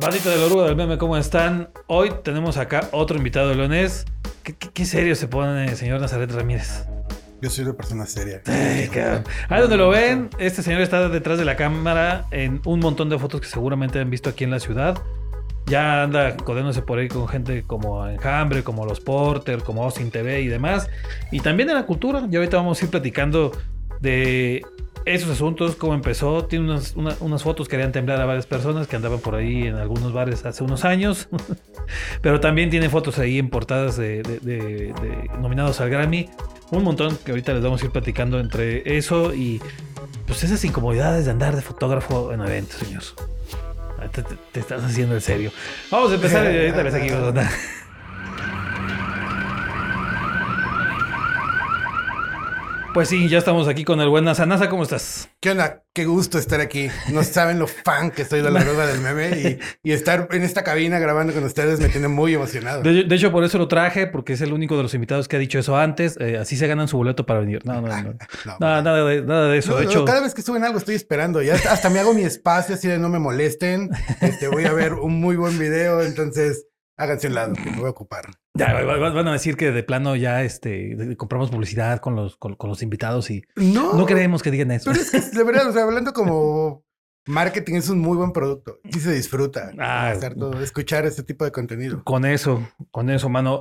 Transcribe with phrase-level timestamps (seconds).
[0.00, 1.70] Bandita del Oruga del Meme, ¿cómo están?
[1.88, 4.04] Hoy tenemos acá otro invitado leonés.
[4.44, 6.86] ¿Qué, qué, qué serio se pone, señor Nazaret Ramírez?
[7.42, 8.40] Yo soy una persona seria.
[8.46, 8.88] Ay.
[9.48, 13.18] Ahí donde lo ven, este señor está detrás de la cámara en un montón de
[13.18, 15.02] fotos que seguramente han visto aquí en la ciudad.
[15.66, 20.42] Ya anda codéndose por ahí con gente como Enjambre, como Los Porter, como Austin TV
[20.42, 20.88] y demás.
[21.32, 22.24] Y también en la cultura.
[22.30, 23.50] Y ahorita vamos a ir platicando
[24.00, 24.64] de
[25.14, 26.44] esos asuntos, cómo empezó.
[26.44, 29.66] Tiene unas, una- unas fotos que harían temblar a varias personas que andaban por ahí
[29.66, 31.28] en algunos bares hace unos años.
[32.22, 34.58] Pero también tiene fotos ahí en portadas de, de- de-
[34.92, 36.28] de nominados al Grammy.
[36.70, 39.60] Un montón que ahorita les vamos a ir platicando entre eso y
[40.26, 43.02] pues esas incomodidades de andar de fotógrafo en eventos, señor.
[43.98, 45.50] Ah, Te, te- te estás haciendo en serio.
[45.90, 47.48] Vamos a empezar ahorita les aquí a andar.
[52.98, 54.44] Pues sí, ya estamos aquí con el buen Nasa.
[54.44, 55.28] Nasa, ¿cómo estás?
[55.40, 55.84] ¿Qué onda?
[55.94, 56.88] Qué gusto estar aquí.
[57.12, 60.42] No saben lo fan que estoy de la droga del meme y, y estar en
[60.42, 62.82] esta cabina grabando con ustedes me tiene muy emocionado.
[62.82, 65.36] De, de hecho, por eso lo traje, porque es el único de los invitados que
[65.36, 66.16] ha dicho eso antes.
[66.18, 67.64] Eh, así se ganan su boleto para venir.
[67.64, 68.14] No, no, no.
[68.44, 69.74] No, Nada, nada de, nada de eso.
[69.74, 71.40] no, de hecho, cada vez que suben algo estoy esperando.
[71.40, 73.90] Ya hasta, hasta me hago mi espacio así de no me molesten.
[74.20, 76.66] Este, voy a ver un muy buen video, entonces
[76.98, 78.26] háganse un lado, que me voy a ocupar.
[78.54, 82.36] ya, va- va- van a decir que de plano ya este, compramos publicidad con los,
[82.36, 84.90] con, con los invitados y No, no queremos que digan eso.
[84.90, 86.84] Pero es que de verdad, o sea, hablando como
[87.26, 88.80] marketing es un muy buen producto.
[88.90, 90.14] Sí se disfruta Ah.
[90.38, 92.02] todo, escuchar este tipo de contenido.
[92.04, 93.60] Con eso, con eso, mano.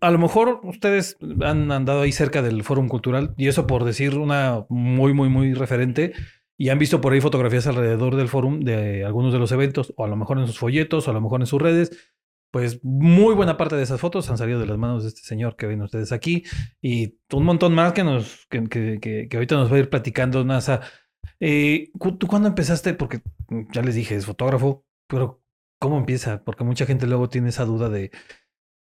[0.00, 4.18] A lo mejor ustedes han andado ahí cerca del Fórum Cultural y eso por decir
[4.18, 6.14] una muy, muy, muy referente
[6.58, 10.04] y han visto por ahí fotografías alrededor del Fórum de algunos de los eventos o
[10.04, 11.90] a lo mejor en sus folletos o a lo mejor en sus redes.
[12.52, 15.56] Pues muy buena parte de esas fotos han salido de las manos de este señor
[15.56, 16.44] que ven ustedes aquí
[16.82, 19.88] y un montón más que nos que, que, que- que ahorita nos va a ir
[19.90, 20.82] platicando NASA.
[21.40, 22.94] Eh, ¿Tú cuándo empezaste?
[22.94, 25.42] Porque mm, ya les dije, es fotógrafo, pero
[25.80, 26.44] ¿cómo empieza?
[26.44, 28.10] Porque mucha gente luego tiene esa duda de,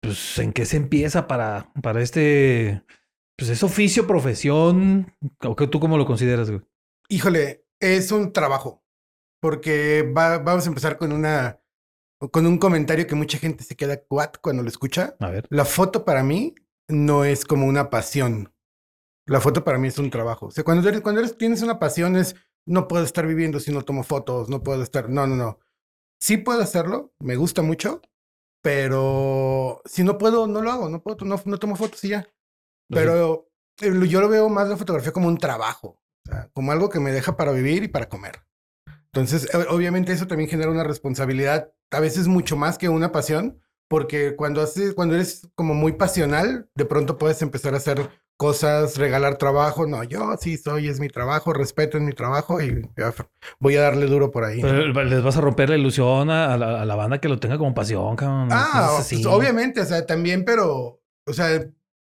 [0.02, 2.82] pues, ¿en qué se empieza para, para este,
[3.36, 5.12] pues, es oficio, profesión?
[5.42, 6.62] ¿O que tú cómo lo consideras, güey?
[7.08, 8.84] Híjole, es un trabajo.
[9.40, 11.60] Porque va- vamos a empezar con una
[12.30, 15.16] con un comentario que mucha gente se queda cuat cuando lo escucha.
[15.20, 15.46] A ver.
[15.50, 16.54] La foto para mí
[16.88, 18.52] no es como una pasión.
[19.26, 20.46] La foto para mí es un trabajo.
[20.46, 22.36] O sea, cuando eres, cuando eres, tienes una pasión es
[22.66, 25.08] no puedo estar viviendo si no tomo fotos, no puedo estar.
[25.08, 25.58] No, no, no.
[26.20, 28.00] Sí puedo hacerlo, me gusta mucho,
[28.62, 32.26] pero si no puedo, no lo hago, no puedo, no, no tomo fotos y ya.
[32.88, 36.88] Pero eh, yo lo veo más la fotografía como un trabajo, o sea, como algo
[36.88, 38.42] que me deja para vivir y para comer.
[39.14, 43.60] Entonces, eh, obviamente eso también genera una responsabilidad, a veces mucho más que una pasión,
[43.88, 48.96] porque cuando haces, cuando eres como muy pasional, de pronto puedes empezar a hacer cosas,
[48.96, 49.86] regalar trabajo.
[49.86, 52.90] No, yo sí soy, es mi trabajo, respeto en mi trabajo y
[53.60, 54.60] voy a darle duro por ahí.
[54.60, 57.72] les vas a romper la ilusión a, la, a la banda que lo tenga como
[57.72, 58.48] pasión, cabrón.
[58.50, 61.64] Ah, pues, obviamente, o sea, también, pero, o sea,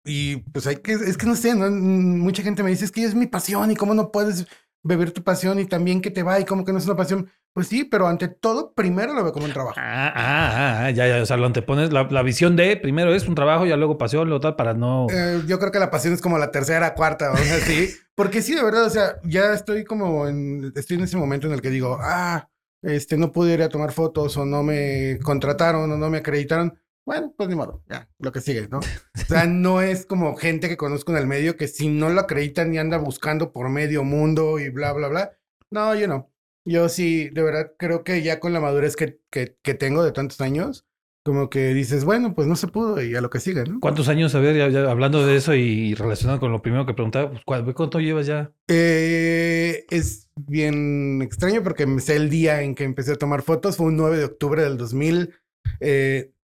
[0.03, 1.69] y pues hay que, es que no sé, ¿no?
[1.69, 4.47] Mucha gente me dice, es que es mi pasión y cómo no puedes
[4.83, 7.29] beber tu pasión y también que te va y cómo que no es una pasión.
[7.53, 9.73] Pues sí, pero ante todo, primero lo veo como un trabajo.
[9.77, 13.27] Ah, ah, ah, ya, ya, o sea, lo antepones, la, la visión de primero es
[13.27, 15.07] un trabajo, ya luego pasión, luego tal, para no...
[15.11, 17.89] Eh, yo creo que la pasión es como la tercera, cuarta, o sea, así.
[18.13, 21.53] Porque sí, de verdad, o sea, ya estoy como en, estoy en ese momento en
[21.53, 22.47] el que digo, ah,
[22.83, 26.79] este, no pude ir a tomar fotos o no me contrataron o no me acreditaron.
[27.07, 28.79] Bueno, pues ni modo, ya, lo que sigue, ¿no?
[28.79, 32.19] O sea, no es como gente que conozco en el medio que si no lo
[32.19, 35.31] acreditan y anda buscando por medio mundo y bla, bla, bla.
[35.71, 36.29] No, yo no.
[36.65, 40.11] Yo sí, de verdad, creo que ya con la madurez que, que, que tengo de
[40.11, 40.85] tantos años,
[41.23, 43.79] como que dices, bueno, pues no se pudo y a lo que sigue, ¿no?
[43.79, 46.93] ¿Cuántos años, a ver, ya, ya hablando de eso y relacionado con lo primero que
[46.93, 48.51] preguntaba, pues, ¿cuál- ¿cuánto llevas ya?
[48.67, 53.77] Eh, es bien extraño porque me sé el día en que empecé a tomar fotos,
[53.77, 54.77] fue un 9 de octubre del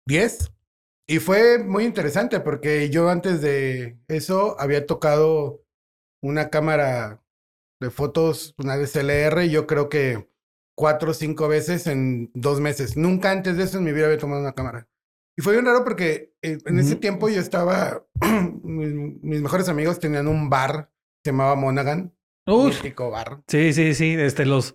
[0.09, 0.53] 2010
[1.11, 5.65] y fue muy interesante porque yo antes de eso había tocado
[6.23, 7.23] una cámara
[7.81, 10.29] de fotos, una DSLR, yo creo que
[10.77, 12.97] cuatro o cinco veces en dos meses.
[12.97, 14.87] Nunca antes de eso en mi vida había tomado una cámara.
[15.37, 18.05] Y fue bien raro porque eh, en ese tiempo yo estaba,
[18.63, 20.91] mis, mejores amigos tenían un bar,
[21.25, 22.13] se llamaba Monaghan,
[22.47, 23.43] Uf, mítico bar.
[23.47, 24.75] sí, sí, sí, este, los,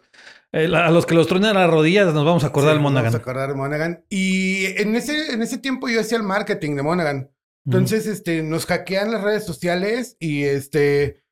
[0.53, 3.11] eh, a los que los truenan las rodillas nos vamos a acordar Sí, nos Monaghan.
[3.11, 4.05] Vamos a acordar de Monaghan.
[4.09, 7.31] Y en ese, en ese tiempo yo hacía el marketing de Monaghan.
[7.65, 11.23] Entonces, este, nos hackean las redes sociales y este,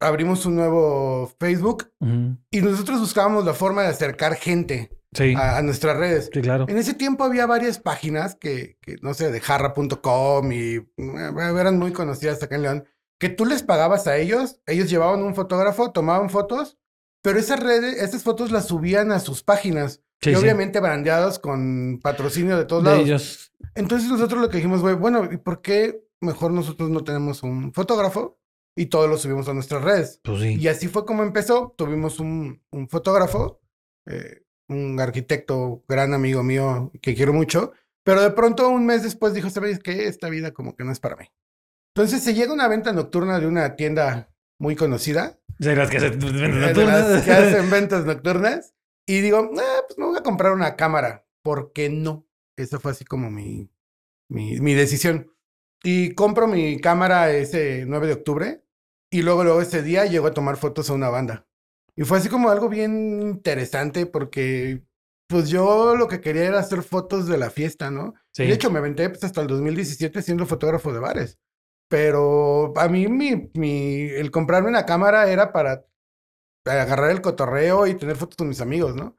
[0.00, 1.90] abrimos un nuevo Facebook
[2.50, 6.30] y nosotros buscábamos la forma de acercar gente Sí, a, a nuestras redes.
[6.32, 6.66] sí, claro.
[6.68, 10.84] En ese tiempo había varias páginas que, que no sé, de jarra.com y eh,
[11.58, 12.84] eran muy conocidas acá en León,
[13.18, 16.78] que tú les pagabas a ellos, ellos llevaban un fotógrafo, tomaban fotos,
[17.22, 20.02] pero esas redes, esas fotos las subían a sus páginas.
[20.22, 23.00] y obviamente brandeados con patrocinio de todos lados.
[23.00, 23.52] Ellos.
[23.74, 27.72] Entonces nosotros lo que dijimos, güey, bueno, ¿y por qué mejor nosotros no tenemos un
[27.72, 28.38] fotógrafo?
[28.76, 30.20] Y todos lo subimos a nuestras redes.
[30.22, 30.56] Pues sí.
[30.58, 31.74] Y así fue como empezó.
[31.76, 33.60] Tuvimos un, un fotógrafo,
[34.06, 37.72] eh, un arquitecto, gran amigo mío que quiero mucho.
[38.04, 40.06] Pero de pronto, un mes después, dijo, ¿sabes qué?
[40.06, 41.26] Esta vida como que no es para mí.
[41.94, 45.39] Entonces se llega una venta nocturna de una tienda muy conocida.
[45.60, 47.22] De las que hacen ventas nocturnas.
[47.22, 48.74] que hacen ventas nocturnas.
[49.06, 51.26] Y digo, ah, pues me voy a comprar una cámara.
[51.42, 52.26] ¿Por qué no?
[52.56, 53.70] Esa fue así como mi,
[54.30, 55.34] mi, mi decisión.
[55.82, 58.64] Y compro mi cámara ese 9 de octubre.
[59.10, 61.46] Y luego, luego ese día llego a tomar fotos a una banda.
[61.94, 64.82] Y fue así como algo bien interesante porque
[65.28, 68.14] pues yo lo que quería era hacer fotos de la fiesta, ¿no?
[68.32, 68.44] Sí.
[68.46, 71.38] de hecho me aventé pues, hasta el 2017 siendo fotógrafo de bares.
[71.90, 75.84] Pero a mí mi, mi, el comprarme una cámara era para
[76.64, 79.16] agarrar el cotorreo y tener fotos con mis amigos, ¿no?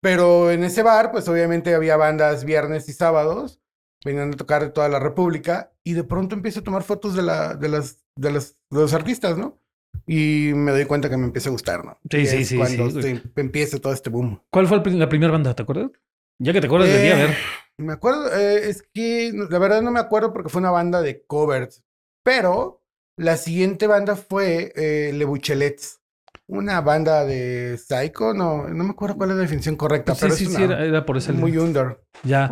[0.00, 3.60] Pero en ese bar, pues obviamente había bandas viernes y sábados,
[4.06, 7.22] venían a tocar de toda la República, y de pronto empiezo a tomar fotos de,
[7.22, 9.58] la, de, las, de, las, de los artistas, ¿no?
[10.06, 11.98] Y me doy cuenta que me empieza a gustar, ¿no?
[12.10, 12.56] Sí, sí, sí.
[12.56, 12.88] Cuando
[13.36, 14.42] empieza todo este boom.
[14.50, 15.54] ¿Cuál fue la primera banda?
[15.54, 15.90] ¿Te acuerdas?
[16.38, 17.36] Ya que te acuerdas de día, a ver.
[17.76, 21.22] Me acuerdo, eh, es que la verdad no me acuerdo porque fue una banda de
[21.26, 21.84] covers.
[22.24, 22.82] Pero
[23.16, 26.00] la siguiente banda fue eh, Le Buchelets.
[26.46, 30.34] Una banda de Psycho, no, no me acuerdo cuál es la definición correcta, sí, pero
[30.34, 32.02] sí, es sí, era, por ese muy under.
[32.22, 32.50] Ya.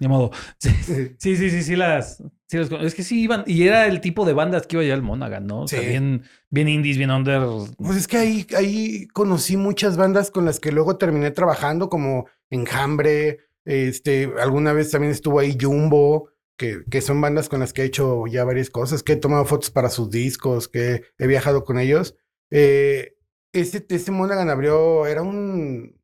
[0.00, 0.30] Ni modo.
[0.58, 0.70] Sí,
[1.18, 4.76] sí, sí, sí, las, Es que sí iban, y era el tipo de bandas que
[4.76, 5.60] iba ya al Monaghan, ¿no?
[5.60, 7.42] O sea, bien, bien indies, bien under.
[7.76, 12.26] Pues es que ahí, ahí conocí muchas bandas con las que luego terminé trabajando, como
[12.50, 16.31] Enjambre, este, alguna vez también estuvo ahí Jumbo,
[16.90, 19.70] que, son bandas con las que he hecho ya varias cosas, que he tomado fotos
[19.70, 22.16] para sus discos, que he viajado con ellos.
[22.50, 23.16] Eh,
[23.52, 26.00] ese, ese Monaghan abrió, era un,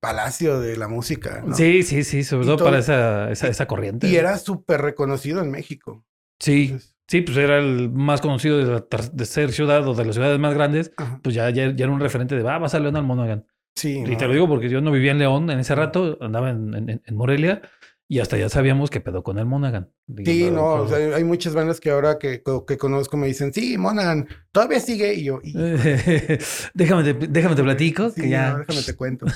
[0.00, 1.44] palacio de la música.
[1.52, 4.06] Sí, sí, sí, sobre todo, para esa, esa, corriente.
[4.06, 6.04] Y era súper reconocido en México.
[6.38, 6.76] Sí.
[7.08, 10.54] sí, pues era el más conocido de, de, ser ciudad o de las ciudades más
[10.54, 10.92] grandes.
[11.22, 13.44] Pues ya, ya, era un referente de, va, vas a León al Monaghan.
[13.74, 14.04] Sí.
[14.06, 17.02] Y te lo digo porque yo no vivía en León en ese rato, andaba en,
[17.04, 17.62] en Morelia.
[18.10, 19.90] Y hasta ya sabíamos qué pedo con el Monaghan.
[20.24, 24.80] Sí, no, hay muchas bandas que ahora que, que, conozco me dicen, sí, Monaghan, todavía
[24.80, 25.12] sigue.
[25.12, 25.40] Y yo,
[26.74, 28.14] déjame, te, déjame te platico.
[28.14, 28.56] que ya...
[28.56, 29.26] déjame te cuento.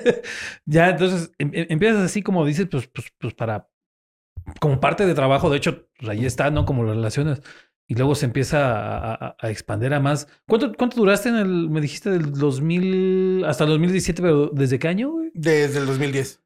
[0.66, 3.70] ya, entonces em, em, empiezas así como dices, pues, pues, pues para,
[4.60, 6.66] como parte de trabajo, de hecho, pues ahí está, ¿no?
[6.66, 7.40] Como las relaciones.
[7.88, 10.28] Y luego se empieza a, a, expandir a más.
[10.46, 14.88] ¿Cuánto, ¿Cuánto duraste en el, me dijiste, del 2000 hasta el 2017, pero ¿desde qué
[14.88, 15.14] año?
[15.32, 16.40] Desde el 2010.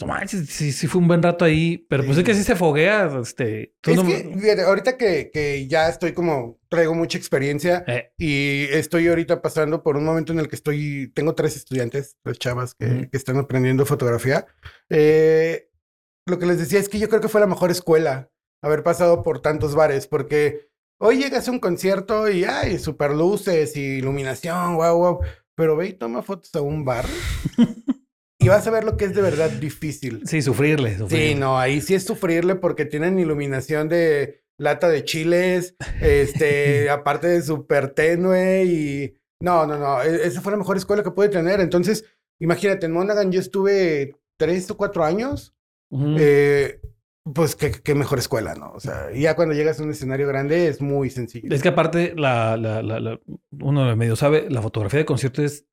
[0.00, 2.56] No manches, sí, sí fue un buen rato ahí, pero pues es que sí se
[2.56, 3.10] foguea.
[3.22, 8.12] Este, es que, ahorita que, que, ya estoy como, traigo mucha experiencia eh.
[8.18, 12.38] y estoy ahorita pasando por un momento en el que estoy, tengo tres estudiantes, tres
[12.40, 14.46] chavas que, que están aprendiendo fotografía.
[14.90, 15.70] Eh,
[16.26, 18.30] lo que les decía es que yo creo que fue la mejor escuela
[18.62, 23.76] haber pasado por tantos bares, porque hoy llegas a un concierto y hay super luces
[23.76, 25.20] y iluminación, wow, wow,
[25.54, 27.06] pero ve y toma fotos a un bar.
[28.44, 30.20] Y vas a ver lo que es de verdad difícil.
[30.26, 35.76] Sí, sufrirle, Sí, no, ahí sí es sufrirle porque tienen iluminación de lata de chiles,
[36.02, 39.14] este, aparte de súper tenue y...
[39.40, 41.60] No, no, no, e, esa fue la mejor escuela que pude tener.
[41.60, 42.04] Entonces,
[42.38, 45.54] imagínate, en Monaghan yo estuve tres o cuatro años.
[45.90, 46.82] eh,
[47.32, 48.72] pues qué, mejor escuela, ¿no?
[48.72, 51.48] O sea, ya cuando llegas a un escenario grande es muy sencillo.
[51.50, 53.20] Es que aparte, la, la, la,
[53.62, 55.64] uno medio sabe, la fotografía de concierto es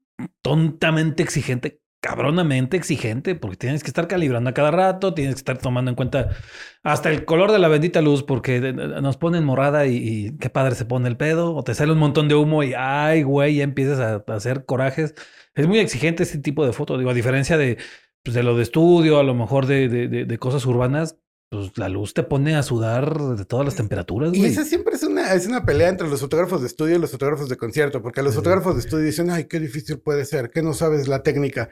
[0.42, 5.58] tontamente exigente cabronamente exigente porque tienes que estar calibrando a cada rato, tienes que estar
[5.58, 6.36] tomando en cuenta
[6.84, 10.84] hasta el color de la bendita luz porque nos ponen morada y, qué padre se
[10.84, 14.00] pone el pedo o te sale un montón de humo y ay güey ya empiezas
[14.00, 15.16] a, hacer corajes.
[15.56, 17.78] Es muy exigente este tipo de foto, digo, a diferencia de,
[18.24, 21.18] pues, de lo de estudio, a lo mejor de, de, cosas urbanas,
[21.50, 24.34] pues la luz te pone a sudar de todas las temperaturas.
[24.34, 27.12] Y esa siempre es una, es una pelea entre los fotógrafos de estudio y los
[27.12, 30.62] fotógrafos de concierto, porque los fotógrafos de estudio dicen, ay, qué difícil puede ser, que
[30.62, 31.70] no sabes la técnica.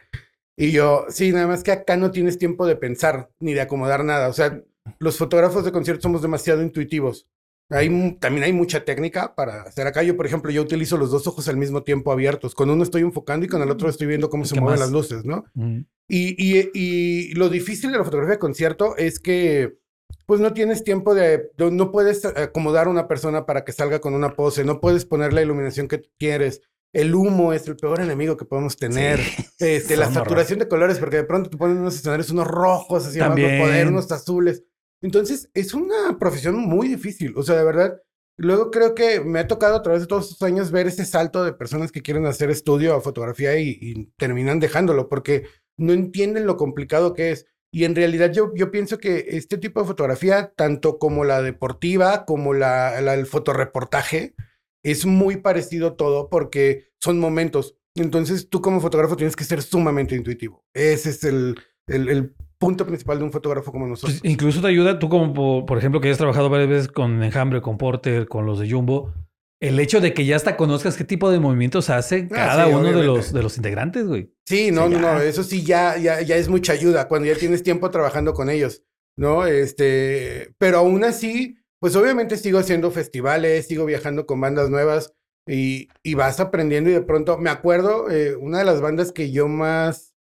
[0.60, 4.04] Y yo, sí, nada más que acá no tienes tiempo de pensar ni de acomodar
[4.04, 4.28] nada.
[4.28, 4.62] O sea,
[5.00, 7.30] los fotógrafos de concierto somos demasiado intuitivos.
[7.70, 10.04] Hay, también hay mucha técnica para hacer acá.
[10.04, 12.56] Yo, por ejemplo, yo utilizo los dos ojos al mismo tiempo abiertos.
[12.56, 15.24] Con uno estoy enfocando y con el otro estoy viendo cómo se mueven las luces,
[15.24, 15.46] ¿no?
[16.10, 19.78] y, y, y, lo difícil de la fotografía de concierto es que
[20.25, 24.13] pues no tienes tiempo de, no puedes acomodar a una persona para que salga con
[24.13, 26.62] una pose, no puedes poner la iluminación que quieres.
[26.93, 29.19] El humo es el peor enemigo que podemos tener.
[29.60, 33.19] Este, la saturación de colores, porque de pronto te ponen unos escenarios, unos rojos, así
[33.19, 34.63] más poder, unos azules.
[35.01, 37.34] Entonces, es una profesión muy difícil.
[37.36, 38.01] O sea, de verdad,
[38.41, 41.43] Luego creo que me ha tocado a través de todos estos años ver ese salto
[41.43, 45.43] de personas que quieren hacer estudio a fotografía y, y terminan dejándolo porque
[45.75, 47.48] no entienden lo complicado que es.
[47.69, 52.24] Y en realidad yo, yo pienso que este tipo de fotografía, tanto como la deportiva,
[52.24, 54.36] como la, la- el fotoreportaje,
[54.84, 57.78] es muy parecido todo porque son momentos.
[57.96, 60.64] Entonces tú como fotógrafo tienes que ser sumamente intuitivo.
[60.74, 61.56] Ese es el,
[61.88, 64.20] el, el punto principal de un fotógrafo como nosotros.
[64.22, 67.24] Pues, incluso te ayuda, tú como por, por ejemplo que has trabajado varias veces con
[67.24, 69.14] Enjambre, con Porter, con los de Jumbo,
[69.62, 72.74] el hecho de que ya hasta conozcas qué tipo de movimientos hace Ah, cada sí,
[72.74, 74.34] uno de los, de los integrantes, güey.
[74.46, 75.00] Sí, no, ya.
[75.00, 78.50] no, eso sí ya, ya, ya es mucha ayuda cuando ya tienes tiempo trabajando con
[78.50, 78.84] ellos,
[79.18, 79.46] ¿no?
[79.46, 85.14] Este, pero aún así, pues obviamente sigo haciendo festivales, sigo viajando con bandas nuevas
[85.48, 89.32] y, y vas aprendiendo y de pronto, me acuerdo, eh, una de las bandas que
[89.32, 90.14] yo más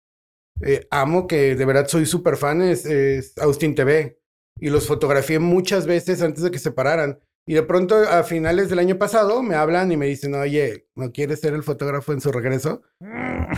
[0.61, 4.19] eh, amo, que de verdad soy súper fan, es, es Austin TV
[4.59, 7.19] y los fotografié muchas veces antes de que se pararan.
[7.45, 11.11] Y de pronto, a finales del año pasado, me hablan y me dicen, oye, ¿no
[11.11, 12.83] quieres ser el fotógrafo en su regreso?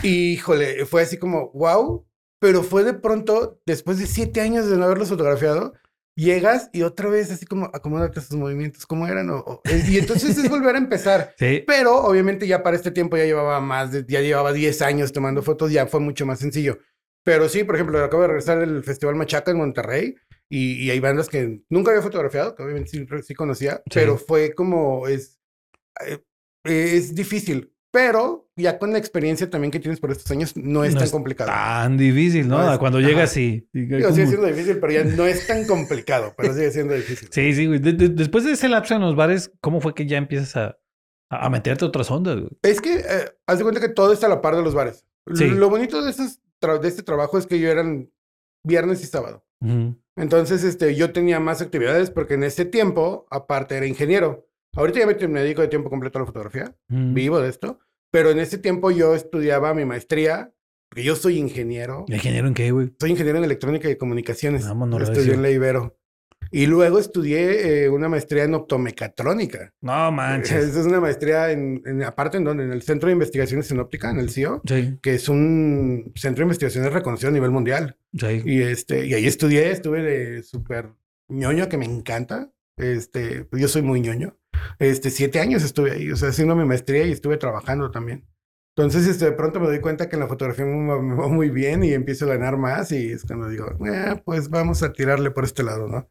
[0.02, 2.06] Y, híjole, fue así como, wow,
[2.40, 5.74] pero fue de pronto, después de siete años de no haberlos fotografiado,
[6.16, 9.30] llegas y otra vez así como, acomódate sus movimientos, ¿cómo eran?
[9.30, 11.34] O- o- y entonces es volver a empezar.
[11.40, 11.64] Sí.
[11.66, 15.42] Pero obviamente ya para este tiempo ya llevaba más de, ya llevaba 10 años tomando
[15.42, 16.78] fotos, ya fue mucho más sencillo.
[17.24, 20.16] Pero sí, por ejemplo, acabo de regresar del Festival Machaca en Monterrey
[20.50, 24.54] y, y hay bandas que nunca había fotografiado, que obviamente sí, sí conocía, pero fue
[24.54, 25.40] como, es,
[26.06, 26.20] eh,
[26.64, 27.74] es difícil.
[27.94, 31.06] Pero ya con la experiencia también que tienes por estos años, no es No tan
[31.08, 31.52] es complicado.
[31.52, 32.60] Tan difícil, ¿no?
[32.64, 33.68] No es- Cuando llegas y...
[33.74, 37.28] y- sigue siendo difícil, pero ya no es tan complicado, pero sigue siendo difícil.
[37.32, 37.80] Sí, sí, güey.
[37.80, 40.80] De- de- después de ese lapso en los bares, ¿cómo fue que ya empiezas a,
[41.30, 42.52] a meterte a otras ondas, güey?
[42.64, 45.06] Es que, eh, haz de cuenta que todo está a la par de los bares.
[45.36, 45.48] Sí.
[45.50, 48.10] Lo bonito de, esos tra- de este trabajo es que yo eran
[48.66, 49.46] viernes y sábado.
[50.16, 54.48] Entonces, este, yo tenía más actividades porque en ese tiempo, aparte, era ingeniero.
[54.76, 57.14] Ahorita ya me, me dedico de tiempo completo a la fotografía, Ujú.
[57.14, 57.80] vivo de esto,
[58.12, 60.54] pero en ese tiempo yo estudiaba mi maestría,
[60.90, 62.06] porque yo soy ingeniero.
[62.08, 62.94] ¿Ingeniero en qué, güey?
[63.00, 64.66] Soy ingeniero en electrónica y comunicaciones.
[64.68, 65.34] Vámonos, Estudié recio.
[65.34, 65.98] en la Ibero.
[66.54, 69.74] Y luego estudié eh, una maestría en optomecatrónica.
[69.80, 70.76] No manches.
[70.76, 74.10] Es una maestría en, en- aparte en donde, en el Centro de Investigaciones en Óptica,
[74.10, 77.98] en el CIO, Sí, que es un centro de investigaciones reconocido a nivel mundial.
[78.18, 78.42] sí.
[78.46, 80.90] Y este, y ahí estudié, estuve de súper
[81.30, 82.52] ñoño que me encanta.
[82.76, 84.36] Este, yo soy muy ñoño.
[84.80, 88.28] Este, siete años estuve ahí, o sea, haciendo mi maestría y estuve trabajando también.
[88.76, 91.84] Entonces, este, de pronto me doy cuenta que en la fotografía me va, muy bien
[91.84, 95.44] y empiezo a ganar más y es cuando digo, "Eh, pues vamos a tirarle por
[95.44, 96.10] este lado, ¿no?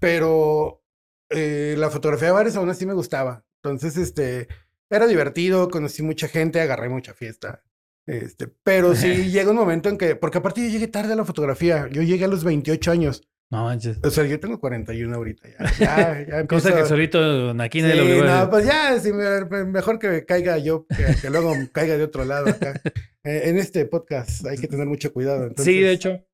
[0.00, 0.82] Pero
[1.30, 3.44] eh, la fotografía de bares aún así me gustaba.
[3.62, 4.48] Entonces, este,
[4.90, 7.62] era divertido, conocí mucha gente, agarré mucha fiesta.
[8.06, 11.24] Este, pero sí llega un momento en que, porque aparte yo llegué tarde a la
[11.24, 13.98] fotografía, yo llegué a los 28 años, No manches.
[14.04, 17.18] o sea, yo tengo 41 ahorita, ya, ya, ya Cosa que solito
[17.60, 21.30] aquí nadie Sí, lo no, pues ya, sí, me- mejor que caiga yo, que, que
[21.30, 22.80] luego caiga de otro lado acá.
[23.24, 25.42] Eh, en este podcast hay que tener mucho cuidado.
[25.42, 26.24] Entonces, Sí, de hecho.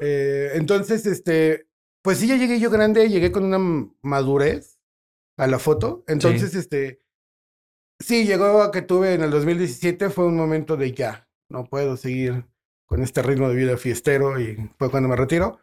[0.00, 1.66] eh, entonces, este,
[2.02, 3.58] pues sí, ya llegué yo grande, llegué con una
[4.02, 4.78] madurez
[5.38, 6.04] a la foto.
[6.08, 7.00] Entonces, este,
[7.98, 11.96] sí, llegó a que tuve en el 2017, fue un momento de ya, no puedo
[11.96, 12.44] seguir
[12.84, 15.58] con este ritmo de vida fiestero y fue cuando me retiro.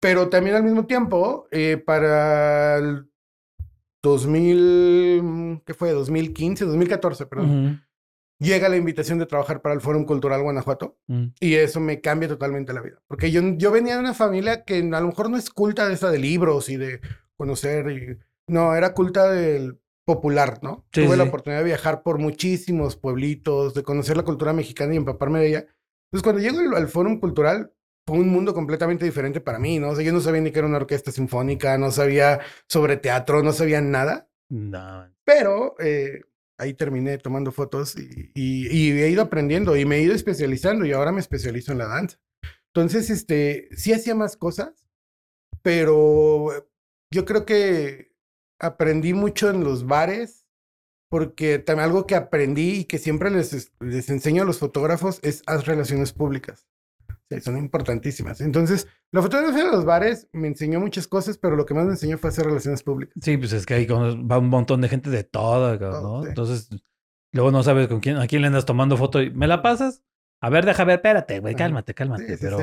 [0.00, 3.10] Pero también al mismo tiempo, eh, para el
[4.02, 5.92] 2000, ¿qué fue?
[5.92, 7.66] 2015, 2014, perdón.
[7.66, 7.78] Ujú,
[8.38, 10.98] Llega la invitación de trabajar para el Fórum Cultural Guanajuato.
[11.06, 11.32] ujú.
[11.40, 13.02] Y eso me cambia totalmente la vida.
[13.06, 15.94] Porque yo, yo venía de una familia que a lo mejor no es culta de
[15.94, 17.00] esa de libros y de
[17.36, 17.90] conocer.
[17.90, 18.18] Y,
[18.50, 20.86] no, era culta del popular, ¿no?
[20.92, 24.96] Sí, Tuve la oportunidad de viajar por muchísimos pueblitos, de conocer la cultura mexicana y
[24.96, 25.66] empaparme de ella.
[26.06, 27.72] Entonces, cuando llego al, al Fórum Cultural,
[28.10, 29.90] fue un mundo completamente diferente para mí, ¿no?
[29.90, 33.42] O sea, yo no sabía ni que era una orquesta sinfónica, no sabía sobre teatro,
[33.42, 34.28] no sabía nada.
[34.48, 35.08] No.
[35.24, 36.22] Pero eh,
[36.58, 40.84] ahí terminé tomando fotos y, y- y he ido aprendiendo y me he ido especializando
[40.84, 42.18] y ahora me especializo en la danza.
[42.74, 44.88] Entonces, este, sí hacía más cosas,
[45.62, 46.64] pero eh,
[47.12, 48.12] yo creo que
[48.60, 50.46] aprendí mucho en los bares
[51.10, 55.18] porque también algo que aprendí y que siempre les, es- les enseño a los fotógrafos
[55.22, 56.66] es haz relaciones públicas.
[57.40, 58.40] Son importantísimas.
[58.40, 61.92] Entonces, la fotografía de los bares me enseñó muchas cosas, pero lo que más me
[61.92, 63.14] enseñó fue hacer relaciones públicas.
[63.22, 66.22] Sí, pues es que ahí va un montón de gente de Todo, ¿no?
[66.22, 66.28] sí.
[66.30, 66.68] Entonces,
[67.32, 70.02] luego no sabes con quién, a quién le andas tomando foto y ¿me la pasas?
[70.42, 72.26] A ver, deja ver, espérate, güey, cálmate, cálmate.
[72.26, 72.58] Sí, sí, pero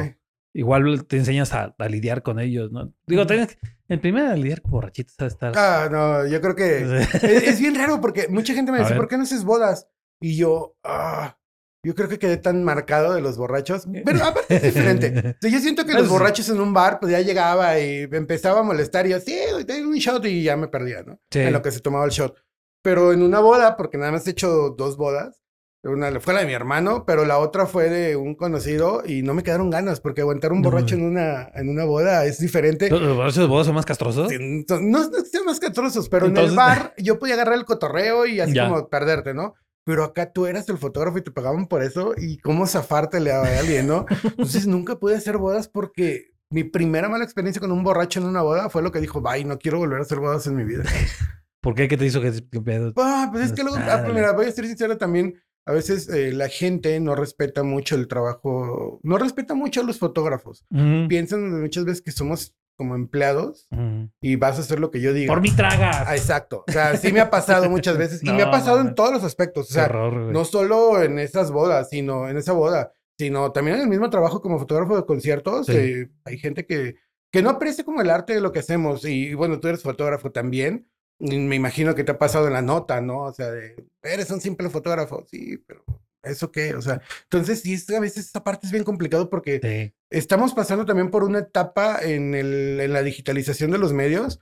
[0.53, 2.91] igual te enseñas a, a lidiar con ellos, ¿no?
[3.05, 3.57] Digo, tienes
[3.88, 5.53] en primera lidiar con borrachitos a estar.
[5.55, 8.95] Ah, no, yo creo que es, es bien raro porque mucha gente me dice.
[8.95, 9.88] ¿por qué no haces bodas?
[10.19, 11.38] Y yo, ah,
[11.84, 13.88] Yo creo que quedé tan marcado de los borrachos.
[14.03, 15.07] Pero aparte es diferente.
[15.38, 18.60] O sea, yo siento que los borrachos en un bar, pues ya llegaba y empezaba
[18.60, 21.19] a molestar y yo, sí, tengo un shot y ya me perdía, ¿no?
[21.31, 21.39] Sí.
[21.39, 22.36] En lo que se tomaba el shot.
[22.84, 25.41] Pero en una boda, porque nada más he hecho dos bodas,
[25.84, 29.34] una fue la de mi hermano, pero la otra fue de un conocido y no
[29.34, 31.05] me quedaron ganas porque aguantar un No, borracho güey.
[31.05, 32.89] en una, en una boda es diferente.
[32.89, 34.29] ¿Los borrachos de bodas son más castrosos?
[34.29, 37.55] Sí, No, no que sean más castrosos, pero en Entonces- el bar yo podía agarrar
[37.55, 38.67] el cotorreo y así Ya.
[38.67, 39.53] como perderte, ¿no?
[39.88, 43.58] Pero acá tú eras el fotógrafo y te pagaban por eso y cómo zafártele a
[43.58, 44.06] alguien, ¿no?
[44.24, 48.41] Entonces nunca pude hacer bodas porque mi primera mala experiencia con un borracho en una
[48.41, 50.84] boda fue lo que dijo, bye, no quiero volver a hacer bodas en mi vida.
[51.62, 51.88] ¿Por qué?
[51.88, 52.91] ¿Qué te hizo que pedo?
[52.98, 55.41] Ah, pues es que luego, ah, mira, voy a ser sincero también.
[55.65, 60.00] A veces eh, la gente no respeta mucho el trabajo, no respeta mucho a los
[60.00, 60.65] fotógrafos.
[61.08, 64.03] Piensan muchas veces que somos como empleados mm.
[64.22, 65.34] y vas a hacer lo que yo diga.
[65.34, 66.03] Por mi tragas.
[66.07, 66.63] Ah, exacto.
[66.67, 69.12] O sea, sí me ha pasado muchas veces y me ha No, pasado en todos
[69.12, 69.69] los aspectos.
[69.69, 73.84] O sea, horror, no solo en esas bodas, sino en esa boda, sino también en
[73.84, 75.65] el mismo trabajo como fotógrafo de conciertos.
[75.65, 75.74] Sí.
[75.75, 76.96] eh, hay gente que,
[77.31, 79.03] que no aprecia como el arte de lo que hacemos.
[79.03, 80.88] Y bueno, tú eres fotógrafo también.
[81.19, 83.24] y me imagino que te ha pasado en la nota, ¿no?
[83.24, 85.25] O sea, de, eres un simple fotógrafo.
[85.27, 85.84] Sí, pero
[86.29, 86.75] ¿eso qué?
[86.75, 89.93] O sea, entonces sí, a veces esa parte es bien complicado porque Sí.
[90.10, 94.39] estamos pasando también por una etapa en, el, en la digitalización de los medios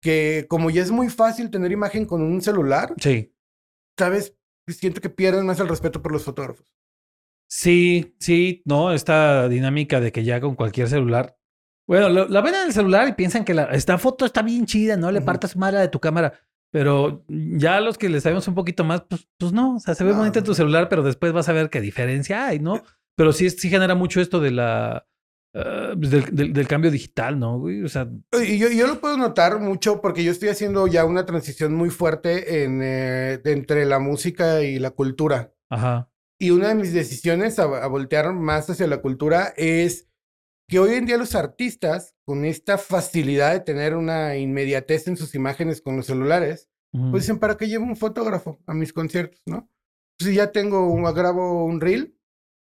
[0.00, 3.32] que como ya es muy fácil tener imagen con un celular, Sí.
[3.98, 4.34] sabes,
[4.68, 6.66] siento que pierden más el respeto por los fotógrafos.
[7.48, 11.36] Sí, sí, no, esta dinámica de que ya con cualquier celular.
[11.86, 14.64] Bueno, lo- la ven en el celular y piensan que la, esta foto está bien
[14.66, 16.32] chida, no le partas mala de tu cámara.
[16.74, 20.02] Pero ya los que le sabemos un poquito más, pues, pues no, o sea, se
[20.02, 22.82] ve No, bonito en tu celular, pero después vas a ver qué diferencia hay, ¿no?
[23.16, 25.06] Pero sí, sí genera mucho esto de la,
[25.54, 27.60] ah, pues, del, del- del cambio digital, ¿no?
[27.60, 27.84] güey?
[27.84, 28.08] O sea,
[28.44, 31.90] Y yo, yo lo puedo notar mucho porque yo estoy haciendo ya una transición muy
[31.90, 35.54] fuerte en, eh, entre la música y la cultura.
[35.70, 36.10] ajá.
[36.40, 40.08] Y una de mis decisiones a, a voltear más hacia la cultura es
[40.68, 45.34] que hoy en día los artistas, con esta facilidad de tener una inmediatez en sus
[45.34, 47.10] imágenes con los celulares, ujú.
[47.10, 49.68] pues dicen, ¿para qué llevo un fotógrafo a mis conciertos, no?
[50.18, 52.18] Si ya tengo, un, grabo un reel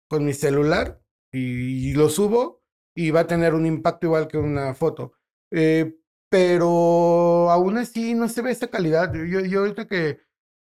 [0.08, 1.02] con mi celular
[1.32, 2.62] y, lo subo
[2.94, 5.12] y va a tener un impacto igual que una foto.
[5.50, 5.96] Eh,
[6.30, 9.12] pero aún así no se ve esa calidad.
[9.14, 10.20] Yo, yo ahorita que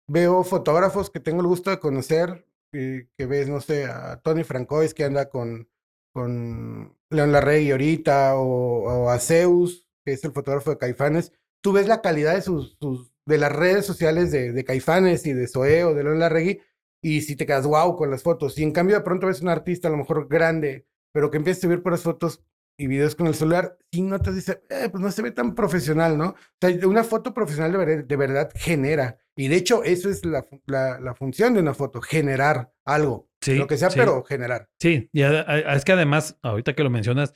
[0.08, 4.44] veo fotógrafos que tengo el gusto de conocer, eh, que ves, no sé, a Tony
[4.44, 5.68] Francois que anda con,
[6.12, 11.72] con León Larregui ahorita, o, o a Zeus, que es el fotógrafo de Caifanes, tú
[11.72, 15.48] ves la calidad de sus, sus- de las redes sociales de, de Caifanes y de
[15.48, 16.60] Zoé o de León Larregui,
[17.02, 18.58] y si te quedas wow con las fotos.
[18.58, 21.58] Y en cambio de pronto ves un artista a lo mejor grande, pero que empieza
[21.58, 22.42] a subir por las fotos
[22.78, 26.16] y videos con el celular, y notas, dice, eh, pues no se ve tan profesional,
[26.16, 26.28] ¿no?
[26.28, 29.18] O sea, una foto profesional de, ver- de verdad genera.
[29.36, 33.28] Y de hecho, eso es la, la, la función de una foto, generar algo.
[33.40, 33.98] Sí, lo que sea, sí.
[33.98, 34.68] pero generar.
[34.80, 37.34] Sí, y a- a- es que además, ahorita que lo mencionas,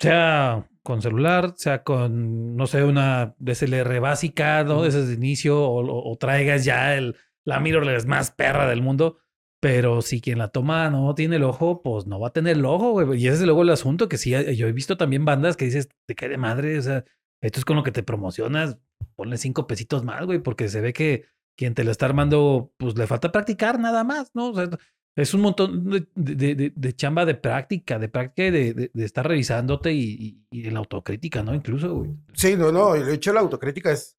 [0.00, 4.76] sea con celular, sea con, no sé, una DSLR básica, ¿no?
[4.78, 4.84] Ujú.
[4.86, 8.82] Ese es de inicio, o, o- o traigas ya el, la mirrorless más perra del
[8.82, 9.18] mundo.
[9.64, 12.66] Pero si quien la toma no tiene el ojo, pues no va a tener el
[12.66, 13.18] ojo, güey.
[13.22, 15.64] Y ese es luego el asunto que sí, eh, yo he visto también bandas que
[15.64, 17.02] dices, te cae de madre, o sea,
[17.42, 18.76] esto es con lo que te promocionas,
[19.16, 21.24] ponle cinco pesitos más, güey, porque se ve que
[21.56, 24.50] quien te lo está armando, pues le falta practicar nada más, ¿no?
[24.50, 24.68] O sea,
[25.16, 29.26] es un montón de, de- de- de chamba de práctica, de práctica y de, estar
[29.26, 31.54] revisándote y, y, y la autocrítica, ¿no?
[31.54, 32.10] Incluso, güey.
[32.34, 34.18] Sí, no, no, de hecho la autocrítica es,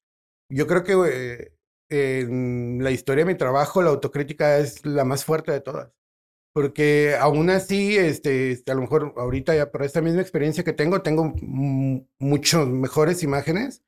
[0.50, 1.52] yo creo que eh,
[1.88, 5.90] en la historia de mi trabajo la autocrítica es la más fuerte de todas.
[6.54, 10.72] Porque aún así, este, este, a lo mejor ahorita ya por esta misma experiencia que
[10.74, 11.34] tengo, tengo
[12.18, 13.82] mucho mejores imágenes,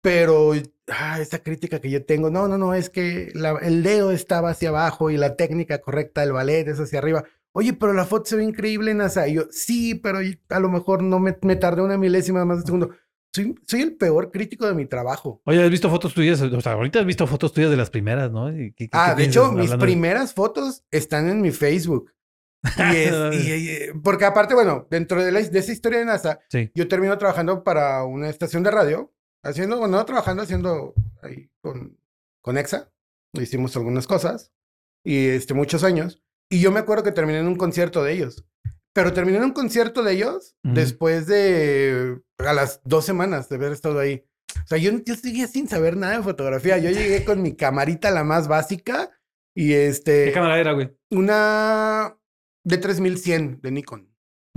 [0.00, 0.52] pero
[0.88, 4.50] ah, esa crítica que yo tengo, no, no, no, es que la- el dedo estaba
[4.50, 7.24] hacia abajo y la técnica correcta del ballet es hacia arriba.
[7.52, 9.26] Oye, pero la foto se ve increíble, NASA.
[9.28, 10.18] Y yo, sí, pero
[10.50, 12.90] a lo mejor no me, me tardé una milésima más de segundo.
[13.36, 15.40] Soy, soy el peor crítico de mi trabajo.
[15.44, 16.40] Oye, ¿has visto fotos tuyas?
[16.40, 18.50] O sea, ahorita has visto fotos tuyas de las primeras, ¿no?
[18.50, 22.12] ¿Y qué- qué- Ah, qué de hecho, mis hablando primeras fotos están en mi Facebook.
[22.94, 23.14] Y es,
[23.46, 26.70] y- y- porque aparte, bueno, dentro de, la- de esa historia de NASA, Sí.
[26.74, 29.12] yo termino trabajando para una estación de radio,
[29.44, 31.96] haciendo, bueno, no trabajando, haciendo ahí con,
[32.40, 32.90] con EXA.
[33.34, 34.50] Hicimos algunas cosas
[35.04, 36.22] y este, muchos años.
[36.48, 38.44] Y yo me acuerdo que terminé en un concierto de ellos.
[38.96, 43.72] Pero terminé en un concierto de ellos después de a las dos semanas de haber
[43.72, 44.24] estado ahí.
[44.64, 46.78] O sea, yo, yo seguía sin saber nada de fotografía.
[46.78, 49.10] Yo llegué con mi camarita, la más básica,
[49.54, 50.24] y este.
[50.24, 50.96] ¿Qué cámara era, güey?
[51.10, 52.16] Una
[52.64, 54.08] de 3100 de Nikon.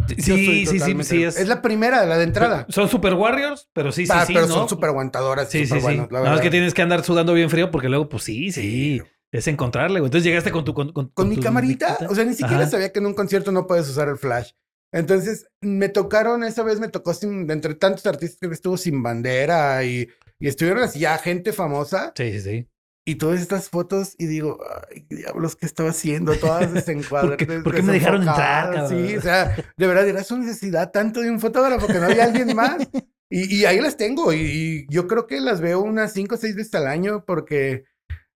[0.08, 1.24] Sí, sí, sí, sí.
[1.24, 2.66] Es, Es la primera, la de entrada.
[2.70, 4.34] Son Super Warriors, pero sí, sí, Ah, sí.
[4.34, 4.54] pero ¿no?
[4.54, 5.50] son súper aguantadoras.
[5.50, 5.86] Sí, sí, súper sí.
[5.86, 6.52] buenas, la Nada más que verdad.
[6.52, 9.02] tienes que andar sudando bien frío porque luego, pues sí, sí.
[9.32, 10.08] Es encontrarle, güey.
[10.08, 10.74] Entonces llegaste con tu...
[10.74, 11.98] Con, con, Con mi tu camarita.
[12.10, 12.70] O sea, ni siquiera Ajá.
[12.72, 14.52] sabía que en un concierto no puedes usar el flash.
[14.92, 19.84] Entonces, me tocaron, esa vez me tocó sin, entre tantos artistas que estuvo sin bandera
[19.84, 22.12] y, y estuvieron así ya gente famosa.
[22.16, 22.68] Sí, sí, sí.
[23.06, 24.60] Y todas estas fotos, y digo,
[24.92, 26.34] ay, diablos, ¿qué estaba haciendo?
[26.36, 27.38] Todas desencuadradas.
[27.38, 28.90] ¿Por qué- por qué me dejaron entrar, cabrón?
[29.08, 32.24] Sí, o sea, de verdad, era su necesidad tanto de un fotógrafo que no había
[32.26, 32.78] alguien más.
[33.32, 36.38] Y, y ahí las tengo, y, y yo creo que las veo unas cinco o
[36.40, 37.84] seis veces al año, porque,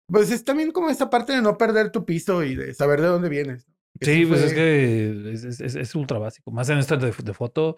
[0.06, 3.08] pues es también como esa parte de no perder tu piso y de saber de
[3.08, 3.66] dónde vienes.
[4.00, 6.50] Sí, Eso pues fue- es que es, es- es- ultra básico.
[6.50, 7.76] Más en esta de, de foto,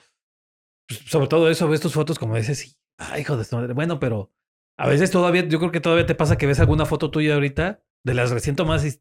[0.88, 3.74] pues, sobre todo eso, ves tus fotos como dices, y, ay, hijo de su madre.
[3.74, 4.32] Bueno, pero
[4.78, 7.82] a veces todavía, yo creo que todavía te pasa que ves alguna foto tuya ahorita,
[8.04, 9.00] de las recién tomadas, y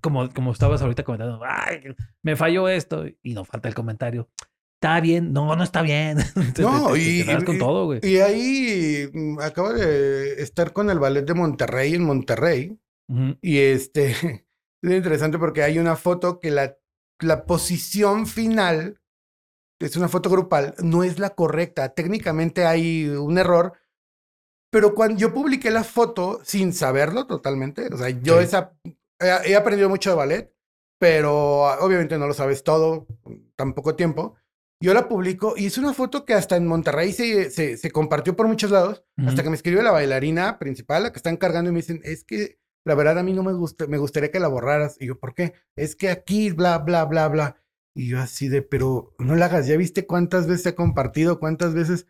[0.00, 1.82] como, como estabas ahorita comentando, ay,
[2.22, 4.28] me falló esto, y no falta el comentario.
[4.84, 6.18] Está bien, no, no está bien.
[6.58, 8.00] No, te- y- te das con y- todo, güey.
[8.02, 12.78] Y ahí mm, acabo de estar con el ballet de Monterrey en Monterrey.
[13.40, 14.10] Y este,
[14.82, 16.76] es interesante porque hay una foto que la,
[17.20, 19.00] la posición final,
[19.80, 21.94] es una foto grupal, no es la correcta.
[21.94, 23.72] Técnicamente hay un error,
[24.70, 28.44] pero cuando yo publiqué la foto sin saberlo totalmente, o sea, yo Sí.
[28.44, 28.74] esa,
[29.18, 30.54] he, he aprendido mucho de ballet,
[31.00, 33.06] pero obviamente no lo sabes todo,
[33.56, 34.34] tan poco tiempo.
[34.80, 38.36] Yo la publico y es una foto que hasta en Monterrey se, se, se compartió
[38.36, 41.72] por muchos lados, hasta que me escribió la bailarina principal, la que están cargando, y
[41.72, 44.48] me dicen, es que la verdad a mí no me gusta, me gustaría que la
[44.48, 44.96] borraras.
[45.00, 45.54] Y yo, ¿por qué?
[45.74, 47.56] Es que aquí, bla, bla, bla, bla.
[47.96, 51.38] Y yo así de, pero no la hagas, ya viste cuántas veces se ha compartido,
[51.40, 52.06] cuántas veces.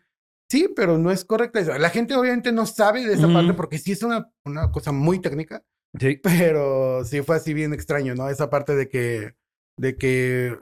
[0.49, 1.61] Sí, pero no es correcta.
[1.77, 5.19] La gente obviamente no sabe de esa parte porque sí es una, una cosa muy
[5.19, 5.63] técnica,
[5.97, 6.19] Sí.
[6.21, 8.29] pero sí fue así bien extraño, ¿no?
[8.29, 9.35] Esa parte de que,
[9.77, 10.59] de que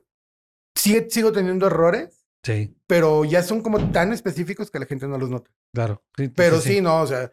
[0.76, 5.18] sí, sigo teniendo errores, Sí, pero ya son como tan específicos que la gente no
[5.18, 5.50] los nota.
[5.74, 6.04] claro.
[6.18, 7.32] Sí, Pero sí, no, o sea,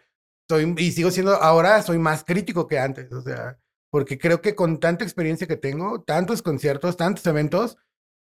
[0.48, 3.58] soy, y sigo siendo, ahora soy más crítico que antes, o sea,
[3.90, 7.76] porque creo que con tanta experiencia que tengo, tantos conciertos, tantos eventos,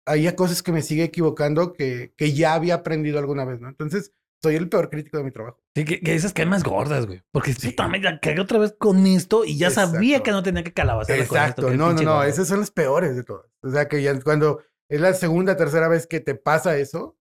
[0.07, 3.69] hay cosas que me sigue equivocando que, que ya había aprendido alguna vez, ¿no?
[3.71, 5.63] Entonces, soy el peor crítico de mi trabajo.
[5.75, 7.23] Sí, que, que esas caen más gordas, güey.
[7.33, 7.71] Porque Sí.
[7.71, 10.23] puta, me la cagué otra vez con esto y ya sabía Exacto.
[10.25, 11.35] que no tenía que calabazarla con esto.
[11.37, 13.47] Exacto, que no, no, no, esas son las peores de todas.
[13.63, 17.17] O sea, que ya cuando es la segunda, tercera vez que te pasa eso,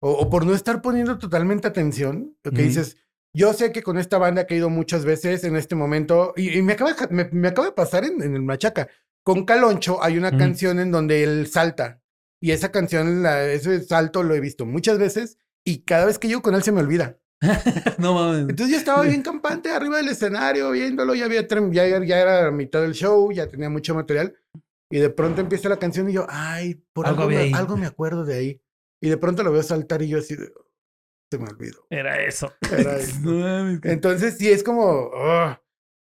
[0.00, 2.96] o, o por no estar poniendo totalmente atención, lo que dices,
[3.34, 6.56] yo sé que con esta banda que he ido muchas veces en este momento, y,
[6.58, 8.88] y me, acaba, me, me acaba de pasar en, en el Machaca,
[9.24, 12.00] con Caloncho hay una canción en donde él salta,
[12.40, 16.28] y esa canción, la- ese salto lo he visto muchas veces, y cada vez que
[16.28, 17.18] llego con él se me olvida.
[17.98, 18.40] no mames.
[18.48, 22.82] Entonces yo estaba bien campante arriba del escenario, viéndolo, ya, había, ya, ya era mitad
[22.82, 24.34] del show, ya tenía mucho material.
[24.90, 27.52] Y de pronto empieza la canción y yo, ay, por Algo algo, me, ahí.
[27.54, 28.62] algo me acuerdo de ahí.
[29.02, 30.50] Y de pronto lo veo saltar y yo así, de,
[31.30, 31.86] se me olvidó.
[31.90, 32.52] Era eso.
[32.72, 33.18] Era eso.
[33.82, 35.58] Entonces sí es como, "Ugh".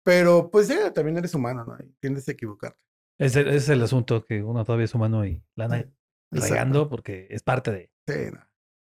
[0.04, 1.76] pero pues ya también eres humano, ¿no?
[1.84, 2.78] Y tiendes a equivocarte.
[3.18, 5.84] Ese, ese es el asunto que uno todavía es humano y la anda
[6.30, 7.90] regando porque es parte de.
[8.08, 8.40] Sí, no.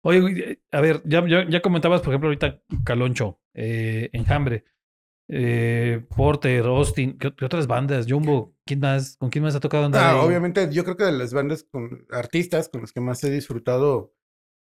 [0.06, 4.66] Oye, eh, a ver, ya, ya, ya comentabas, por ejemplo, ahorita Caloncho, eh, Enjambre,
[5.30, 8.06] eh, Porter, Austin, ¿qué, qué otras bandas?
[8.08, 9.18] Jumbo, ¿quién más?
[9.18, 10.04] ¿Con quién más ha tocado andar?
[10.04, 13.32] Ah, obviamente, yo creo que de las bandas con artistas con los que más he
[13.32, 14.14] disfrutado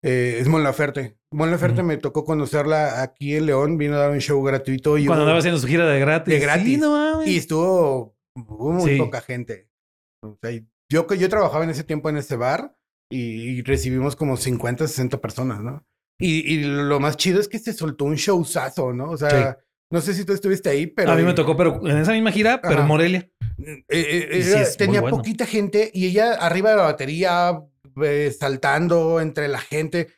[0.02, 1.18] eh, es Mon Laferte.
[1.32, 5.06] Mon Laferte me tocó conocerla aquí en León, vino a dar un show gratuito y,
[5.06, 6.32] Cuando andaba haciendo su gira de gratis.
[6.32, 6.64] De gratis.
[6.64, 8.98] Sí, no y estuvo muy Sí.
[8.98, 9.68] poca gente.
[10.22, 10.52] O sea,
[10.88, 12.76] yo, yo trabajaba en ese tiempo en ese bar
[13.10, 15.84] y, y recibimos como 50, 60 personas, ¿no?
[16.18, 19.10] Y, y lo más chido es que se soltó un showzazo, ¿no?
[19.10, 19.58] O sea,
[19.90, 21.12] no sé si tú estuviste ahí, pero...
[21.12, 22.86] a mí me tocó, pero en esa misma gira, pero en.
[22.86, 23.30] Morelia.
[23.58, 25.16] Eh, eh, sí era- muy tenía bueno.
[25.16, 27.62] poquita gente y ella arriba de la batería,
[28.02, 30.08] eh, saltando entre la gente.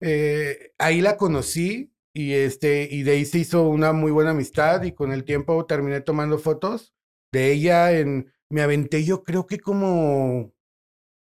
[0.00, 4.82] Eh, ahí la conocí y, este, y de ahí se hizo una muy buena amistad
[4.82, 6.94] y con el tiempo terminé tomando fotos
[7.32, 8.30] de ella en...
[8.50, 10.52] Me aventé yo creo que como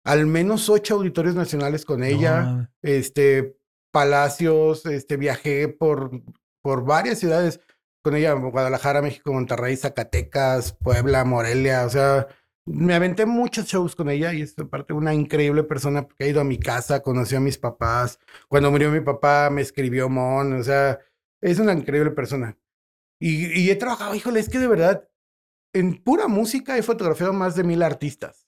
[0.03, 3.55] al menos ocho auditorios nacionales con ella No este,
[3.91, 6.11] palacios, este, viajé por,
[6.61, 7.61] por varias ciudades
[8.01, 12.27] con ella, Guadalajara, México, Monterrey, Zacatecas, Puebla, Morelia, o sea,
[12.65, 16.41] me aventé muchos shows con ella y es aparte una increíble persona que ha ido
[16.41, 20.63] a mi casa, conoció a mis papás, cuando murió mi papá me escribió Mon, o
[20.63, 20.99] sea,
[21.41, 22.57] es una increíble persona.
[23.19, 25.07] Y, y he trabajado, híjole, es que de verdad,
[25.73, 28.47] en pura música he fotografiado más de mil artistas.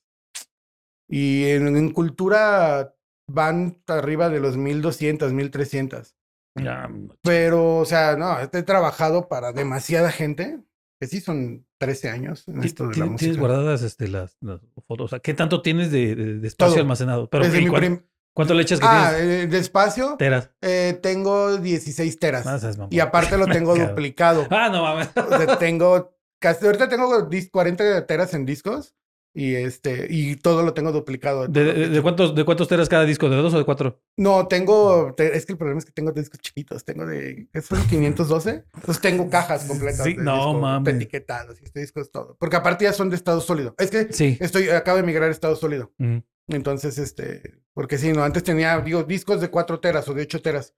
[1.07, 2.95] Y en, en cultura
[3.27, 6.15] van arriba de los 1200, 1300.
[6.55, 10.59] Ya, no, Pero, o sea, no, he trabajado para demasiada gente,
[10.99, 13.19] que sí son 13 años en esto de la música.
[13.19, 15.05] Tienes guardadas este, las, las fotos.
[15.05, 16.81] O sea, ¿qué tanto tienes de, de- de espacio Todo.
[16.81, 17.29] almacenado?
[17.29, 18.01] Pero, Desde ¿y mi cuán- prim-
[18.35, 19.43] ¿Cuánto le echas que Ah, tienes?
[19.43, 20.49] eh, despacio, Teras.
[20.61, 22.43] eh, tengo 16 teras.
[22.61, 24.47] Seas y aparte lo tengo duplicado.
[24.49, 25.09] Ah, no mames.
[25.15, 28.95] O sea, tengo casi, ahorita tengo dis- 40 teras en discos
[29.35, 31.47] y este, y todo lo tengo duplicado.
[31.47, 33.29] ¿De, de- de cuántos, ¿De cuántos teras cada disco?
[33.29, 33.99] ¿De dos o de cuatro?
[34.17, 37.61] No, tengo, te- es que el problema es que tengo discos chiquitos, tengo de, ¿qué
[37.61, 38.65] son 512?
[38.75, 40.03] Entonces tengo cajas completas.
[40.03, 40.95] Sí, de no, mames.
[40.95, 42.37] Etiquetados y este disco es todo.
[42.39, 43.73] Porque aparte ya son de estado sólido.
[43.79, 44.37] Es que Sí.
[44.39, 45.91] estoy, acabo de migrar a estado sólido.
[45.97, 46.17] Mm.
[46.49, 50.41] Entonces, este, porque sí, no, antes tenía, digo, discos de 4 teras o de 8
[50.41, 50.75] teras.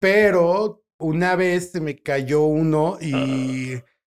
[0.00, 3.74] Pero una vez se me cayó uno y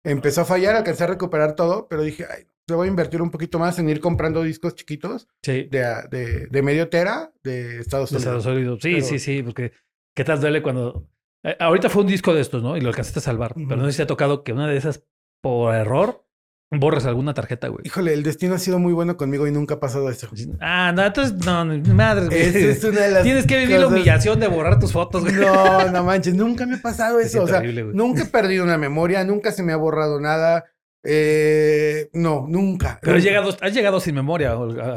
[0.06, 3.30] empezó a fallar, alcancé a recuperar todo, pero dije, ay, le voy a invertir un
[3.32, 5.68] poquito más en ir comprando discos chiquitos Sí.
[5.70, 8.18] de, de, de medio tera de estado De sólido.
[8.38, 8.76] estado sólido.
[8.82, 9.74] Sí, Pero- sí, sí, porque
[10.16, 11.08] ¿qué tal duele cuando...
[11.44, 12.78] eh, ahorita fue un disco de estos, ¿no?
[12.78, 13.54] Y lo alcanzaste a salvar.
[13.56, 15.04] Pero no sé si te ha tocado que una de esas,
[15.42, 16.26] por error,
[16.72, 17.82] borres alguna tarjeta, güey.
[17.86, 20.28] Híjole, el destino ha sido muy bueno conmigo y nunca ha pasado eso.
[20.62, 22.42] Ah, no, entonces, no, madre, güey.
[22.42, 25.36] Esa es una de las Tienes que vivir la humillación de borrar tus fotos, güey.
[25.36, 27.44] No, no manches, nunca me ha pasado eso.
[27.44, 30.66] o sea, nunca he perdido una memoria, nunca se me ha borrado nada.
[31.06, 32.98] Eh, no, nunca.
[33.02, 33.26] Pero Nunca.
[33.28, 34.56] llegado, has llegado sin memoria.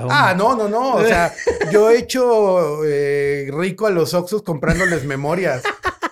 [0.09, 0.95] Ah, no, no, no.
[0.95, 1.33] O sea,
[1.73, 5.62] yo he hecho eh, rico a los Oxos comprándoles memorias.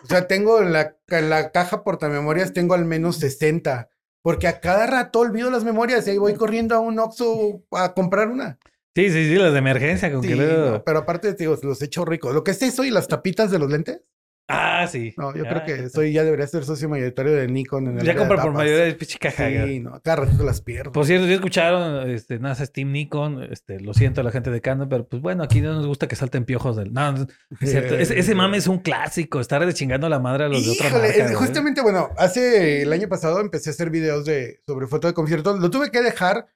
[0.02, 3.88] O sea, tengo en la, en la caja portamemorias, tengo al menos 60.
[4.20, 7.92] Porque a cada rato olvido las memorias y ahí voy corriendo a un Oxxo a
[7.94, 8.58] comprar una.
[8.96, 10.10] Sí, sí, sí, las de emergencia.
[10.12, 12.34] Con Sí, que luego- no, pero aparte, te digo, los he hecho ricos.
[12.34, 14.00] Lo que es eso y las tapitas de los lentes.
[14.46, 15.14] Ah, sí.
[15.16, 17.98] No, yo Ah, creo que ya soy, ya debería ser socio mayoritario de Nikon en
[18.00, 19.48] el Ya compra por mayoría de pinche caja.
[19.48, 20.92] Sí, no, cada ratito las pierdo.
[20.92, 24.50] Por cierto, si escucharon, este, nada, es Team Nikon, este, lo siento a la gente
[24.50, 26.92] de Canon, pero pues bueno, aquí no nos gusta que salten piojos del.
[26.92, 27.26] No, no,
[27.60, 27.96] es cierto.
[27.96, 30.90] Ese, ese mame es un clásico, estar de chingando la madre a los de otra
[30.90, 31.06] marca.
[31.06, 35.14] es- justamente, bueno, hace el año pasado empecé a hacer videos de, sobre foto de
[35.14, 35.58] conciertos.
[35.58, 36.48] Lo tuve que dejar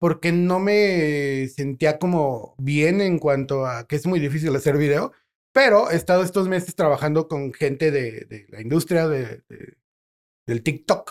[0.00, 5.12] porque no me sentía como bien en cuanto a que es muy difícil hacer video.
[5.54, 9.78] Pero he estado estos meses trabajando con gente de, de la industria de, de-
[10.46, 11.10] del TikTok.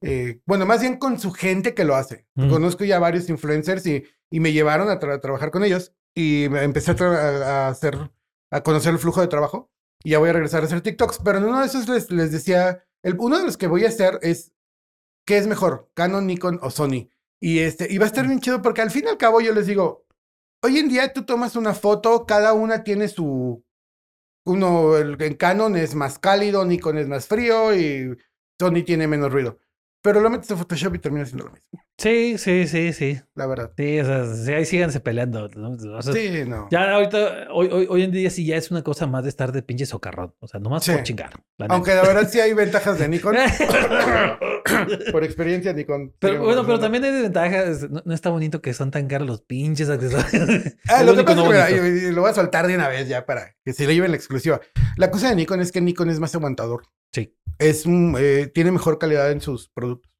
[0.00, 2.26] Eh, bueno, más bien con su gente que lo hace.
[2.34, 2.48] Mm.
[2.50, 6.62] Conozco ya varios influencers y, y me llevaron a tra- trabajar con ellos y me
[6.62, 8.10] empecé a, hacer,
[8.50, 9.70] a conocer el flujo de trabajo
[10.02, 11.20] y ya voy a regresar a hacer TikToks.
[11.22, 13.88] Pero en uno de esos les, les decía, el, uno de los que voy a
[13.88, 14.52] hacer es,
[15.26, 15.90] ¿qué es mejor?
[15.94, 17.10] Canon, Nikon o Sony.
[17.40, 19.52] Y este, y va a estar bien chido porque al fin y al cabo yo
[19.52, 20.06] les digo,
[20.62, 23.62] hoy en día tú tomas una foto, cada una tiene su,
[24.44, 28.16] uno, el, en Canon es más cálido, Nikon es más frío y
[28.58, 29.58] Sony tiene menos ruido.
[30.02, 33.20] Pero lo metes a Photoshop y termina siendo lo mismo, Sí, sí, sí, sí.
[33.36, 33.72] la verdad.
[33.76, 35.48] Sí, o sea, sí, ahí síganse peleando.
[35.56, 35.70] ¿no?
[35.96, 36.68] O sea, Sí, no.
[36.70, 39.52] Ya ahorita, hoy, hoy, hoy en día sí ya es una cosa más de estar
[39.52, 40.34] de pinche socarrón.
[40.40, 40.92] O sea, nomás Sí.
[40.92, 41.30] por chingar.
[41.56, 41.74] la neta.
[41.74, 43.36] Aunque la verdad sí hay ventajas de Nikon.
[45.12, 46.14] Por experiencia, Nikon.
[46.18, 47.88] Pero bueno, pero también hay desventajas.
[47.90, 50.74] No, no está bonito que son tan caros los pinches accesorios.
[50.88, 53.08] Ah, lo que pasa no es que, mira, lo voy a soltar de una vez
[53.08, 54.60] ya para que se le lleven la exclusiva.
[54.96, 56.84] La cosa de Nikon es que Nikon es más aguantador.
[57.12, 57.36] Sí.
[57.58, 60.10] Es, un, eh, tiene mejor calidad en sus productos.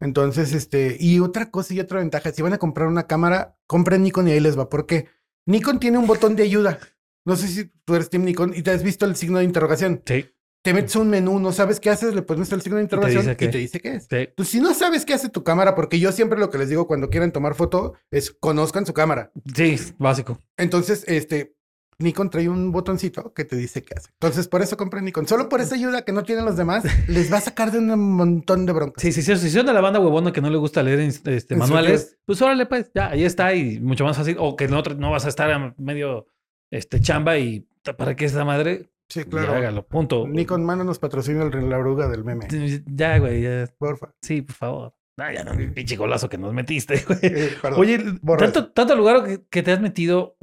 [0.00, 4.02] Entonces, este, y otra cosa y otra ventaja, si van a comprar una cámara, compren
[4.02, 4.68] Nikon y ahí les va.
[4.68, 5.06] Porque
[5.46, 6.78] Nikon tiene un botón de ayuda.
[7.24, 10.02] No sé si tú eres Team Nikon y te has visto el signo de interrogación.
[10.06, 10.26] Sí,
[10.62, 13.22] Te metes a un menú, no sabes qué haces, le pones el signo de interrogación
[13.22, 13.48] dice y qué.
[13.48, 14.04] te dice qué es.
[14.04, 14.16] sí.
[14.16, 16.86] Entonces, si no sabes qué hace tu cámara, porque yo siempre lo que les digo
[16.86, 19.32] cuando quieran tomar foto es conozcan su cámara.
[19.54, 20.40] Sí, básico.
[20.56, 21.55] Entonces, este,
[21.98, 24.10] Nikon trae un botoncito que te dice qué hace.
[24.12, 25.26] Entonces, por eso compré Nikon.
[25.26, 27.98] Solo por esa ayuda que no tienen los demás, les va a sacar de un
[28.12, 29.02] montón de broncas.
[29.02, 29.36] Sí, sí, sí.
[29.36, 32.66] Si son de la banda huevona que no le gusta leer este, manuales, pues órale,
[32.66, 34.36] pues, ya, ahí está y mucho más fácil.
[34.38, 36.26] O que no, no vas a estar medio
[36.70, 38.90] este, chamba y ¿para qué esa madre?
[39.08, 39.54] Sí, Ya claro.
[39.54, 40.26] hágalo, punto.
[40.26, 42.48] Nikon, mano, nos patrocina el, la oruga del meme.
[42.86, 43.68] Ya, güey, ya.
[43.78, 44.12] Porfa.
[44.20, 44.94] Sí, por favor.
[45.18, 47.18] Ah, ya no, el pinche golazo que nos metiste, güey.
[47.22, 47.80] Eh, perdón.
[47.80, 47.98] Oye,
[48.38, 50.36] tanto, tanto lugar que, que te has metido,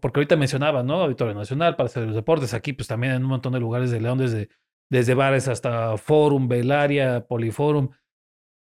[0.00, 1.02] porque ahorita mencionabas, ¿no?
[1.02, 4.00] Auditorio Nacional para hacer los deportes, aquí pues también en un montón de lugares de
[4.00, 4.48] León, desde,
[4.88, 7.90] desde bares hasta Forum, Belaria, Poliforum.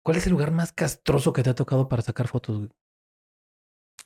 [0.03, 2.57] ¿Cuál es el lugar más castroso que te ha tocado para sacar fotos?
[2.57, 2.71] güey?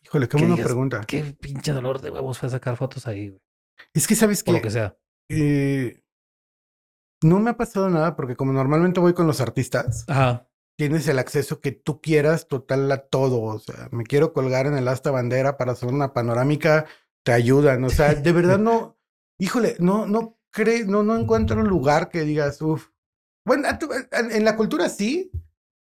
[0.05, 1.01] Híjole, qué buena pregunta.
[1.07, 3.41] Qué pinche dolor de huevos fue sacar fotos ahí, güey.
[3.95, 4.97] Es que sabes que lo que sea.
[5.29, 6.03] eh,
[7.23, 10.49] no me ha pasado nada porque como normalmente voy con los artistas, Ajá.
[10.89, 13.41] Tienes el acceso que tú quieras total a todo.
[13.43, 16.87] O sea, me quiero colgar en el asta bandera para hacer una panorámica,
[17.23, 17.85] te ayudan.
[17.85, 18.99] O sea, de verdad no,
[19.39, 22.89] híjole, no, no cree, no, no encuentro un lugar que digas, uff.
[23.45, 23.69] Bueno,
[24.11, 25.31] en la cultura sí,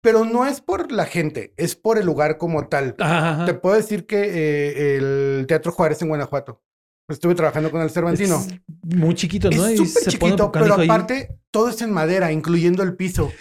[0.01, 2.95] pero no es por la gente, es por el lugar como tal.
[2.99, 3.45] Ajá, ajá.
[3.45, 6.61] Te puedo decir que eh, el Teatro Juárez en Guanajuato.
[7.07, 8.37] Estuve trabajando con el Cervantino.
[8.37, 9.65] Es muy chiquito, ¿no?
[9.65, 10.87] Es súper chiquito, pero canijo ahí.
[10.87, 13.31] aparte todo es en madera, incluyendo el piso.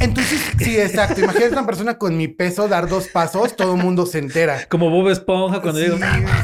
[0.00, 1.20] Entonces, sí, exacto.
[1.20, 4.66] Imagínate una persona con mi peso dar dos pasos, todo el mundo se entera.
[4.68, 5.98] Como Bob Esponja cuando sí, digo,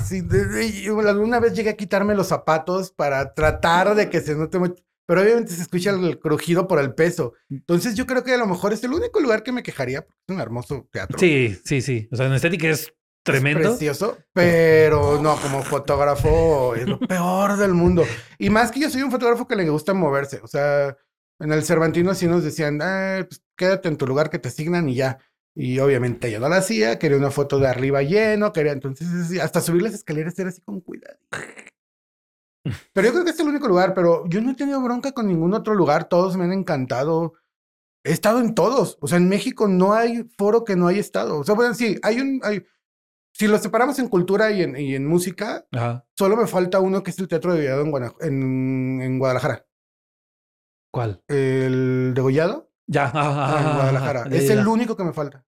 [0.05, 4.83] sí, alguna vez llegué a quitarme los zapatos para tratar de que se note mucho.
[5.07, 7.35] pero obviamente se escucha el crujido por el peso.
[7.49, 10.21] Entonces yo creo que a lo mejor es el único lugar que me quejaría, porque
[10.27, 11.19] es un hermoso teatro.
[11.19, 12.09] Sí, sí, sí.
[12.11, 13.61] O sea, en estética es tremendo.
[13.61, 18.05] Es precioso, pero no, como fotógrafo es lo peor del mundo.
[18.39, 20.41] Y más que yo soy un fotógrafo que le gusta moverse.
[20.43, 20.97] O sea,
[21.39, 24.89] en el Cervantino así nos decían, ah, pues quédate en tu lugar que te asignan
[24.89, 25.19] y ya.
[25.55, 29.61] Y obviamente yo no lo hacía, quería una foto de arriba lleno, quería entonces hasta
[29.61, 31.19] subir las escaleras era así con cuidado.
[32.93, 35.13] Pero yo creo que este es el único lugar, pero yo no he tenido bronca
[35.13, 37.35] con ningún otro lugar, todos me han encantado.
[38.03, 41.39] He estado en todos, o sea, en México no hay foro que no haya estado.
[41.39, 42.65] O sea, bueno, sí, hay un, hay,
[43.35, 45.67] si lo separamos en cultura y en, y en música,
[46.15, 49.67] solo me falta uno que es el Teatro de Degollado en, en, Guadalajara.
[50.95, 51.21] ¿Cuál?
[51.27, 52.71] El Degollado.
[52.87, 54.25] Ya, ah, en Guadalajara.
[54.31, 55.45] es el único que me falta.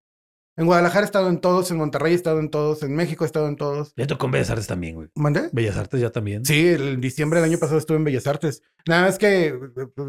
[0.56, 3.26] En Guadalajara he estado en todos, en Monterrey he estado en todos, en México he
[3.26, 3.92] estado en todos.
[3.96, 5.08] Ya tocó en Bellas Artes también, güey.
[5.14, 5.50] ¿Mandé?
[5.52, 6.44] Bellas Artes ya también.
[6.44, 8.62] Sí, en diciembre del año pasado estuve en Bellas Artes.
[8.88, 9.56] Nada más que,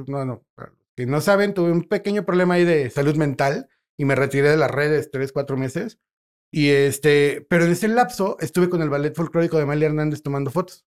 [0.08, 0.44] no, no,
[0.96, 4.58] que no saben, tuve un pequeño problema ahí de salud mental y me retiré de
[4.58, 6.00] las redes tres, cuatro meses.
[6.52, 10.50] Y este, pero en ese lapso estuve con el ballet folclórico de Amalia Hernández tomando
[10.50, 10.88] fotos.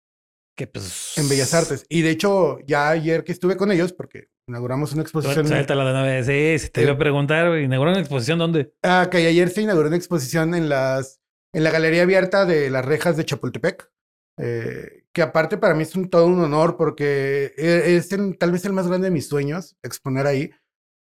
[0.60, 1.16] Que pues.
[1.16, 1.86] En Bellas Artes.
[1.88, 5.48] Y de hecho, ya ayer que estuve con ellos, porque inauguramos una exposición.
[5.48, 6.26] Suéltala de una vez.
[6.26, 8.74] Sí, te iba a preguntar, ¿inauguraron una exposición dónde?
[8.82, 11.22] Ah, que ayer se inauguró una exposición en las.
[11.54, 13.90] En la galería abierta de las rejas de Chapultepec.
[14.36, 18.64] Eh, que aparte para mí es un, todo un honor porque e, es tal vez
[18.66, 20.50] el más grande de mis sueños exponer ahí.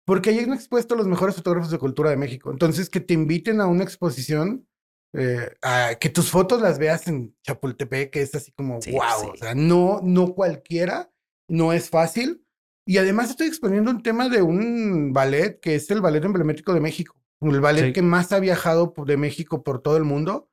[0.07, 2.53] Porque ahí han expuesto los mejores fotógrafos de cultura de México.
[2.53, 4.69] Entonces, que te inviten a una exposición,
[5.13, 9.37] eh, a que tus fotos las veas en Chapultepec, que es así como, wow, o
[9.37, 11.11] sea, no, no cualquiera,
[11.49, 12.45] no es fácil.
[12.87, 16.81] Y además estoy exponiendo un tema de un ballet que es el ballet emblemático de
[16.81, 17.17] México.
[17.41, 20.51] El ballet que más ha viajado de México por todo el mundo.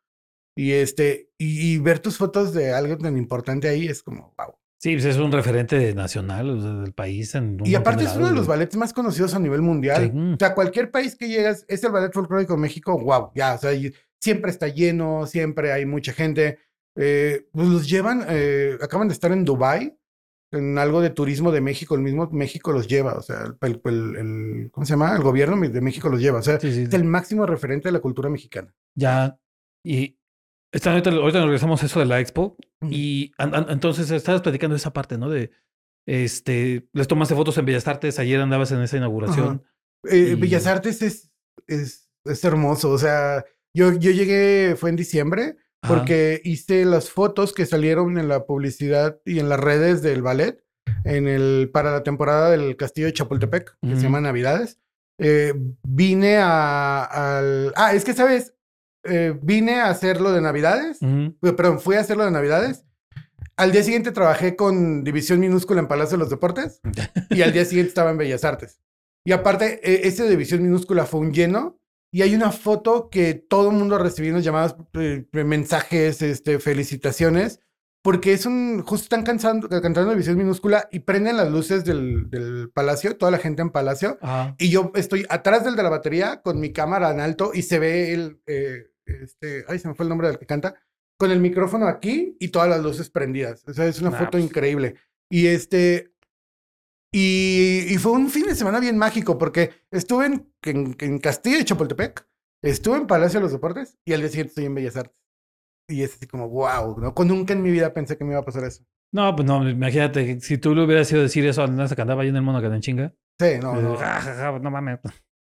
[0.55, 4.55] Y este, y, ver tus fotos de algo tan importante ahí es como, wow.
[4.79, 7.33] Sí, pues es un referente nacional del país.
[7.63, 10.11] y aparte es uno de los ballets más conocidos a nivel mundial.
[10.33, 13.57] O sea, cualquier país que llegas, es el ballet folclórico de México, wow, ya, o
[13.57, 13.71] sea,
[14.19, 16.59] siempre está lleno, siempre hay mucha gente.
[16.95, 19.97] Eh, pues los llevan, eh, acaban de estar en Dubai
[20.51, 24.69] en algo de turismo de México, el mismo México los lleva, o sea, el, el,
[24.71, 25.15] ¿cómo se llama?
[25.15, 28.29] El gobierno de México los lleva, o sea, es el máximo referente de la cultura
[28.29, 28.73] mexicana.
[28.95, 29.37] Ya,
[29.83, 30.17] y
[30.73, 32.55] ahorita, ahorita, nos regresamos a eso de la expo,
[32.89, 35.29] y entonces estabas platicando esa parte, ¿no?
[35.29, 35.51] De,
[36.05, 39.63] este, les tomaste fotos en Bellas Artes, ayer andabas en esa inauguración.
[40.09, 41.29] Eh, Bellas Artes es,
[41.67, 43.43] es, es hermoso, o sea,
[43.77, 45.55] yo, yo llegué, fue en diciembre,
[45.87, 50.63] porque hice las fotos que salieron en la publicidad y en las redes del ballet
[51.03, 54.79] en el, para la temporada del Castillo de Chapultepec, que se llama Navidades.
[55.19, 57.71] Eh, vine a, al...
[57.75, 58.55] Ah, es que, ¿sabes?
[59.03, 60.97] Eh, vine a hacerlo de Navidades,
[61.39, 62.83] perdón, fui a hacerlo de Navidades.
[63.57, 66.81] Al día siguiente trabajé con División Minúscula en Palacio de los Deportes
[67.29, 68.79] y al día siguiente estaba en Bellas Artes.
[69.23, 71.79] Y aparte, e, ese División Minúscula fue un lleno
[72.11, 77.59] y hay una foto que todo el mundo recibiendo llamadas, eh, mensajes, este, felicitaciones,
[78.01, 82.69] porque es un, justo están cansando, cantando visión minúscula y prenden las luces del, del
[82.73, 84.17] palacio, toda la gente en palacio,
[84.57, 87.79] y yo estoy atrás del de la batería con mi cámara en alto y se
[87.79, 90.75] ve el, eh, este, ay, se me fue el nombre del que canta,
[91.17, 93.63] con el micrófono aquí y todas las luces prendidas.
[93.67, 94.43] O sea, es una foto pues.
[94.43, 94.95] increíble.
[95.29, 96.13] Y este,
[97.11, 102.27] y, fue un fin de semana bien mágico porque estuve en, en, Castillo de Chapultepec,
[102.61, 105.17] estuve en Palacio de los Deportes y al día siguiente estoy en Bellas Artes.
[105.89, 107.13] Y es así como, wow, ¿no?
[107.23, 108.83] Nunca en mi vida pensé que me iba a pasar eso.
[109.13, 112.01] No, pues no, imagínate, si tú le hubieras ido a decir eso a Nasa que
[112.01, 113.15] andaba ahí en el mono que en chinga.
[113.39, 114.59] Sí, no, pues, no.
[114.59, 114.99] No mames.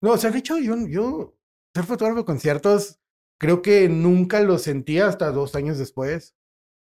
[0.01, 1.35] No, o sea, de hecho, yo, yo
[1.73, 2.99] ser fotógrafo de conciertos,
[3.39, 6.36] creo que nunca lo sentía hasta dos años después.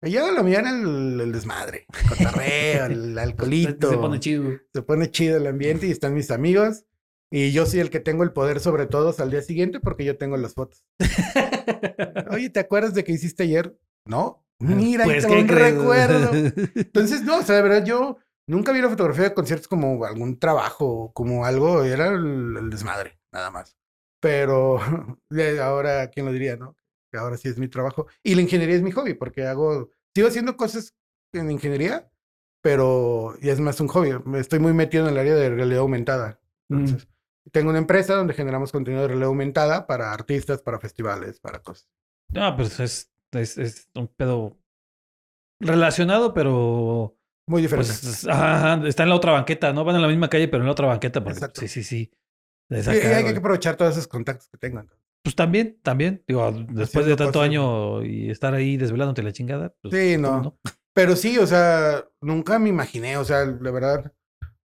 [0.07, 1.87] Ella lo mía el, el desmadre,
[2.19, 3.91] el el alcoholito.
[3.91, 4.53] Se pone chido.
[4.73, 6.85] Se pone chido el ambiente y están mis amigos.
[7.31, 10.17] Y yo soy el que tengo el poder sobre todos al día siguiente porque yo
[10.17, 10.85] tengo las fotos.
[12.31, 13.77] Oye, ¿te acuerdas de que hiciste ayer?
[14.05, 14.45] No.
[14.61, 16.31] Mira, pues, tengo un recuerdo.
[16.75, 20.39] Entonces, no, o sea, de verdad, yo nunca vi la fotografía de conciertos como algún
[20.39, 23.77] trabajo, como algo, era el desmadre, nada más.
[24.21, 24.79] Pero
[25.61, 26.77] ahora, ¿quién lo diría, no?
[27.17, 28.07] ahora sí es mi trabajo.
[28.23, 30.95] Y la ingeniería es mi hobby, porque hago, sigo haciendo cosas
[31.35, 32.11] en ingeniería,
[32.63, 34.13] pero ya es más un hobby.
[34.39, 36.41] Estoy muy metido en el área de realidad aumentada.
[36.69, 36.95] Mm.
[37.53, 41.87] Tengo una empresa donde generamos contenido de realidad aumentada para artistas, para festivales, para cosas.
[42.35, 44.57] Ah, pues es, es, es un pedo
[45.61, 47.15] relacionado, pero...
[47.47, 47.93] Muy diferente.
[47.93, 49.85] Pues, está en la otra banqueta, ¿no?
[49.85, 51.23] Van en la misma calle, pero en la otra banqueta.
[51.23, 52.11] Porque, sí, sí, sí.
[52.71, 54.83] y hay que aprovechar todos esos contactos que tengo.
[55.27, 56.23] Pues también, también.
[56.29, 59.75] Digo, después de tanto año y estar ahí desvelándote la chingada.
[59.83, 60.57] Pues, sí, no.
[60.95, 64.13] Pero sí, o sea, nunca me imaginé, o sea, la verdad,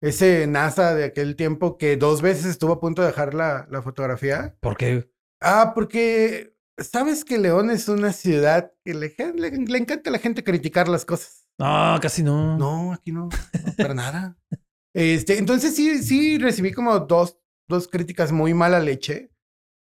[0.02, 3.80] ese NASA de aquel tiempo que dos veces estuvo a punto de dejar la, la
[3.80, 4.54] fotografía.
[4.60, 5.10] ¿Por qué?
[5.40, 10.18] Ah, porque sabes que León es una ciudad que le, le, le encanta a la
[10.18, 11.46] gente criticar las cosas.
[11.58, 12.58] No, casi no.
[12.58, 14.36] No, aquí no, no para nada.
[14.94, 19.30] Este, entonces sí, sí recibí como dos, dos críticas muy mala leche.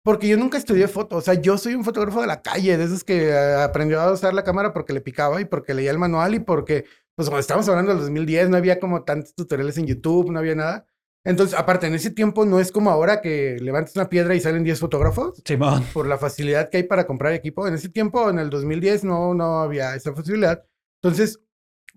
[0.06, 1.16] Porque yo nunca estudié foto.
[1.16, 4.12] O sea, yo soy un fotógrafo de la calle, de esos que eh, aprendió a
[4.12, 6.86] usar la cámara porque le picaba y porque leía el manual y porque,
[7.16, 10.54] pues cuando estábamos hablando del 2010, no había como tantos tutoriales en YouTube, no había
[10.54, 10.86] nada.
[11.24, 14.64] Entonces, aparte, en ese tiempo no es como ahora que levantas una piedra y salen
[14.64, 15.42] 10 fotógrafos.
[15.44, 15.84] Simón.
[15.92, 17.68] Por la facilidad que hay para comprar equipo.
[17.68, 20.68] En ese tiempo, en el 2010, no, no había esa facilidad.
[21.02, 21.40] Entonces,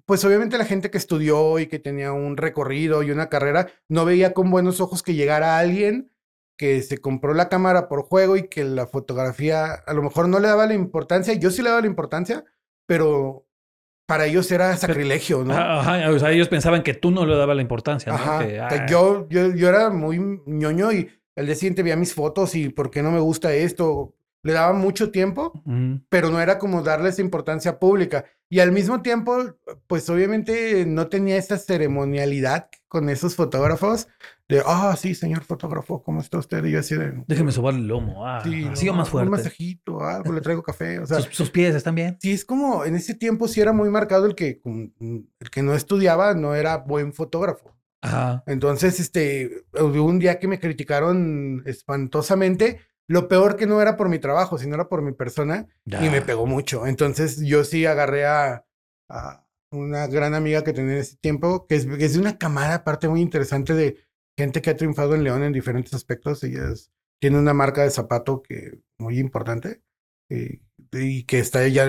[0.06, 4.06] pues obviamente la gente que estudió y que tenía un recorrido y una carrera, no
[4.06, 6.10] veía con buenos ojos que llegara alguien
[6.58, 10.40] que se compró la cámara por juego y que la fotografía a lo mejor no
[10.40, 11.32] le daba la importancia.
[11.34, 12.44] Yo sí le daba la importancia,
[12.84, 13.46] pero
[14.06, 15.54] para ellos era sacrilegio, ¿no?
[15.54, 18.18] Ajá, o sea, ellos pensaban que tú no le dabas la importancia, ¿no?
[18.18, 18.46] Ajá.
[18.46, 22.54] Que, ah, yo, yo, yo era muy ñoño y el día siguiente veía mis fotos
[22.56, 24.14] y por qué no me gusta esto.
[24.42, 28.24] Le daba mucho tiempo, mm, pero no era como darle esa importancia pública.
[28.48, 29.36] Y al mismo tiempo,
[29.86, 34.08] pues obviamente no tenía esa ceremonialidad con esos fotógrafos
[34.48, 36.64] de, ah, sí, señor fotógrafo, ¿cómo está usted?
[36.64, 37.22] Y yo así de...
[37.26, 38.26] Déjeme sobar el lomo.
[38.26, 39.30] Ah, Sí, no, o más Un fuerte.
[39.30, 40.98] masajito, algo, le traigo café.
[41.00, 42.16] O sea, sus, sus pies están bien.
[42.22, 45.74] sí es como, en ese tiempo sí era muy marcado el que, el que no
[45.74, 47.76] estudiaba no era buen fotógrafo.
[48.00, 48.44] Ajá.
[48.46, 52.80] Entonces, este, hubo un día que me criticaron espantosamente.
[53.08, 55.66] Lo peor que no era por mi trabajo, sino era por mi persona.
[55.84, 56.04] Ya.
[56.04, 56.86] Y me pegó mucho.
[56.86, 58.64] Entonces, yo sí agarré a,
[59.08, 62.38] a una gran amiga que tenía en ese tiempo, que es, que es de una
[62.38, 63.96] camada, aparte muy interesante de
[64.38, 66.44] gente que ha triunfado en León en diferentes aspectos.
[66.44, 69.82] Ella es- tiene una marca de zapato que muy importante.
[70.30, 70.60] eh,
[70.92, 71.84] y que está ya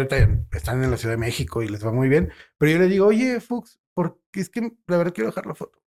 [0.52, 2.32] están en la Ciudad de México y les va muy bien.
[2.58, 5.80] Pero yo le digo, oye, Fuchs, porque es que la verdad quiero dejar la foto.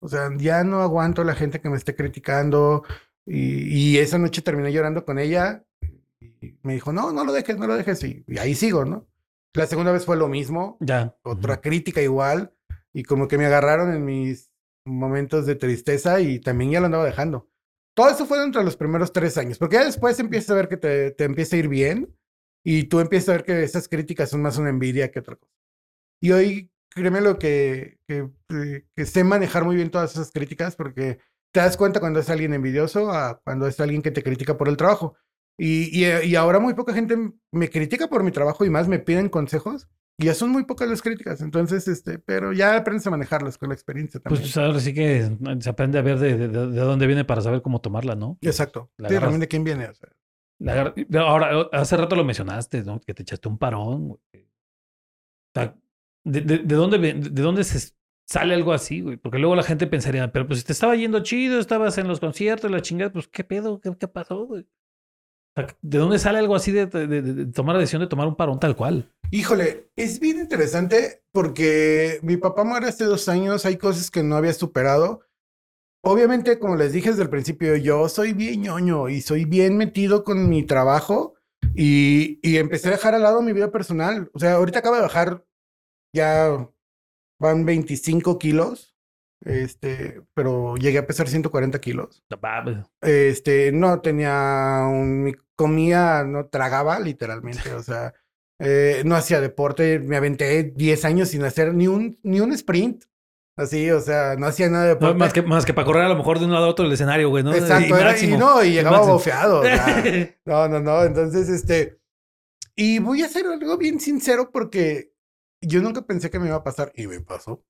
[0.00, 2.82] O sea, ya no aguanto a la gente que me esté criticando.
[3.26, 5.64] Y, y esa noche terminé llorando con ella.
[6.40, 8.02] Y me dijo, no, no lo dejes, no lo dejes.
[8.04, 9.06] Y, y ahí sigo, ¿no?
[9.54, 11.16] La segunda vez fue lo mismo, Ya.
[11.22, 12.54] otra crítica igual.
[12.92, 14.50] Y como que me agarraron en mis
[14.84, 17.48] momentos de tristeza y también ya lo andaba dejando.
[17.94, 20.78] Todo eso fue entre los primeros tres años, porque ya después empiezas a ver que
[20.78, 22.16] te, te empieza a ir bien
[22.64, 25.52] y tú empiezas a ver que esas críticas son más una envidia que otra cosa.
[26.20, 30.74] Y hoy, créeme lo que, que, eh, que sé manejar muy bien todas esas críticas
[30.76, 31.18] porque
[31.52, 34.68] te das cuenta cuando es alguien envidioso a cuando es alguien que te critica por
[34.68, 35.14] el trabajo.
[35.58, 37.16] Y, y, eh, y ahora muy poca gente
[37.52, 39.86] me critica por mi trabajo y más me piden consejos.
[40.18, 41.40] Y ya son muy pocas las críticas.
[41.40, 44.42] Entonces, este, pero ya aprendes a manejarlas con la experiencia también.
[44.42, 45.30] Pues ahora sí que
[45.60, 48.38] se aprende a ver de, de- de dónde viene para saber cómo tomarla, ¿no?
[48.40, 48.90] Exacto.
[48.98, 49.86] La Sí, también de quién viene.
[49.88, 50.08] o sea.
[50.58, 53.00] La agar- Ahora, hace rato lo mencionaste, ¿no?
[53.00, 54.08] Que te echaste un parón.
[54.08, 54.20] güey.
[55.54, 55.76] O sea,
[56.24, 57.92] ¿de, de, de dónde, de dónde se
[58.32, 59.16] sale algo así, güey?
[59.16, 62.18] Porque luego la gente pensaría, pero pues si te estaba yendo chido, estabas en los
[62.20, 63.80] conciertos, la chingada, pues ¿qué pedo?
[63.80, 64.62] ¿Qué, qué pasó, güey?
[64.62, 68.26] O sea, ¿De dónde sale algo así de, de- de- tomar la decisión de tomar
[68.26, 69.12] un parón tal cual?
[69.30, 74.36] Híjole, es bien interesante porque mi papá muere hace dos años, hay cosas que no
[74.36, 75.20] había superado.
[76.04, 80.24] Obviamente, como les dije desde el principio, yo soy bien ñoño y soy bien metido
[80.24, 81.34] con mi trabajo
[81.74, 84.30] y, y empecé a dejar al lado mi vida personal.
[84.34, 85.44] O sea, ahorita acabo de bajar,
[86.14, 86.68] ya
[87.42, 88.94] van 25 kilos,
[89.44, 92.22] este, pero llegué a pesar 140 kilos.
[93.02, 98.14] Este, no tenía un, comía, no tragaba literalmente, o sea,
[98.60, 103.04] eh, no hacía deporte, me aventé 10 años sin hacer ni un, ni un sprint,
[103.56, 105.18] así, o sea, no hacía nada de No, deporte.
[105.18, 106.94] más, que, más que para correr a lo mejor de un lado a otro del
[106.94, 107.52] escenario, güey, ¿no?
[107.52, 108.38] Exacto, Y era- y máximo.
[108.38, 109.14] no, y llegaba máximo.
[109.14, 110.04] bofeado, o sea,
[110.46, 111.98] no, no, no, entonces, este,
[112.76, 115.11] y voy a hacer algo bien sincero porque
[115.62, 117.64] yo nunca pensé que me iba a pasar, y me pasó,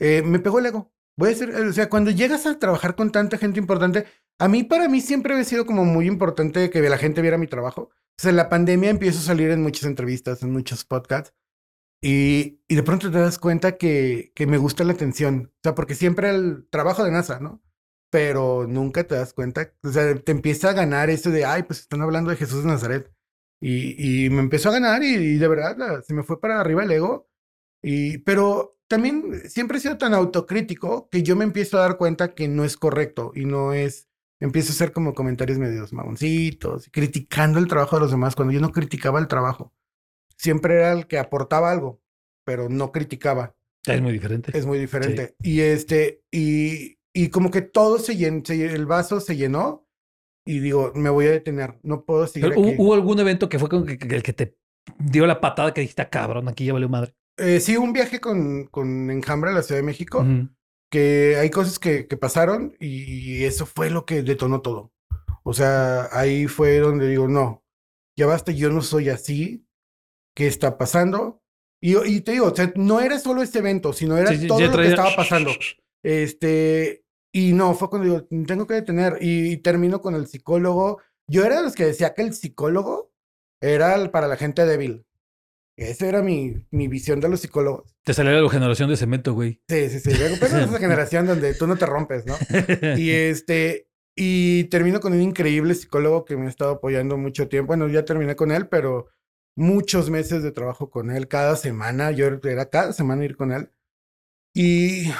[0.00, 0.92] Eh, me pegó el ego.
[1.16, 4.06] Voy a decir, o sea, cuando llegas a trabajar con tanta gente importante,
[4.38, 7.46] a mí, para mí, siempre había sido como muy importante que la gente viera mi
[7.46, 7.82] trabajo.
[8.18, 11.34] O sea, la pandemia empiezo a salir en muchas entrevistas, en muchos podcasts,
[12.02, 15.52] y, y de pronto te das cuenta que, que me gusta la atención.
[15.56, 17.62] O sea, porque siempre el trabajo de NASA, ¿no?
[18.10, 19.72] Pero nunca te das cuenta.
[19.82, 22.70] O sea, te empieza a ganar eso de, ay, pues están hablando de Jesús de
[22.70, 23.12] Nazaret.
[23.60, 26.90] Y, y me empezó a ganar y, de verdad se me fue para arriba el
[26.92, 27.28] ego.
[27.84, 32.34] Y, pero también siempre he sido tan autocrítico que yo me empiezo a dar cuenta
[32.34, 34.08] que no es correcto y no es,
[34.40, 38.60] empiezo a hacer como comentarios medios mamoncitos, criticando el trabajo de los demás cuando yo
[38.60, 39.72] no criticaba el trabajo.
[40.36, 42.00] Siempre era el que aportaba algo,
[42.44, 43.54] pero no criticaba.
[43.86, 44.56] Es muy diferente.
[44.56, 45.36] Es muy diferente.
[45.42, 49.86] Y este, y, y como que todo se llenó, el vaso se llenó
[50.46, 52.76] y digo, me voy a detener, no puedo seguir Pero, ¿hubo, aquí.
[52.78, 54.56] hubo algún evento que fue con que, que- que te
[54.98, 57.14] dio la patada que dijiste, "Ah, cabrón, aquí ya valió madre?
[57.36, 60.24] Eh, sí, un viaje con, con Enjambre a la Ciudad de México.
[60.90, 64.92] Que hay cosas que, que pasaron y eso fue lo que detonó todo.
[65.42, 67.64] O sea, ahí fue donde digo, no,
[68.16, 69.66] ya basta, yo no soy así,
[70.34, 71.42] ¿qué está pasando?
[71.82, 74.46] Y, y te digo, o sea, no era solo este evento, sino era Sí, sí,
[74.46, 75.50] todo lo que estaba pasando.
[76.02, 81.00] Este, y no, fue cuando digo, tengo que detener y, y termino con el psicólogo.
[81.28, 83.12] Yo era de los que decía que el psicólogo
[83.60, 85.04] era para la gente débil.
[85.76, 87.94] Esa era mi, mi visión de los psicólogos.
[88.04, 89.60] Te salió la generación de cemento, güey.
[89.68, 90.10] Sí, sí, sí.
[90.12, 92.36] Pero es esa generación donde tú no te rompes, ¿no?
[92.96, 97.68] Y este, y termino con un increíble psicólogo que me ha estado apoyando mucho tiempo.
[97.68, 99.08] Bueno, ya terminé con él, pero
[99.56, 103.70] muchos meses de trabajo con él, cada semana, yo era cada semana ir con él.
[104.54, 105.10] Y,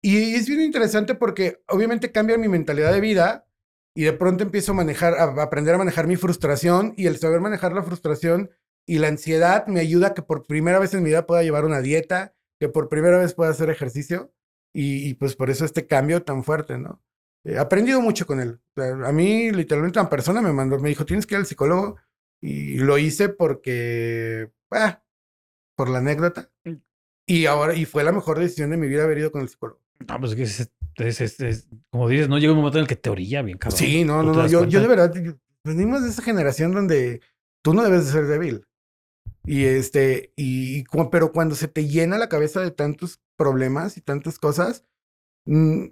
[0.00, 3.46] y es bien interesante porque obviamente cambia mi mentalidad de vida
[3.94, 7.40] y de pronto empiezo a manejar, a aprender a manejar mi frustración y el saber
[7.40, 8.50] manejar la frustración
[8.88, 11.64] y la ansiedad me ayuda a que por primera vez en mi vida pueda llevar
[11.64, 14.32] una dieta, que por primera vez pueda hacer ejercicio
[14.74, 17.02] y, y pues por eso este cambio tan fuerte, ¿no?
[17.44, 18.60] He aprendido mucho con él.
[18.76, 21.46] O sea, a mí, literalmente, una persona me mandó, me dijo, tienes que ir al
[21.46, 21.96] psicólogo.
[22.42, 25.02] Y lo hice porque, ah,
[25.76, 26.50] por la anécdota.
[27.26, 29.80] Y ahora, y fue la mejor decisión de mi vida haber ido con el psicólogo.
[30.06, 32.82] No, pues es que es, es- es- es- como dices, no llega un momento en
[32.82, 33.78] el que te orilla bien, cabrón.
[33.78, 34.46] Sí, no, no, no.
[34.46, 35.34] Yo, yo de verdad, yo-
[35.64, 37.20] venimos de esa generación donde
[37.62, 38.66] tú no debes de ser débil.
[39.48, 44.38] Y este, y, pero cuando se te llena la cabeza de tantos problemas y tantas
[44.38, 44.84] cosas,
[45.46, 45.84] mm,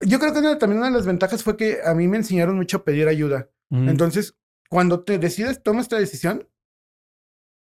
[0.00, 2.56] yo creo que una- también una de las ventajas fue que a mí me enseñaron
[2.56, 3.50] mucho a pedir ayuda.
[3.70, 3.88] Mm.
[3.90, 4.36] Entonces,
[4.70, 6.48] cuando te decides, toma esta decisión,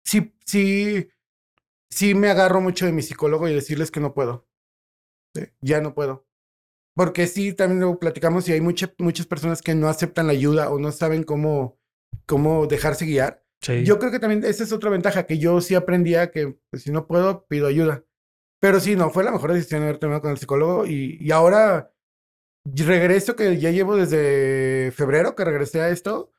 [0.03, 1.07] sí, sí,
[1.89, 4.47] sí me agarro mucho de mi psicólogo y decirles que no puedo.
[5.35, 6.25] Sí, ya no puedo.
[6.95, 10.69] Porque sí, también lo platicamos y hay mucha- muchas personas que no aceptan la ayuda
[10.69, 11.77] o no saben cómo,
[12.25, 13.44] cómo dejarse guiar.
[13.65, 13.83] Sí.
[13.83, 16.91] Yo creo que también esa es otra ventaja, que yo sí aprendía que pues, si
[16.91, 18.03] no puedo, pido ayuda.
[18.59, 21.91] Pero sí, no, fue la mejor decisión haber terminado con el psicólogo y, y ahora
[22.63, 26.31] regreso, que ya llevo desde febrero que regresé a esto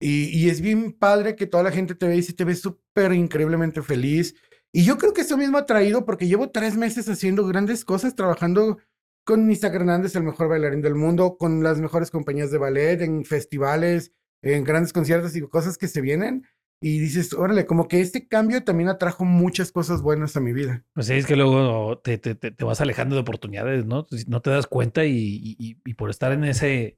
[0.00, 2.54] y, y es bien padre que toda la gente te ve y sí te ve
[2.54, 4.34] súper increíblemente feliz.
[4.72, 8.14] Y yo creo que eso mismo ha traído porque llevo tres meses haciendo grandes cosas,
[8.14, 8.78] trabajando
[9.24, 13.24] con Isaac Hernández, el mejor bailarín del mundo, con las mejores compañías de ballet, en
[13.24, 14.12] festivales,
[14.42, 16.46] en grandes conciertos y cosas que se vienen.
[16.82, 20.82] Y dices, órale, como que este cambio también atrajo muchas cosas buenas a mi vida.
[20.94, 24.06] Pues sí, es que luego te, te, te, vas alejando de oportunidades, ¿no?
[24.26, 26.96] No te das cuenta y, y, por estar en ese,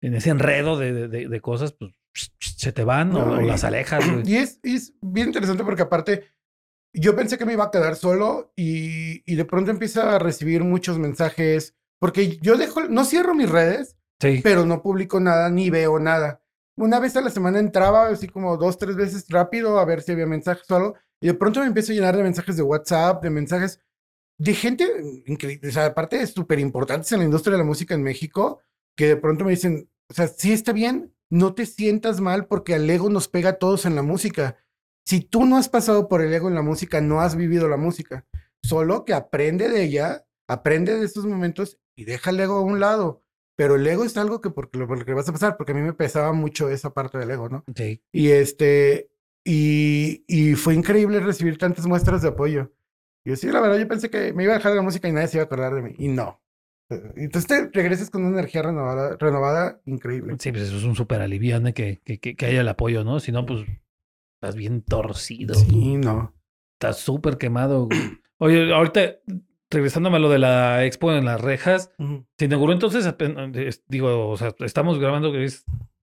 [0.00, 1.92] en ese enredo de, de- cosas, pues
[2.38, 4.22] se te van o, No, o y- las alejas, güey.
[4.24, 6.28] Y es, y es bien interesante porque aparte,
[6.92, 10.62] yo pensé que me iba a quedar solo y, y de pronto empieza a recibir
[10.62, 14.40] muchos mensajes, porque yo dejo, no cierro mis redes, Sí.
[14.44, 16.43] pero no publico nada ni veo nada.
[16.76, 20.12] Una vez a la semana entraba así como dos, tres veces rápido a ver si
[20.12, 23.22] había mensajes o algo, y de pronto me empiezo a llenar de mensajes de WhatsApp,
[23.22, 23.80] de mensajes
[24.38, 24.86] de gente
[25.66, 28.60] o sea, aparte súper importantes en la industria de la música en México,
[28.96, 32.74] que de pronto me dicen, o sea, sí está bien, no te sientas mal porque
[32.74, 34.58] el ego nos pega a todos en la música.
[35.06, 37.76] Si tú no has pasado por el ego en la música, no has vivido la
[37.76, 38.26] música.
[38.62, 42.80] Solo que aprende de ella, aprende de estos momentos y deja el ego a un
[42.80, 43.23] lado.
[43.56, 45.72] Pero el ego es algo que porque lo, por lo que vas a pasar, porque
[45.72, 47.64] a mí me pesaba mucho esa parte del ego, ¿no?
[47.74, 48.02] Sí.
[48.12, 49.10] Y este,
[49.44, 52.72] y, y fue increíble recibir tantas muestras de apoyo.
[53.24, 55.12] Yo sí, la verdad, yo pensé que me iba a dejar de la música y
[55.12, 55.94] nadie se iba a acordar de mí.
[55.98, 56.42] Y no.
[57.16, 60.36] Entonces te regresas con una energía renovada, renovada increíble.
[60.38, 63.20] Sí, pues eso es un súper aliviane que, que, que, que haya el apoyo, ¿no?
[63.20, 63.64] Si no, pues
[64.36, 65.54] estás bien torcido.
[65.54, 66.34] Sí, no.
[66.74, 67.88] Estás súper quemado.
[68.38, 69.16] Oye, ahorita,
[69.74, 71.90] regresándome a lo de la expo en las rejas,
[72.38, 73.12] se inauguró entonces,
[73.88, 75.32] digo, o sea, estamos grabando,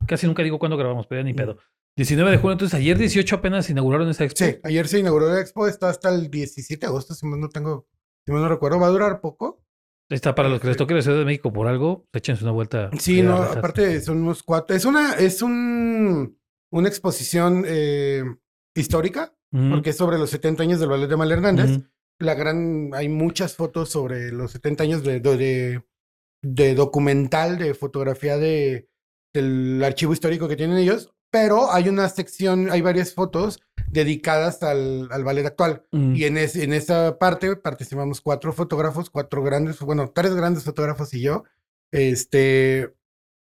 [0.07, 1.57] casi nunca digo cuándo grabamos, pero ya ni pedo.
[1.97, 4.45] 19 de junio, entonces ayer 18 apenas inauguraron esa expo.
[4.45, 7.87] Sí, ayer se inauguró la expo, está hasta el 17 de agosto, si no tengo,
[8.25, 9.63] si no recuerdo, va a durar poco.
[10.09, 12.89] Está para los que les toque la Ciudad de México por algo, échense una vuelta.
[12.99, 16.37] Sí, no, aparte son unos cuatro, es una, es un,
[16.69, 18.23] una exposición eh,
[18.75, 21.81] histórica, porque es sobre los 70 años del ballet de Mal Hernández.
[22.21, 25.83] La gran, hay muchas fotos sobre los 70 años de, de,
[26.43, 28.87] de- documental, de fotografía de,
[29.33, 35.07] del archivo histórico que tienen ellos, pero hay una sección, hay varias fotos dedicadas al,
[35.11, 35.83] al ballet actual.
[35.91, 36.15] Mm.
[36.15, 41.13] Y en, es- en esa parte participamos cuatro fotógrafos, cuatro grandes, bueno, tres grandes fotógrafos
[41.13, 41.43] y yo,
[41.91, 42.93] este,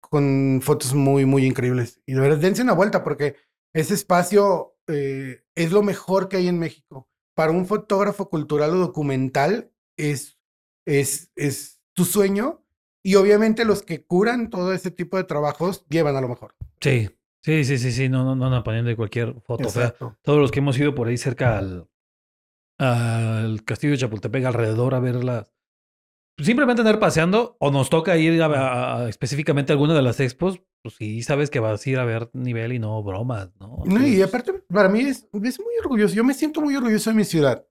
[0.01, 2.01] con fotos muy, muy increíbles.
[2.07, 3.37] Y de verdad, dense una vuelta porque
[3.75, 7.09] ese espacio eh, es lo mejor que hay en México.
[7.39, 10.41] Para un fotógrafo cultural o documental es,
[10.85, 12.65] es, es tu sueño.
[13.01, 16.57] Y obviamente los que curan todo ese tipo de trabajos llevan a lo mejor.
[16.81, 17.09] Sí,
[17.45, 19.85] sí, sí, sí, sí, no, no, no andan poniendo cualquier foto fea.
[19.85, 20.17] Exacto.
[20.23, 21.89] Todos los que hemos ido por ahí cerca al,
[22.77, 25.55] al castillo de Chapultepec, alrededor a ver las,
[26.39, 28.47] simplemente andar paseando o nos toca ir a,
[29.05, 32.05] a- específicamente a alguna de las expos, pues sí sabes que vas a ir a
[32.05, 33.83] ver nivel y no bromas, ¿no?
[33.85, 36.15] No, y aparte, para mí es, es muy orgulloso.
[36.15, 37.65] Yo me siento muy orgulloso de mi ciudad.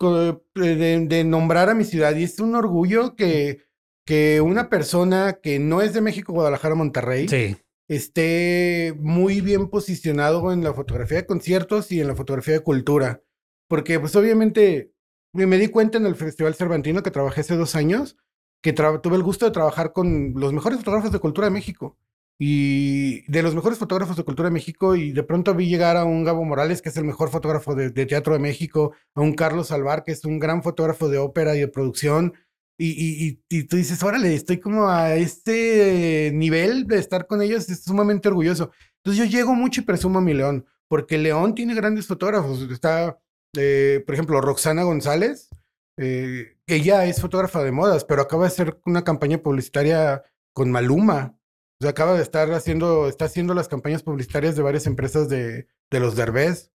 [0.00, 2.16] De, de nombrar a mi ciudad.
[2.16, 3.60] Y es un orgullo que,
[4.04, 7.56] que una persona que no es de México, Guadalajara, Monterrey, Sí.
[7.88, 13.22] esté muy bien posicionado en la fotografía de conciertos y en la fotografía de cultura.
[13.68, 14.92] Porque, pues, obviamente,
[15.32, 18.16] me, di cuenta en el Festival Cervantino que trabajé hace dos años,
[18.62, 21.98] que tuve el gusto de trabajar con los mejores fotógrafos de cultura de México.
[22.38, 26.04] Y de los mejores fotógrafos de cultura de México, y de pronto vi llegar a
[26.04, 29.34] un Gabo Morales, que es el mejor fotógrafo de, de teatro de México, a un
[29.34, 32.34] Carlos Alvar, que es un gran fotógrafo de ópera y de producción,
[32.78, 37.42] y, y, y, y tú dices, órale, estoy como a este nivel de estar con
[37.42, 38.72] ellos, es sumamente orgulloso.
[38.96, 42.62] Entonces yo llego mucho y presumo a mi León, porque León tiene grandes fotógrafos.
[42.72, 43.18] Está,
[43.56, 45.50] eh, por ejemplo, Roxana González,
[45.98, 50.22] eh, que ya es fotógrafa de modas, pero acaba de hacer una campaña publicitaria
[50.54, 51.38] con Maluma.
[51.80, 55.68] O sea, acaba de estar haciendo, está haciendo las campañas publicitarias de varias empresas de,
[55.90, 56.70] de los Derbez.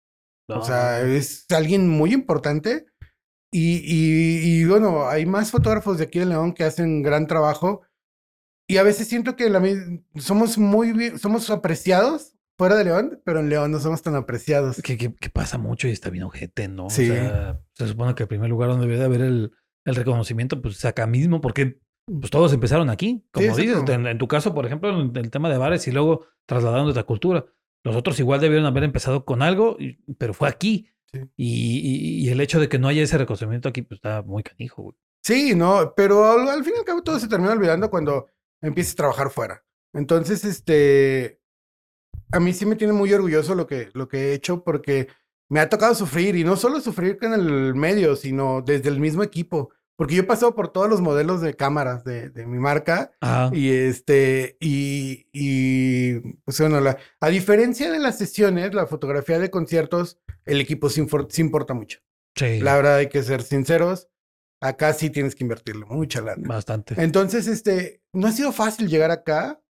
[0.49, 2.87] O sea, es alguien muy importante.
[3.53, 7.83] Y, y, y, bueno, hay más fotógrafos de aquí de León que hacen gran trabajo.
[8.69, 9.63] Y a veces siento que la,
[10.17, 14.81] somos muy bien, somos apreciados fuera de León, pero en León no somos tan apreciados.
[14.83, 16.89] que, que- que pasa mucho y está bien ojete, ¿no?
[16.91, 17.11] Sí.
[17.11, 19.53] O sea, se supone que el primer lugar donde debería de haber el,
[19.85, 23.83] el reconocimiento, pues es acá mismo, porque pues todos empezaron aquí, como Sí, dices.
[23.89, 27.03] En, en tu caso, por ejemplo, en el tema de bares y luego trasladando otra
[27.03, 27.45] cultura.
[27.85, 30.89] Los otros igual debieron haber empezado con algo, y- pero fue aquí.
[31.13, 31.21] Sí.
[31.37, 34.43] Y, y- y el hecho de que no haya ese reconocimiento aquí, pues está muy
[34.43, 34.97] canijo, güey.
[35.25, 38.29] Sí, no, pero al, al fin y al cabo todo se termina olvidando cuando
[38.63, 39.65] empiezas a trabajar fuera.
[39.93, 41.41] Entonces, este,
[42.33, 45.09] a mí sí me tiene muy orgulloso lo que, lo que he hecho porque
[45.49, 49.23] me ha tocado sufrir y no solo sufrir con el medio, sino desde el mismo
[49.23, 49.71] equipo.
[49.99, 53.51] Porque yo he pasado por todos los modelos de cámaras de, de mi marca Ajá.
[53.57, 59.51] y este, y, y pues bueno, la- a diferencia de las sesiones, la fotografía de
[59.51, 62.01] conciertos, el equipo infor- sí importa mucho.
[62.35, 64.09] Sí, La verdad hay que ser sinceros,
[64.61, 66.47] acá sí tienes que invertirle mucha lana.
[66.47, 66.95] bastante.
[67.03, 69.63] Entonces, este, no ha sido fácil llegar acá,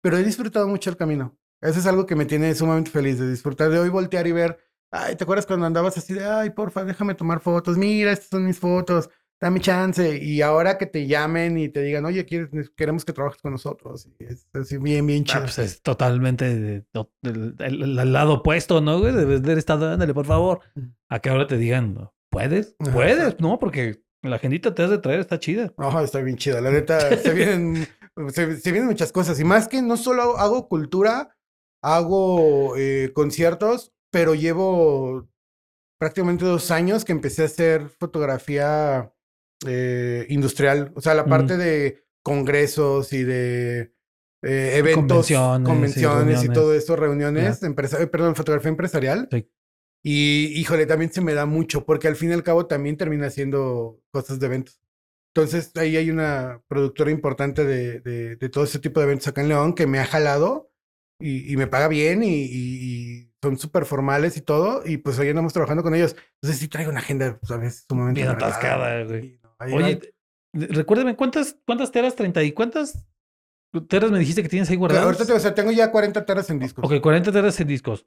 [0.00, 1.36] pero he disfrutado mucho el camino.
[1.62, 4.58] Eso es algo que me tiene sumamente feliz de disfrutar de hoy voltear y ver,
[4.90, 8.44] ay, ¿te acuerdas cuando andabas así de, ay, porfa, déjame tomar fotos, mira, estas son
[8.46, 9.08] mis fotos,
[9.40, 10.18] dame chance.
[10.22, 14.08] Y ahora que te llamen y te digan, oye, ¿quieres- queremos que trabajes con nosotros.
[14.18, 15.40] Y es así bien, bien Ah, chido.
[15.42, 16.84] pues es totalmente
[17.20, 18.98] el, lado opuesto, ¿no?
[19.00, 19.14] güey?
[19.14, 20.60] Debes de estar dándole, por favor.
[21.08, 22.74] A que ahora te digan, ¿puedes?
[22.92, 23.40] ¿Puedes?
[23.40, 25.72] No, porque la agendita te has de traer, está chida.
[25.78, 26.60] No, está bien chida.
[26.60, 27.86] La neta, se vienen,
[28.28, 29.38] se, se vienen muchas cosas.
[29.40, 31.34] Y más que no solo hago cultura,
[31.82, 35.28] hago eh, conciertos, pero llevo
[35.98, 39.12] prácticamente dos años que empecé a hacer fotografía
[39.66, 40.92] eh, industrial.
[40.96, 41.28] O sea, la Mm.
[41.28, 43.92] parte de congresos y de
[44.44, 46.52] eh, eventos, Convenciones y convenciones, y, reuniones.
[46.52, 49.28] todo eso, reuniones, empresa- eh, perdón, fotografía empresarial.
[49.30, 49.48] Sí.
[50.02, 53.28] Y híjole, también se me da mucho, porque al fin y al cabo también termina
[53.28, 54.80] haciendo cosas de eventos.
[55.32, 59.42] Entonces, ahí hay una productora importante de, de, de todo ese tipo de eventos acá
[59.42, 60.71] en León que me ha jalado
[61.22, 64.82] y, y me paga bien y, son súper formales y todo.
[64.86, 66.14] Y pues hoy andamos trabajando con ellos.
[66.40, 67.84] Entonces, sí traigo una agenda, ¿sabes?
[67.88, 69.40] Sumamente Bien atascada, güey.
[69.42, 70.00] No, Oye,
[70.52, 72.16] recuérdame, ¿cuántas, cuántas teras?
[72.16, 73.04] ¿30 y cuántas
[73.88, 75.04] teras me dijiste que tienes ahí guardadas?
[75.04, 76.84] ahorita te- o sea, tengo ya 40 teras en discos.
[76.84, 78.06] Ok, 40 teras en discos.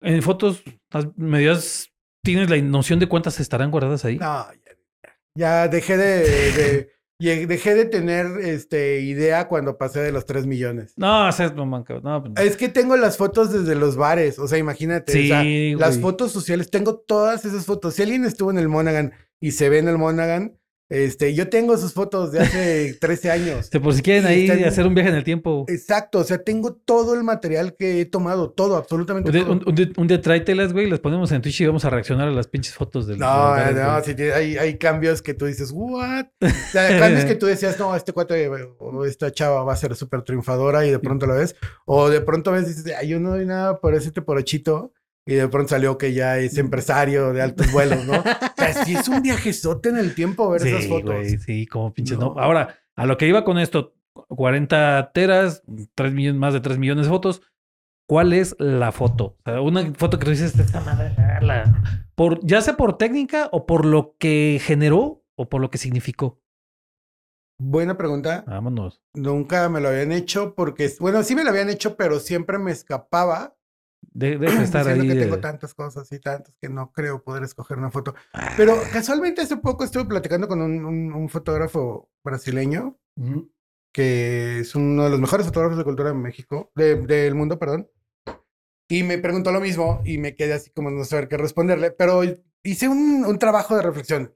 [0.00, 1.56] En fotos, ¿has- ¿me dio-
[2.22, 4.18] ¿tienes la noción de cuántas estarán guardadas ahí?
[4.18, 4.72] No, ya,
[5.34, 10.46] ya dejé de, de- ya dejé de tener este, idea cuando pasé de los 3
[10.46, 10.92] millones.
[10.96, 14.46] No, sea, no, cabrón, no, pues, Es que tengo las fotos desde los bares, o
[14.48, 17.94] sea, imagínate, o sea, Sí, las fotos sociales, tengo todas esas fotos.
[17.94, 20.58] Si alguien estuvo en el Monaghan y se ve en el Monaghan,
[20.88, 23.70] este, yo tengo sus fotos de hace 13 años.
[23.82, 25.64] por si quieren ahí están- hacer un viaje en el tiempo.
[25.68, 29.52] Exacto, o sea, tengo todo el material que he tomado, todo, absolutamente Un todo.
[29.52, 32.30] un, un un día tráetelas, güey, las ponemos en Twitch y vamos a reaccionar a
[32.32, 33.18] las pinches fotos del.
[33.18, 36.26] No, no, sí, tiene- hay, hay cambios que tú dices, ¿what?
[36.42, 39.94] O sea, cambios que tú decías, no, este cuate o esta chava va a ser
[39.96, 41.56] súper triunfadora y de pronto lo ves.
[41.84, 44.92] O de pronto ves y dices, ay, yo no doy nada por ese porochito.
[45.26, 48.12] Y de pronto salió que ya es empresario de altos vuelos, ¿no?
[48.22, 51.10] O sea, sí es un viajezote en el tiempo ver esas fotos.
[51.16, 52.18] güey, sí, como pinches.
[52.18, 52.34] No.
[52.34, 52.40] No.
[52.40, 53.94] Ahora, a lo que iba con esto,
[54.28, 55.62] 40 teras,
[55.94, 57.42] 3 millones, más de 3 millones de fotos.
[58.08, 59.36] ¿Cuál es la foto?
[59.40, 61.82] O sea, una foto que dices, esta madre, ah, la-
[62.14, 66.40] por, ya sea por técnica o por lo que generó o por lo que significó.
[67.58, 68.44] Buena pregunta.
[68.46, 69.02] Vámonos.
[69.14, 72.70] Nunca me lo habían hecho porque, bueno, sí me lo habían hecho, pero siempre me
[72.70, 73.55] escapaba
[74.18, 75.06] De, deja de estar ahí.
[75.06, 78.14] que tengo de- tantas cosas y tantas que no creo poder escoger una foto.
[78.32, 78.52] Ah.
[78.56, 83.52] Pero casualmente hace poco estuve platicando con un, un- un fotógrafo brasileño Ujú.
[83.92, 87.90] que es uno de los mejores fotógrafos de cultura de México, de- del mundo, perdón.
[88.88, 92.22] Y me preguntó lo mismo y me quedé así como no saber qué responderle, pero
[92.62, 94.34] hice un, un trabajo de reflexión.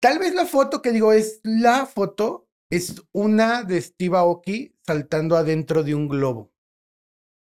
[0.00, 5.36] Tal vez la foto que digo es la foto, es una de Steve Aoki saltando
[5.36, 6.53] adentro de un globo.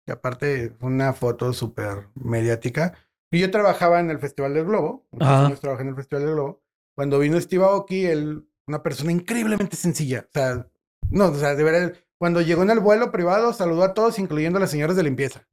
[0.09, 2.95] Que aparte fue una foto súper mediática.
[3.31, 5.07] Y yo trabajaba en el Festival del Globo,
[5.45, 6.63] años trabajé en el Festival del Globo.
[6.97, 10.25] Cuando vino Steve Aoki, él, una persona increíblemente sencilla.
[10.27, 10.67] O sea,
[11.11, 14.57] no, o sea, de verdad, cuando llegó en el vuelo privado, saludó a todos, incluyendo
[14.57, 15.47] a las señoras de limpieza.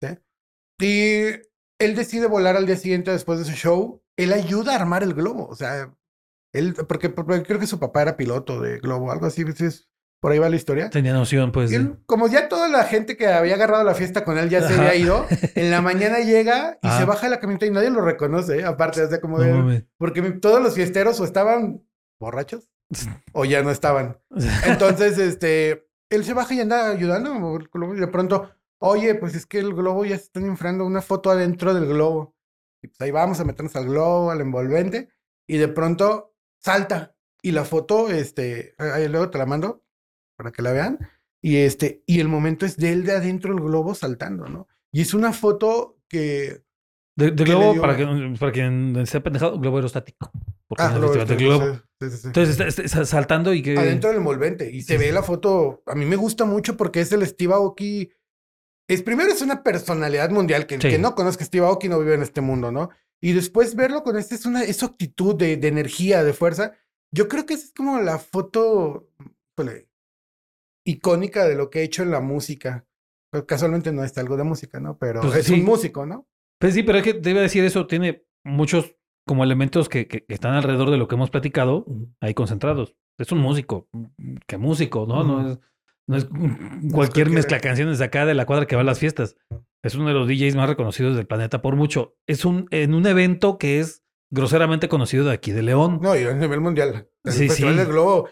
[0.00, 0.16] ¿sí?
[0.80, 1.40] Y
[1.80, 4.04] él decide volar al día siguiente después de su show.
[4.16, 5.48] Él ayuda a armar el globo.
[5.48, 5.92] O sea,
[6.54, 9.42] él, porque, porque creo que su papá era piloto de globo, algo así.
[9.58, 9.88] es-
[10.20, 10.90] por ahí va la historia.
[10.90, 11.70] Tenía noción, pues.
[11.70, 14.74] De- como ya toda la gente que había agarrado la fiesta con él ya se
[14.74, 16.98] había ido, en la mañana llega y Ah.
[16.98, 18.64] se baja de la camioneta y nadie lo reconoce, ¿eh?
[18.64, 21.82] aparte, o sea, como de- porque todos los fiesteros o estaban
[22.20, 22.68] borrachos
[23.32, 24.18] o ya no estaban.
[24.64, 27.58] Entonces, este, él se baja y anda ayudando
[27.94, 31.30] y de pronto, oye, pues es que el globo ya se están inflando una foto
[31.30, 32.34] adentro del globo.
[32.82, 35.08] Y pues ahí vamos a meternos al globo, al envolvente,
[35.48, 37.14] y de pronto salta.
[37.42, 39.82] Y la foto, este, ahí luego te la mando
[40.36, 40.98] para que la vean.
[41.42, 44.68] Y este, y el momento es de él de adentro del globo saltando, ¿no?
[44.92, 46.62] Y es una foto que.
[47.16, 47.80] De, de ¿Qué le globo, dio?
[47.80, 50.30] para, que, para quien sea pendejado, globo aerostático.
[50.68, 51.80] Porque Ah, el globo, globo.
[52.00, 52.26] sí, sí, sí.
[52.26, 53.76] Entonces está, saltando y que.
[53.78, 54.70] adentro del envolvente.
[54.70, 55.82] Y se ve la foto.
[55.86, 58.10] A mí me gusta mucho porque es el Steve Aoki.
[58.88, 62.22] Es primero es una personalidad mundial que el no conozca Steve Aoki no vive en
[62.22, 62.90] este mundo, ¿no?
[63.20, 66.72] Y después verlo con este es una es su actitud de, de energía, de fuerza.
[67.12, 69.08] Yo creo que esa es como la foto
[69.58, 69.85] híjole,
[70.86, 72.86] icónica de lo que he hecho en la música.
[73.46, 74.96] Casualmente no está algo de música, ¿no?
[74.98, 75.54] Pero Pues es sí.
[75.54, 76.26] un músico, ¿no?
[76.58, 78.94] Pues sí, pero es que te iba a decir eso, tiene muchos
[79.26, 81.84] como elementos que, que- que están alrededor de lo que hemos platicado
[82.20, 82.96] ahí concentrados.
[83.18, 83.88] Es un músico,
[84.46, 85.24] que músico, ¿no?
[85.24, 85.58] No es,
[86.06, 87.30] no es cualquier cualquiera.
[87.30, 89.36] mezcla canciones de acá de la cuadra que va a las fiestas.
[89.82, 92.16] Es uno de los DJs más reconocidos del planeta por mucho.
[92.26, 95.98] Es un en un evento que es groseramente conocido de aquí de León.
[96.00, 97.08] No, y a nivel mundial.
[97.24, 97.78] El Sí, Festival sí.
[97.80, 98.28] del Globo.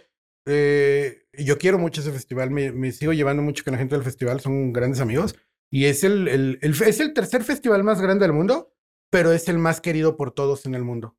[0.46, 2.50] eh, yo quiero mucho ese festival.
[2.50, 4.40] Me, me sigo llevando mucho con la gente del festival.
[4.40, 5.34] Son grandes amigos.
[5.70, 8.72] Y es el, el- el es el tercer festival más grande del mundo,
[9.10, 11.16] pero es el más querido por todos en el mundo.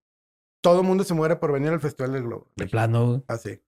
[0.61, 2.51] Todo el mundo se muere por venir al Festival del Globo.
[2.55, 3.23] De plano.
[3.27, 3.61] Así.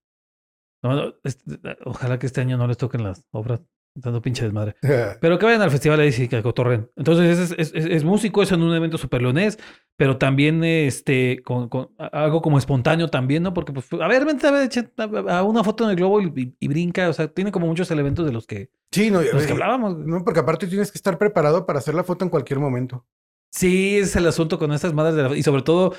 [0.82, 1.44] No, no, este,
[1.86, 3.62] ojalá que este año no les toquen las obras.
[4.00, 4.76] Dando pinche desmadre.
[5.22, 6.92] Pero que vayan al festival ahí sí que cotorren.
[6.96, 9.58] Entonces es, es, es- es músico, es en un evento super leonés,
[9.96, 13.56] pero también este con, con algo como espontáneo también, ¿no?
[13.56, 16.22] Porque pues, a ver, vente a, ver, echa- a- a una foto en el globo
[16.22, 17.10] y, y- y brinca.
[17.10, 19.98] O sea, tiene como muchos elementos de los que, Sí, no, de los que hablábamos.
[19.98, 23.06] no, porque aparte tienes que estar preparado para hacer la foto en cualquier momento.
[23.52, 25.94] Sí, es el asunto con estas madres de la- y sobre todo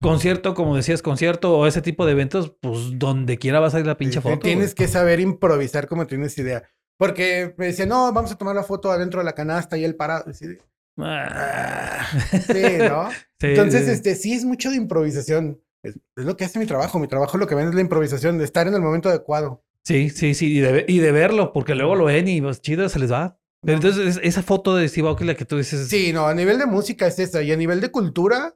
[0.00, 3.86] concierto, como decías, concierto o ese tipo de eventos, pues donde quiera vas a ir
[3.86, 4.38] la pinche Eh, foto.
[4.40, 6.64] Tienes que saber improvisar como tienes idea.
[6.98, 9.96] Porque me decía, no, vamos a tomar la foto adentro de la canasta y él
[9.96, 10.24] parado.
[10.30, 10.66] Así de, güey.
[11.08, 12.06] Ah.
[12.46, 13.08] Sí, ¿no?
[13.40, 13.90] Sí, Entonces, sí.
[13.90, 15.60] este, sí es mucho de improvisación.
[15.82, 16.98] Es, es lo que hace mi trabajo.
[16.98, 19.62] Mi trabajo lo que ven es la improvisación, de estar en el momento adecuado.
[19.84, 22.88] Sí, sí, sí, y de, y de verlo, porque luego lo ven y pues, chido
[22.88, 23.38] se les va.
[23.60, 26.32] Pero entonces, es- esa foto de Steve Aoki, la que tú dices, Sí, no, a
[26.34, 27.42] nivel de música es esa.
[27.42, 28.54] Y a nivel de cultura,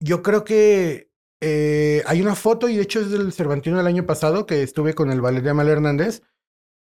[0.00, 1.10] yo creo que
[1.40, 4.94] eh, hay una foto, y de hecho es del Cervantino del año pasado, que estuve
[4.94, 6.22] con el ballet de Amal Hernández.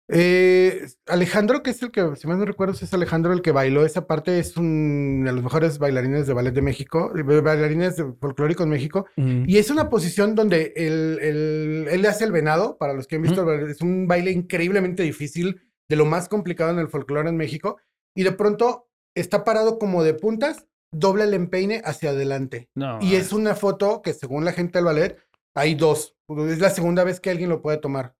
[0.07, 3.85] Eh, Alejandro, que es el que, si mal no recuerdo, es Alejandro el que bailó
[3.85, 8.65] esa parte, es un de los mejores bailarines de ballet de México, bailarines de folclóricos
[8.65, 9.07] en México.
[9.15, 13.15] mm, Y es una posición donde el- él le hace el venado, para los que
[13.15, 16.87] han visto, el baile, es un baile increíblemente difícil, de lo más complicado en el
[16.87, 17.77] folclore en México,
[18.15, 22.69] y de pronto está parado como de puntas, dobla el empeine hacia adelante.
[22.75, 25.17] no, Y es una foto que según la gente del ballet,
[25.55, 26.15] hay dos.
[26.29, 28.15] Es la segunda vez que alguien lo puede tomar.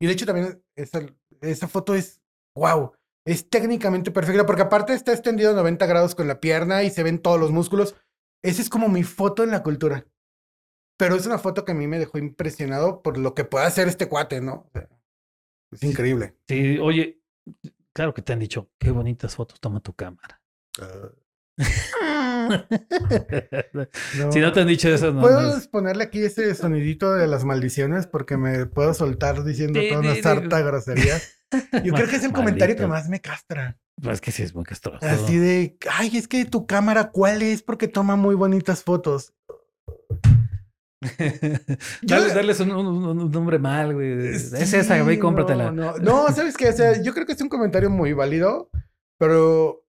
[0.00, 1.00] Y de hecho también esa,
[1.40, 2.20] esa foto es,
[2.56, 2.92] wow,
[3.26, 7.02] es técnicamente perfecta, porque aparte está extendido a 90 grados con la pierna y se
[7.02, 7.96] ven todos los músculos.
[8.42, 10.06] Esa es como mi foto en la cultura.
[10.98, 13.88] Pero es una foto que a mí me dejó impresionado por lo que puede hacer
[13.88, 14.66] este cuate, ¿no?
[14.66, 14.88] O sea,
[15.72, 16.36] es increíble.
[16.46, 17.20] Sí, oye,
[17.92, 20.40] claro que te han dicho, qué bonitas fotos toma tu cámara.
[24.32, 25.12] Si no te han dicho eso, no.
[25.14, 28.06] no ¿Puedo es- ponerle aquí ese sonidito de las maldiciones?
[28.06, 30.22] Porque me puedo soltar diciendo Sí, toda sí, una sí.
[30.22, 31.32] sarta de groserías.
[31.84, 33.02] Yo creo que es el comentario que Maldito.
[33.02, 33.78] más me castra.
[34.02, 35.06] Pues es que sí es muy castroso.
[35.06, 37.62] Así de, ay, es que tu cámara, ¿cuál es?
[37.62, 39.32] Porque toma muy bonitas fotos.
[42.02, 44.26] Yo- Dale- darles un, un- un nombre mal, güey.
[44.34, 45.70] es esa, Sí, güey, cómpratela.
[45.70, 46.70] No, no, no, ¿sabes qué?
[46.70, 48.70] O sea, yo creo que es un comentario muy válido,
[49.18, 49.83] pero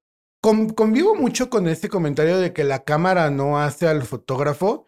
[0.75, 4.85] convivo mucho con este comentario de que la cámara no hace al fotógrafo,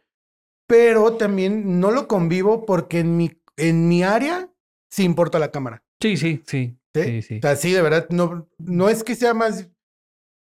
[0.68, 4.51] pero también no lo convivo porque en mi, en mi área
[4.89, 5.84] sí importa la cámara.
[6.01, 6.78] Sí, sí, sí.
[6.93, 7.03] ¿sí?
[7.03, 7.38] Sí, sí.
[7.38, 9.70] O sea, sí, de verdad, no, no es que sea más,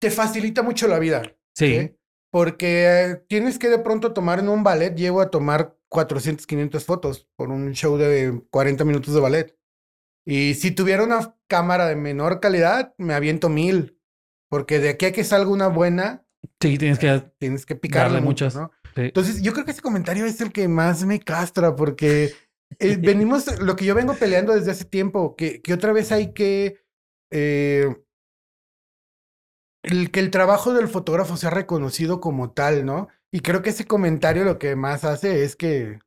[0.00, 1.22] te facilita mucho la vida.
[1.54, 1.78] Sí.
[1.78, 1.96] ¿sí?
[2.30, 7.28] Porque tienes que de pronto tomar en un ballet, llego a tomar 400, 500 fotos
[7.36, 9.56] por un show de 40 minutos de ballet.
[10.26, 13.93] Y si tuviera una cámara de menor calidad, me aviento mil.
[14.54, 16.24] Porque de aquí a que salga una buena,
[16.60, 17.22] Sí, tienes que.
[17.38, 18.54] tienes que picarle mucho, muchas.
[18.54, 18.70] ¿no?
[18.94, 19.00] sí.
[19.02, 22.32] Entonces, yo creo que ese comentario es el que más me castra, porque
[22.78, 26.32] eh, venimos, lo que yo vengo peleando desde hace tiempo, que, que otra vez hay
[26.32, 26.78] que.
[27.32, 27.96] eh,
[29.82, 33.08] el, que el trabajo del fotógrafo sea reconocido como tal, ¿no?
[33.32, 35.98] Y creo que ese comentario lo que más hace es que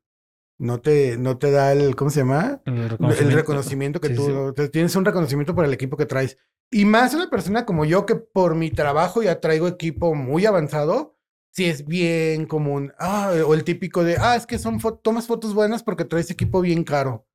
[0.58, 2.62] no te, no te da el, ¿cómo se llama?
[2.64, 4.00] El El reconocimiento.
[4.00, 4.68] que Sí, tú sí.
[4.70, 6.38] tienes un reconocimiento por el equipo que traes.
[6.70, 11.16] Y más una persona como yo que por mi trabajo ya traigo equipo muy avanzado,
[11.50, 12.92] si es bien común.
[12.98, 16.30] Ah, o el típico de, ah, es que son fo- tomas fotos buenas porque traes
[16.30, 17.26] equipo bien caro.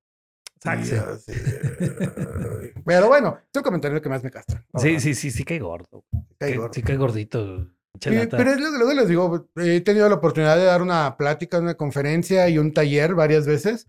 [0.63, 1.17] Así, ay.
[2.85, 4.65] Pero bueno, es el comentario que más me castra.
[4.77, 4.99] Sí, verdad.
[5.01, 6.05] sí, sí, sí, cae gordo.
[6.37, 6.73] Cae Que- gordo.
[6.73, 7.67] Sí, cae gordito.
[7.99, 11.15] Sí, pero es lo que luego les digo, he tenido la oportunidad de dar una
[11.15, 13.87] plática, una conferencia y un taller varias veces.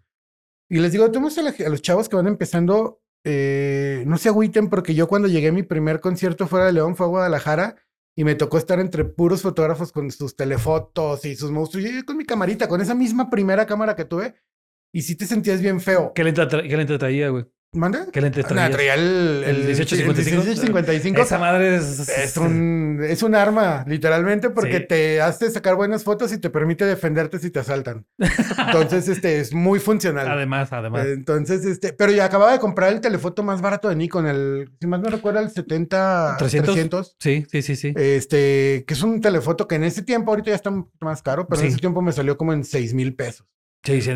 [0.68, 4.28] Y les digo, tenemos a, la- a los chavos que van empezando, eh, no se
[4.28, 7.76] agüiten porque yo cuando llegué a mi primer concierto fuera de León fue a Guadalajara
[8.16, 11.86] y me tocó estar entre puros fotógrafos con sus telefotos y sus monstruos.
[11.90, 14.34] Yo con mi camarita, con esa misma primera cámara que tuve.
[14.92, 16.12] Y sí te sentías bien feo.
[16.14, 17.46] ¿Qué lente, tra- qué traía, güey?
[17.74, 18.06] ¿Manda?
[18.12, 18.70] ¿Qué lente Ah, traía?
[18.70, 20.20] traía el, ¿El 1855?
[20.20, 21.20] el 1855.
[21.22, 22.08] Esa madre es.
[22.08, 24.86] Es un, es un arma, literalmente, porque Sí.
[24.88, 28.06] te hace sacar buenas fotos y te permite defenderte si te asaltan.
[28.66, 30.28] Entonces, este, es muy funcional.
[30.30, 31.06] Además, además.
[31.06, 34.86] Entonces, este, pero ya acababa de comprar el telefoto más barato de Nikon, el, si
[34.86, 36.74] más no recuerdo, el 70 300.
[36.74, 37.16] 300.
[37.18, 37.92] sí, sí, sí, sí.
[37.96, 40.70] Este, que es un telefoto que en ese tiempo, ahorita ya está
[41.00, 43.46] más caro, pero en ese tiempo me salió como en 6 mil pesos.
[43.82, 44.10] Sí, sí.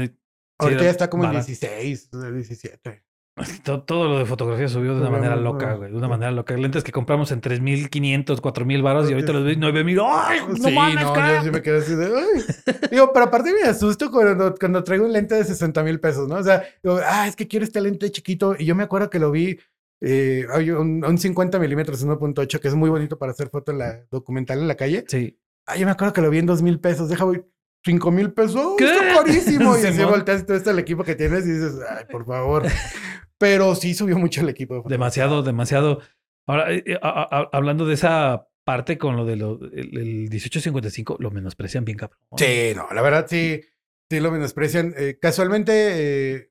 [0.60, 1.46] Ahorita Sí, ya está como en barato.
[1.46, 3.02] 16, 17.
[3.62, 5.90] Todo, todo lo de fotografía subió de una manera loca, güey.
[5.90, 6.56] De una manera loca.
[6.56, 10.06] Lentes que compramos en 3.500, 4.000 baros y ahorita los ves 9.000.
[10.06, 10.40] ¡Ay!
[10.48, 11.38] No sí, mames, no, cara!
[11.38, 12.76] yo sí me quedé así de, "Ay".
[12.90, 16.36] Digo, pero aparte me asusto cuando, cuando traigo un lente de 60 mil pesos, ¿no?
[16.36, 18.56] O sea, digo, ah, es que quiero este lente chiquito.
[18.58, 19.58] Y yo me acuerdo que lo vi,
[20.00, 23.78] eh, hay un, un 50 milímetros 1.8, que es muy bonito para hacer foto en
[23.78, 25.04] la documental en la calle.
[25.08, 25.38] Sí.
[25.66, 27.08] Ah, yo me acuerdo que lo vi en 2 mil pesos.
[27.08, 27.42] Deja, voy,
[27.84, 28.56] 5 mil pesos.
[28.56, 28.84] ¡Oh, ¿Qué?
[28.90, 29.76] Está carísimo.
[29.82, 32.64] Y así volteas y todo esto el equipo que tienes y dices, ay, por favor.
[33.38, 34.82] Pero sí subió mucho el equipo.
[34.82, 34.88] de.
[34.88, 36.00] Demasiado, demasiado.
[36.46, 40.28] Ahora, eh, eh, a- a- hablando de esa parte con lo de lo, el, el
[40.30, 42.18] 1855, lo menosprecian bien, cabrón.
[42.36, 43.60] Sí, no, la verdad sí,
[44.10, 44.92] sí lo menosprecian.
[44.96, 45.72] Eh, casualmente,
[46.34, 46.50] eh,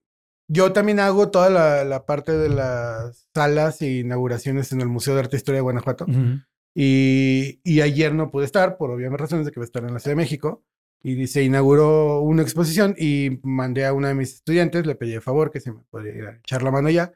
[0.50, 5.14] yo también hago toda la, la parte de las salas e inauguraciones en el Museo
[5.14, 6.06] de Arte e Historia de Guanajuato.
[6.06, 6.40] Ujú.
[6.76, 9.94] Y, y ayer no pude estar, por obvias razones de que voy a estar en
[9.94, 10.64] la Ciudad de México.
[11.04, 15.22] Y se inauguró una exposición y mandé a una de mis estudiantes, le pedí el
[15.22, 17.14] favor que se me podía ir a echar la mano ya.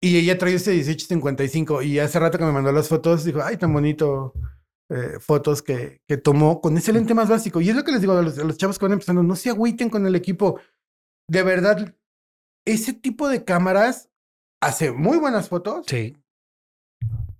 [0.00, 3.56] Y ella trae este 1855 y hace rato que me mandó las fotos, dijo, ay,
[3.56, 4.34] tan bonito,
[4.90, 7.60] eh, fotos que, que tomó con ese lente más básico.
[7.60, 9.34] Y es lo que les digo a los, a los chavos que van empezando, no
[9.36, 10.60] se agüiten con el equipo.
[11.28, 11.94] De verdad,
[12.66, 14.10] ese tipo de cámaras
[14.62, 16.16] hace muy buenas fotos, Sí.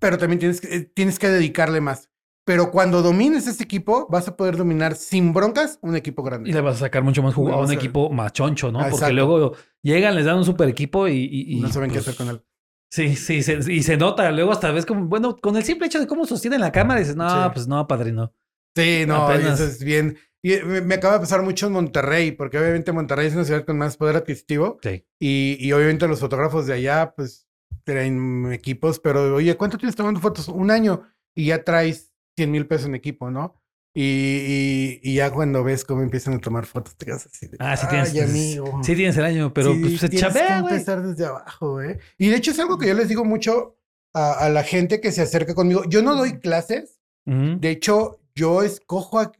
[0.01, 2.11] pero también tienes que, eh, tienes que dedicarle más.
[2.47, 6.49] Pero cuando domines ese equipo, vas a poder dominar sin broncas un equipo grande.
[6.49, 8.79] Y le vas a sacar mucho más jugo a un equipo más choncho, ¿no?
[8.81, 11.95] ah, Porque luego llegan, les dan un super equipo y, y- y, no saben qué
[11.97, 12.43] pues, hacer con él.
[12.89, 14.31] Sí, sí, se- y se nota.
[14.31, 17.17] Luego hasta ves como, bueno, con el simple hecho de cómo sostienen la cámara, dices,
[17.17, 17.51] no, Sí.
[17.53, 18.33] pues no, padrino.
[18.77, 20.17] Sí, no, eso es bien.
[20.41, 23.45] Y eh, me, me acaba de pasar mucho en Monterrey, porque obviamente Monterrey es una
[23.45, 24.79] ciudad con más poder adquisitivo.
[24.85, 25.05] Sí.
[25.19, 27.49] Y, y obviamente los fotógrafos de allá, pues,
[27.83, 30.47] traen equipos, pero oye, ¿cuánto tienes tomando fotos?
[30.49, 31.03] Un año
[31.35, 33.55] y ya traes 100 mil pesos en equipo, ¿no?
[33.95, 37.57] Y, y, y ya cuando ves cómo empiezan a tomar fotos, te quedas así de,
[37.61, 38.13] Ah, sí tienes.
[38.13, 38.81] "Ay, amigo.
[38.85, 40.75] Sí tienes el año, pero Sí, pues se chambea, güey.
[40.75, 41.99] empezar desde abajo, ¿eh?
[42.19, 43.79] Y de hecho es algo que yo les digo mucho
[44.15, 45.83] a, a la gente que se acerca conmigo.
[45.89, 47.59] Yo no doy clases, Ujú.
[47.59, 49.33] de hecho, yo escojo a,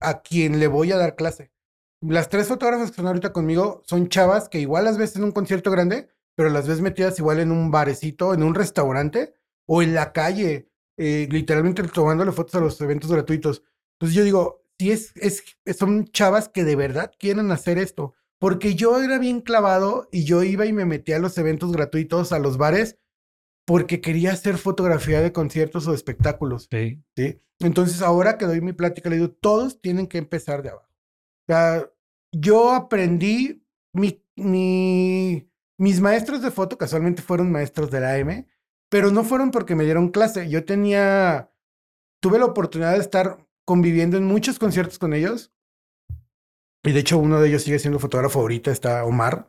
[0.00, 1.50] a quien le voy a dar clase.
[2.02, 5.32] Las tres fotógrafas que están ahorita conmigo son chavas que igual las ves en un
[5.32, 9.32] concierto grande, pero las ves metidas igual en un barecito, en un restaurante
[9.66, 13.62] o en la calle, eh, literalmente tomándole fotos a los eventos gratuitos.
[13.94, 15.42] Entonces yo digo, si es, es,
[15.76, 20.42] son chavas que de verdad quieren hacer esto, porque yo era bien clavado y yo
[20.42, 22.98] iba y me metía a los eventos gratuitos, a los bares,
[23.66, 26.68] porque quería hacer fotografía de conciertos o de espectáculos.
[26.70, 27.02] Sí.
[27.16, 27.40] ¿sí?
[27.60, 30.86] Entonces, ahora que doy mi plática, le digo, todos tienen que empezar de abajo.
[31.48, 31.90] O sea,
[32.32, 38.46] yo aprendí, mi, mi- mis maestros de foto casualmente fueron maestros de la AM,
[38.88, 40.48] pero no fueron porque me dieron clase.
[40.48, 41.50] Yo tenía
[42.20, 45.52] tuve la oportunidad de estar conviviendo en muchos conciertos con ellos.
[46.84, 49.48] Y de hecho, uno de ellos sigue siendo fotógrafo ahorita, está Omar.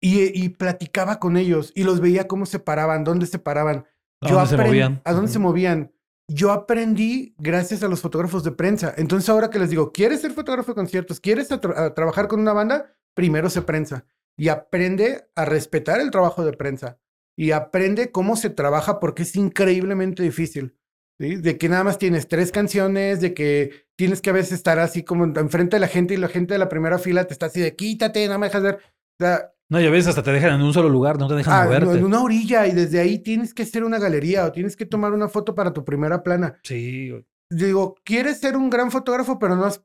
[0.00, 3.86] Y, y platicaba con ellos y los veía cómo se paraban, dónde se paraban.
[4.20, 5.00] ¿A dónde se movían?
[5.04, 5.92] ¿A dónde se movían?
[6.28, 8.94] Yo aprendí gracias a los fotógrafos de prensa.
[8.96, 11.20] Entonces ahora que les digo, ¿quieres ser fotógrafo de conciertos?
[11.20, 12.96] ¿Quieres a tra- a trabajar con una banda?
[13.14, 14.04] Primero se prensa
[14.36, 16.98] y aprende a respetar el trabajo de prensa
[17.36, 20.76] y aprende cómo se trabaja porque es increíblemente difícil.
[21.18, 21.36] ¿sí?
[21.36, 25.02] De que nada más tienes tres canciones, de que tienes que a veces estar así
[25.04, 27.60] como enfrente de la gente y la gente de la primera fila te está así
[27.60, 28.74] de quítate, no me dejas ver.
[28.76, 31.34] O sea, No, y a veces hasta te dejan en un solo lugar, no te
[31.34, 31.98] dejan ah, moverte.
[31.98, 35.12] en una orilla y desde ahí tienes que hacer una galería o tienes que tomar
[35.12, 36.58] una foto para tu primera plana.
[36.64, 37.12] Sí.
[37.50, 39.82] Digo, quieres ser un gran fotógrafo, pero no has-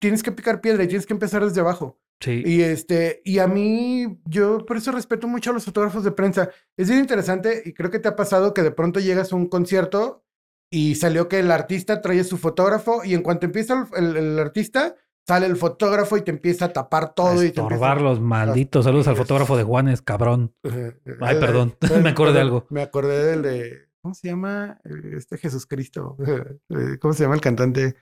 [0.00, 1.98] tienes que picar piedra y tienes que empezar desde abajo.
[2.20, 2.42] Sí.
[2.44, 6.50] Y este, y a mí, yo por eso respeto mucho a los fotógrafos de prensa.
[6.76, 9.46] Es bien interesante y creo que te ha pasado que de pronto llegas a un
[9.48, 10.24] concierto
[10.70, 14.38] y salió que el artista trae su fotógrafo y en cuanto empieza el, el- el
[14.38, 14.94] artista,
[15.26, 17.28] sale el fotógrafo y te empieza a tapar todo.
[17.28, 18.84] A y te empieza- estorbar los malditos.
[18.84, 20.54] Saludos al fotógrafo de Juanes, cabrón.
[20.64, 21.76] Eh, eh, Ay, eh, perdón.
[22.02, 22.66] Me acordé de algo.
[22.70, 23.86] Me acordé del de.
[24.02, 24.78] ¿Cómo se llama?
[25.16, 26.16] Este Jesús Cristo.
[26.70, 27.94] Eh, ¿Cómo se llama el cantante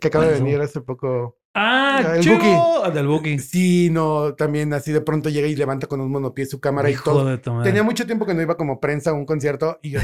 [0.00, 1.38] que acaba de venir hace poco?
[1.54, 2.36] Ah, El chivo.
[2.36, 2.94] Buki.
[2.94, 3.38] Del Buki.
[3.38, 6.96] Sí, no, también así de pronto llega y levanta con un monopié su cámara y
[6.96, 7.26] todo.
[7.26, 7.68] de tu madre.
[7.68, 10.00] Tenía mucho tiempo que no iba como prensa a un concierto y yo,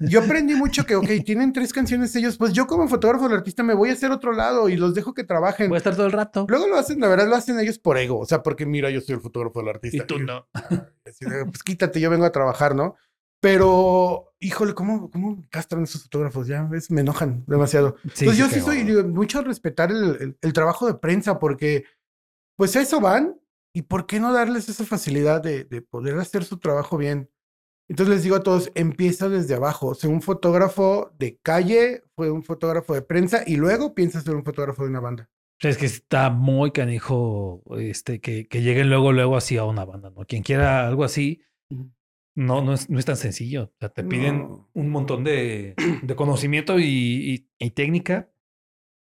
[0.00, 3.62] yo aprendí mucho que, ok, tienen tres canciones ellos, pues yo como fotógrafo del artista
[3.62, 5.68] me voy a hacer otro lado y los dejo que trabajen.
[5.68, 6.46] Voy a estar todo el rato.
[6.48, 9.02] Luego lo hacen, la verdad lo hacen ellos por ego, o sea, porque mira, yo
[9.02, 9.98] soy el fotógrafo del artista.
[9.98, 10.46] Y tú no.
[10.54, 12.96] Así de, pues quítate, yo vengo a trabajar, ¿no?
[13.40, 16.46] Pero, híjole, ¿cómo, cómo castran esos fotógrafos?
[16.46, 17.96] Ya ves, me enojan demasiado.
[18.14, 21.38] Sí, Entonces yo sí soy digo, mucho a respetar el, el- el trabajo de prensa
[21.38, 21.84] porque,
[22.56, 23.40] pues a eso van
[23.74, 27.30] y por qué no darles esa facilidad de, de poder hacer su trabajo bien.
[27.88, 29.88] Entonces les digo a todos, empieza desde abajo.
[29.88, 34.34] O sea, un fotógrafo de calle fue un fotógrafo de prensa y luego piensa ser
[34.36, 35.28] un fotógrafo de una banda.
[35.60, 40.10] Es que está muy canijo este, que, que lleguen luego, luego así a una banda,
[40.10, 40.24] ¿no?
[40.24, 41.42] Quien quiera algo así.
[42.34, 43.64] No, no es, no es tan sencillo.
[43.64, 44.68] O sea, te piden No.
[44.74, 48.30] un montón de, de conocimiento y, y- y técnica.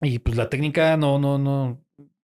[0.02, 1.82] Y pues la técnica no, no, no.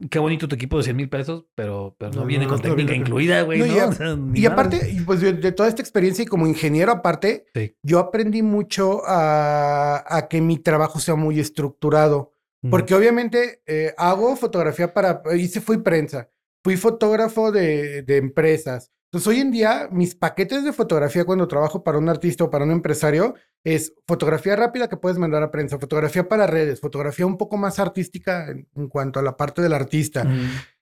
[0.09, 2.57] Qué bonito tu equipo de 100 mil pesos, pero, pero no, No, viene no, con
[2.57, 3.59] no técnica incluida, güey.
[3.59, 6.27] No, No, y a- O sea, Y aparte, pues de, de toda esta experiencia y
[6.27, 7.75] como ingeniero aparte, Sí.
[7.81, 12.31] yo aprendí mucho a, a que mi trabajo sea muy estructurado.
[12.69, 16.31] Porque obviamente eh, hago fotografía para, hice, fui prensa,
[16.63, 18.91] fui fotógrafo de, de empresas.
[19.16, 22.66] Entonces hoy en día mis paquetes de fotografía cuando trabajo para un artista o para
[22.66, 27.38] un empresario es fotografía rápida que puedes mandar a prensa, fotografía para redes, fotografía un
[27.38, 30.28] poco más artística en, en cuanto a la parte del artista.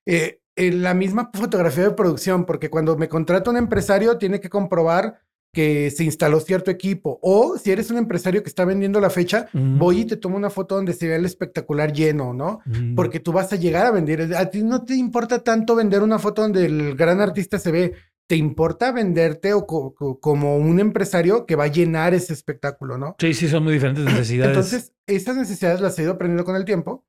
[0.07, 5.19] Eh, la misma fotografía de producción, porque cuando me contrata un empresario tiene que comprobar
[5.53, 7.19] que se instaló cierto equipo.
[7.21, 10.49] O si eres un empresario que está vendiendo la fecha, voy y te tomo una
[10.49, 12.61] foto donde se vea el espectacular lleno, ¿no?
[12.95, 14.35] Porque tú vas a llegar a vender.
[14.35, 17.93] A ti no te importa tanto vender una foto donde el gran artista se ve.
[18.27, 22.97] Te importa venderte o co- co- como un empresario que va a llenar ese espectáculo,
[22.97, 23.15] ¿no?
[23.19, 24.55] Sí, sí, son muy diferentes necesidades.
[24.55, 27.05] Entonces, esas necesidades las he ido aprendiendo con el tiempo,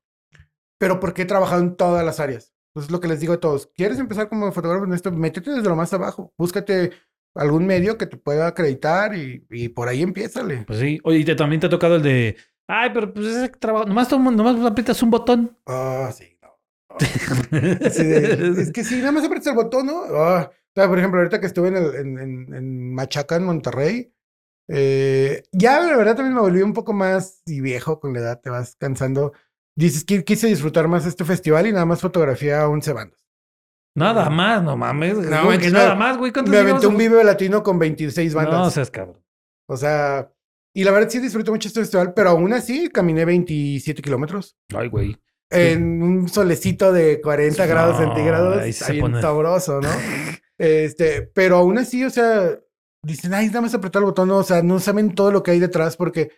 [0.77, 2.53] pero porque he trabajado en todas las áreas.
[2.73, 5.11] Entonces, lo que les digo a todos, ¿quieres empezar como fotógrafo en esto?
[5.11, 6.91] Métete desde lo más abajo, búscate
[7.33, 10.65] algún medio que te pueda acreditar y, y por ahí empiézale.
[10.67, 10.99] Pues sí.
[11.05, 12.35] Oye, y te- también te ha tocado el de.
[12.67, 13.85] Ay, pero pues ese trabajo.
[13.85, 15.57] Nomás, tomo- nomás aprietas un botón.
[15.65, 16.49] Ah, sí, no.
[17.51, 20.03] De- es que sí, nada más aprietas el botón, ¿no?
[20.11, 23.45] Ah, o sea, por ejemplo, ahorita que estuve en, el- en, en- en Machaca, en
[23.45, 24.11] Monterrey,
[24.67, 28.41] eh, ya la verdad también me volví un poco más y viejo con la edad,
[28.41, 29.33] te vas cansando.
[29.77, 33.19] Dices que quise disfrutar más este festival y nada más fotografía a 11 bandas.
[33.97, 35.17] Nada más, no mames.
[35.17, 36.31] No ¿Cómo que nada más, güey.
[36.33, 38.53] ¿Cuántos Me aventé un Vive Latino con 26 bandas.
[38.53, 39.21] No seas cabrón.
[39.69, 40.31] O sea,
[40.73, 44.57] y la verdad sí disfruté mucho este festival, pero aún así caminé 27 kilómetros.
[44.75, 45.17] Ay, güey.
[45.49, 48.57] En un solecito de 40 grados centígrados.
[48.57, 49.89] ahí se pone- sabroso, ¿no?
[50.57, 52.59] este, pero aún así, o sea,
[53.03, 55.51] dicen, ay, nada más apretar el botón, no, o sea, no saben todo lo que
[55.51, 56.31] hay detrás porque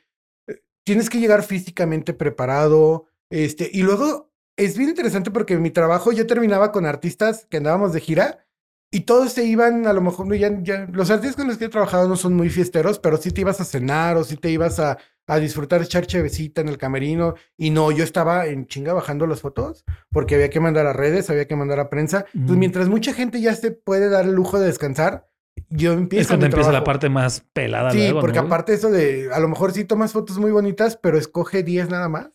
[0.48, 6.12] eh, tienes que llegar físicamente preparado, este, y luego es bien interesante porque mi trabajo
[6.12, 8.46] yo terminaba con artistas que andábamos de gira
[8.92, 11.70] y todos se iban, a lo mejor, ya, ya, los artistas con los que he
[11.70, 14.80] trabajado no son muy fiesteros, pero sí te ibas a cenar o sí te ibas
[14.80, 14.98] a,
[15.28, 17.36] a disfrutar, echar chevecita en el camerino.
[17.58, 21.30] Y no, yo estaba en chinga bajando las fotos porque había que mandar a redes,
[21.30, 22.26] había que mandar a prensa.
[22.34, 22.60] Entonces, Mm.
[22.60, 25.28] mientras mucha gente ya se puede dar el lujo de descansar,
[25.70, 26.22] yo empiezo.
[26.22, 26.86] Es cuando mi empieza la trabajo.
[26.86, 27.92] parte más pelada.
[27.92, 28.46] Sí, luego, porque ¿no?
[28.46, 32.08] aparte eso de, a lo mejor sí tomas fotos muy bonitas, pero escoge 10 nada
[32.10, 32.30] más.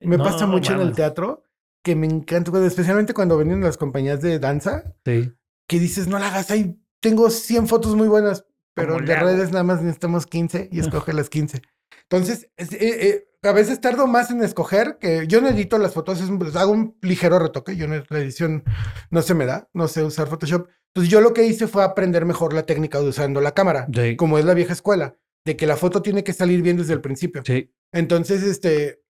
[0.00, 0.96] Me No, pasa mucho en el mames.
[0.96, 1.44] teatro
[1.82, 5.32] que me encanta, especialmente cuando vienen las compañías de danza, Sí.
[5.68, 8.44] que dices, no la hagas ahí, tengo 100 fotos muy buenas,
[8.74, 11.62] pero ¿Cómo de redes nada más necesitamos 15 y escoge las 15.
[12.10, 12.78] Entonces, es- eh,
[13.08, 16.72] eh, a veces tardo más en escoger que yo no edito las fotos, es hago
[16.72, 17.76] un ligero retoque.
[17.76, 18.64] Yo no, la edición
[19.10, 20.68] no se me da, no sé usar Photoshop.
[20.88, 24.16] Entonces, yo lo que hice fue aprender mejor la técnica de usando la cámara, Sí.
[24.16, 27.00] como es la vieja escuela, de que la foto tiene que salir bien desde el
[27.00, 27.42] principio.
[27.44, 27.72] Sí.
[27.92, 29.02] Entonces, este.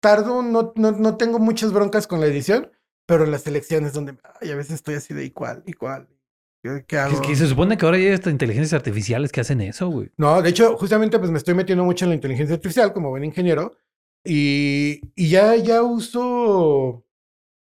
[0.00, 2.70] Tardo, no, no, no tengo muchas broncas con la edición,
[3.06, 6.08] pero en las elecciones donde ay, a veces estoy así de igual, igual.
[6.86, 7.20] ¿Qué, hago?
[7.20, 10.10] Que, que se supone que ahora hay estas inteligencias artificiales que hacen eso, güey.
[10.16, 13.24] No, de hecho, justamente pues me estoy metiendo mucho en la inteligencia artificial como buen
[13.24, 13.76] ingeniero
[14.24, 17.04] y, y ya, ya uso,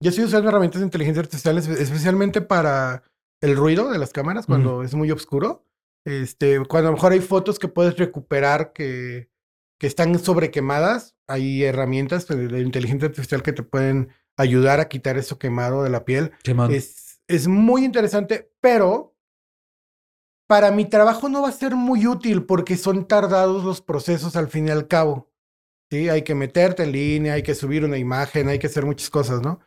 [0.01, 3.03] ya estoy usando herramientas de inteligencia artificial espe- especialmente para
[3.41, 5.65] el ruido de las cámaras cuando es muy oscuro.
[6.05, 9.29] Este, cuando a lo mejor hay fotos que puedes recuperar que,
[9.79, 15.19] que están sobrequemadas, hay herramientas de, de inteligencia artificial que te pueden ayudar a quitar
[15.19, 16.33] eso quemado de la piel.
[16.45, 16.73] Simón.
[16.73, 19.15] Es, es muy interesante, pero
[20.49, 24.49] para mi trabajo no va a ser muy útil porque son tardados los procesos al
[24.49, 25.31] fin y al cabo.
[25.91, 29.11] Sí, hay que meterte en línea, hay que subir una imagen, hay que hacer muchas
[29.11, 29.61] cosas, ¿no?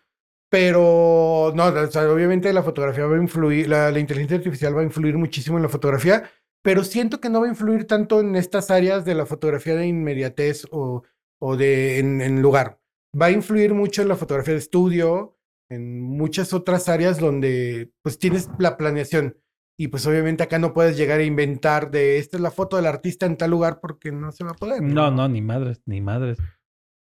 [0.50, 4.86] Pero no, o obviamente la fotografía va a influir, la, la inteligencia artificial va a
[4.86, 6.30] influir muchísimo en la fotografía,
[6.62, 9.88] pero siento que no va a influir tanto en estas áreas de la fotografía de
[9.88, 11.04] inmediatez o,
[11.40, 12.80] o de en, en lugar.
[13.20, 15.38] Va a influir mucho en la fotografía de estudio,
[15.72, 19.38] en muchas otras áreas donde pues tienes la planeación.
[19.80, 22.86] Y pues obviamente acá no puedes llegar a inventar de esta es la foto del
[22.86, 24.84] artista en tal lugar porque no se va a poder.
[24.84, 26.38] No, no, ni madres, ni madres.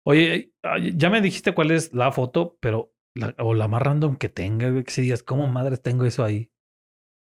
[0.05, 0.53] Oye,
[0.95, 4.83] ya me dijiste cuál es la foto, pero la, o la más random que tenga,
[4.83, 6.51] que si digas, ¿cómo madres tengo eso ahí?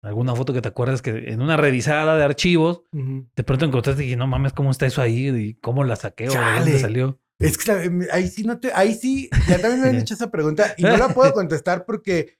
[0.02, 4.06] Alguna foto que te acuerdas que en una revisada de archivos, de pronto encontraste y
[4.06, 5.28] dije, no mames, ¿cómo está eso ahí?
[5.28, 6.28] ¿Y cómo la saqué?
[6.28, 7.20] ¿O de dónde salió?
[7.38, 10.74] Es que ahí sí no te, ahí sí, ya también me han hecho esa pregunta
[10.78, 12.38] y no la puedo contestar porque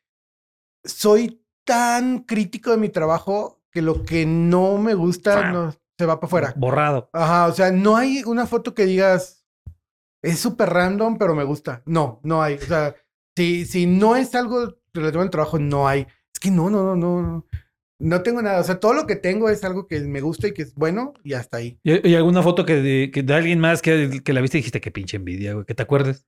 [0.84, 6.18] soy tan crítico de mi trabajo que lo que no me gusta no se va
[6.18, 6.54] para afuera.
[6.56, 7.10] Borrado.
[7.12, 9.46] Ajá, o sea, no hay una foto que digas
[10.26, 11.82] es súper random, pero me gusta.
[11.86, 12.54] No, no hay.
[12.54, 12.96] O sea,
[13.36, 16.00] si, si no es algo relativo al trabajo, no hay.
[16.34, 17.46] Es que no, no, no, no.
[17.98, 18.60] No tengo nada.
[18.60, 21.14] O sea, todo lo que tengo es algo que me gusta y que es bueno
[21.24, 21.78] y hasta ahí.
[21.82, 24.60] ¿Y, y alguna foto que de, que de alguien más que, que la viste y
[24.60, 26.26] dijiste, qué pinche envidia, güey, que te acuerdes?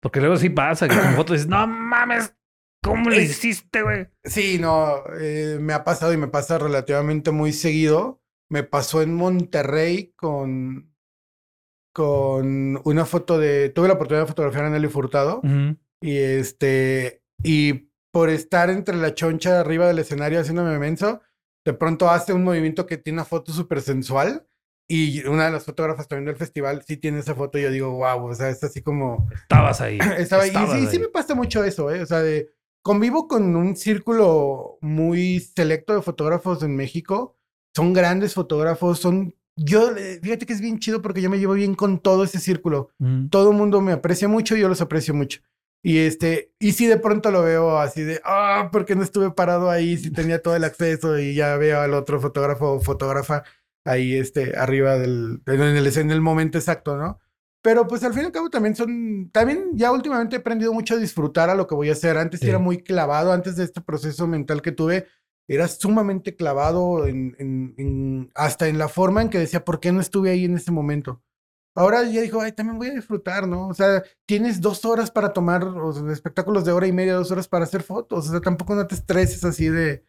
[0.00, 2.34] Porque luego sí pasa, que con fotos dices, no mames,
[2.82, 4.08] ¿cómo Es- hiciste, güey?
[4.24, 8.20] Sí, no, eh, me ha pasado y me pasa relativamente muy seguido.
[8.48, 10.92] Me pasó en Monterrey con,
[11.94, 13.68] con una foto de.
[13.70, 15.38] Tuve la oportunidad de fotografiar a Nelly Furtado.
[15.44, 15.76] Ujú.
[16.00, 17.22] Y este.
[17.42, 21.22] Y por estar entre la choncha arriba del escenario haciéndome menso,
[21.64, 24.46] de pronto hace un movimiento que tiene una foto súper sensual.
[24.88, 27.58] Y una de las fotógrafas también del festival sí tiene esa foto.
[27.58, 29.26] Y yo digo, wow, o sea, es así como.
[29.32, 29.98] Estabas ahí.
[30.18, 30.98] Estaba, y estabas sí, sí ahí.
[30.98, 32.02] me pasa mucho eso, ¿eh?
[32.02, 32.50] O sea, de,
[32.82, 37.38] convivo con un círculo muy selecto de fotógrafos en México.
[37.74, 39.34] Son grandes fotógrafos, son...
[39.56, 42.90] Yo, fíjate que es bien chido porque yo me llevo bien con todo ese círculo.
[43.30, 45.40] Todo el mundo me aprecia mucho y yo los aprecio mucho.
[45.84, 49.68] Y este, y si de pronto lo veo así de, ah, porque no estuve parado
[49.70, 53.42] ahí, si tenía todo el acceso y ya veo al otro fotógrafo o fotógrafa
[53.84, 57.18] ahí, este, arriba del, en el, en el momento exacto, ¿no?
[57.64, 60.94] Pero pues al fin y al cabo también son, también ya últimamente he aprendido mucho
[60.94, 62.16] a disfrutar a lo que voy a hacer.
[62.16, 62.48] Antes Sí.
[62.48, 65.06] era muy clavado, antes de este proceso mental que tuve,
[65.48, 69.90] era sumamente clavado en, en- en- hasta en la forma en que decía, ¿por qué
[69.92, 71.22] no estuve ahí en ese momento?
[71.74, 73.68] Ahora ya dijo, ay, también voy a disfrutar, ¿no?
[73.68, 77.30] O sea, tienes dos horas para tomar o sea, espectáculos de hora y media, dos
[77.30, 78.28] horas para hacer fotos.
[78.28, 80.04] O sea, tampoco no te estreses así de,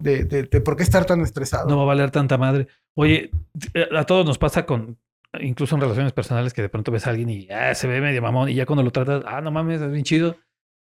[0.00, 1.68] de, de, de por qué estar tan estresado.
[1.68, 2.68] No va a valer tanta madre.
[2.94, 3.30] Oye,
[3.74, 4.96] eh, a todos nos pasa con,
[5.40, 8.22] incluso en relaciones personales, que de pronto ves a alguien y ah, se ve medio
[8.22, 10.36] mamón y ya cuando lo tratas, ah, no mames, es bien chido.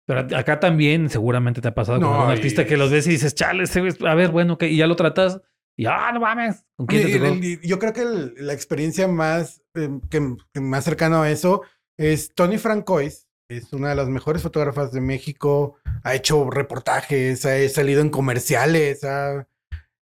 [0.06, 3.06] Pero acá también seguramente te ha pasado con No, algún y- artista que los ves
[3.06, 5.40] y dices, chale, este a ver, bueno, ok, y ya lo tratas
[5.78, 9.61] y ah, no mames, ¿con quién te y- yo creo que el- la experiencia más,
[9.74, 11.62] eh, que, que más cercano a eso
[11.98, 13.28] es Tony Francois.
[13.48, 15.76] Es una de las mejores fotógrafas de México.
[16.04, 19.04] Ha hecho reportajes, ha salido en comerciales.
[19.04, 19.46] ha-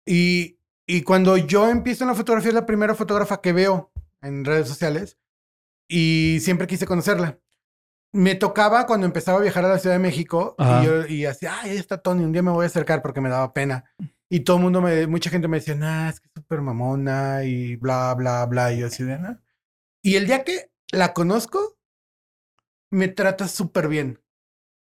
[0.07, 4.45] Y, y cuando yo empiezo en la fotografía, es la primera fotógrafa que veo en
[4.45, 5.19] redes sociales.
[5.89, 7.39] Y siempre quise conocerla.
[8.13, 10.83] Me tocaba cuando empezaba a viajar a la Ciudad de México Ajá.
[10.83, 13.21] y yo y así, ay, ahí está Tony, un día me voy a acercar porque
[13.21, 13.85] me daba pena.
[14.31, 17.45] Y todo el mundo me, mucha gente me decía, nah, es que es súper mamona
[17.45, 18.73] y bla, bla, bla.
[18.73, 19.37] Y yo así de, "Nah".
[20.09, 21.77] Y el día que la conozco,
[22.91, 24.23] me trata súper bien.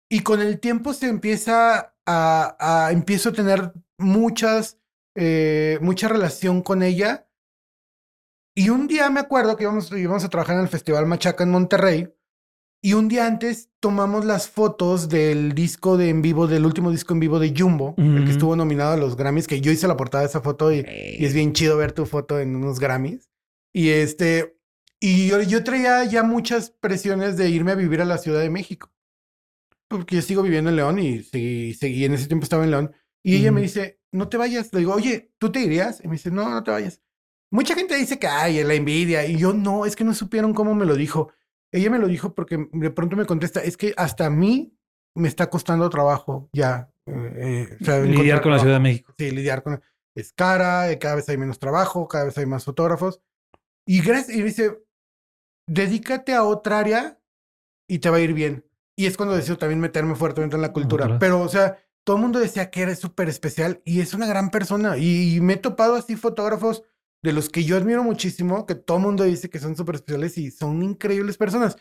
[0.09, 4.79] Y con el tiempo se empieza a, a empiezo a tener muchas,
[5.17, 7.29] eh, mucha relación con ella.
[8.57, 11.51] Y un día me acuerdo que íbamos, íbamos a trabajar en el Festival Machaca en
[11.51, 12.15] Monterrey.
[12.81, 17.13] Y un día antes tomamos las fotos del disco de en vivo, del último disco
[17.13, 19.97] en vivo de Jumbo, el que estuvo nominado a los Grammys, que yo hice la
[19.97, 20.87] portada de esa foto y,
[21.19, 23.29] y es bien chido ver tu foto en unos Grammys.
[23.75, 24.58] Y este,
[25.01, 28.51] y yo, yo traía ya muchas presiones de irme a vivir a la Ciudad de
[28.51, 28.91] México.
[29.89, 32.93] Porque yo sigo viviendo en León y seguí, seguí en ese tiempo estaba en León.
[33.23, 34.73] Y ella me dice, no te vayas.
[34.73, 36.03] Le digo, oye, ¿tú te irías?
[36.05, 37.01] Y me dice, no, no te vayas.
[37.51, 39.27] Mucha gente dice que, ay, la envidia.
[39.27, 41.33] Y yo, no, es que no supieron cómo me lo dijo.
[41.73, 44.75] Ella me lo dijo porque de pronto me contesta, es que hasta a mí
[45.15, 46.91] me está costando trabajo ya.
[47.07, 48.59] eh, eh, o sea, Lidiar con la.
[48.59, 49.15] Ciudad de México.
[49.19, 49.81] Sí, lidiar con...
[50.15, 53.21] Es cara, eh, cada vez hay menos trabajo, cada vez hay más fotógrafos.
[53.87, 54.79] Y, gracias, y dice,
[55.69, 57.21] dedícate a otra área
[57.89, 58.65] y te va a ir bien.
[58.97, 61.19] Y es cuando decido también meterme fuertemente en la cultura.
[61.21, 64.51] Pero, o sea, todo el mundo decía que era súper especial y es una gran
[64.51, 64.97] persona.
[64.99, 66.83] Y, y me he topado así fotógrafos
[67.23, 70.37] de los que yo admiro muchísimo, que todo el mundo dice que son súper especiales
[70.39, 71.77] y son increíbles personas.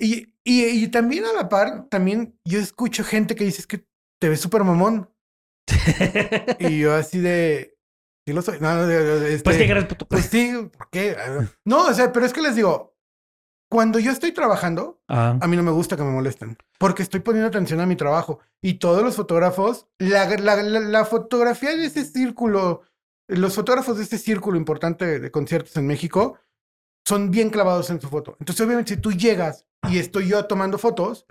[0.00, 3.86] Y, y, y también a la par, también yo escucho gente que dice es que
[4.20, 5.10] te ves súper mamón.
[6.58, 7.76] Y yo así de...
[8.26, 8.58] Sí lo soy.
[8.58, 10.08] No, no, de- de- pues este, que eres puto.
[10.08, 11.14] pues sí, ¿por qué?
[11.66, 12.93] No, o sea, pero es que les digo,
[13.74, 17.18] cuando yo estoy trabajando, Ah, a mí no me gusta que me molesten, porque estoy
[17.20, 18.38] poniendo atención a mi trabajo.
[18.62, 22.82] Y todos los fotógrafos, la, la- la- la fotografía de ese círculo,
[23.26, 26.38] los fotógrafos de este círculo importante de, conciertos en México,
[27.04, 28.36] son bien clavados en su foto.
[28.38, 31.26] Entonces, obviamente, si tú llegas y estoy yo tomando fotos,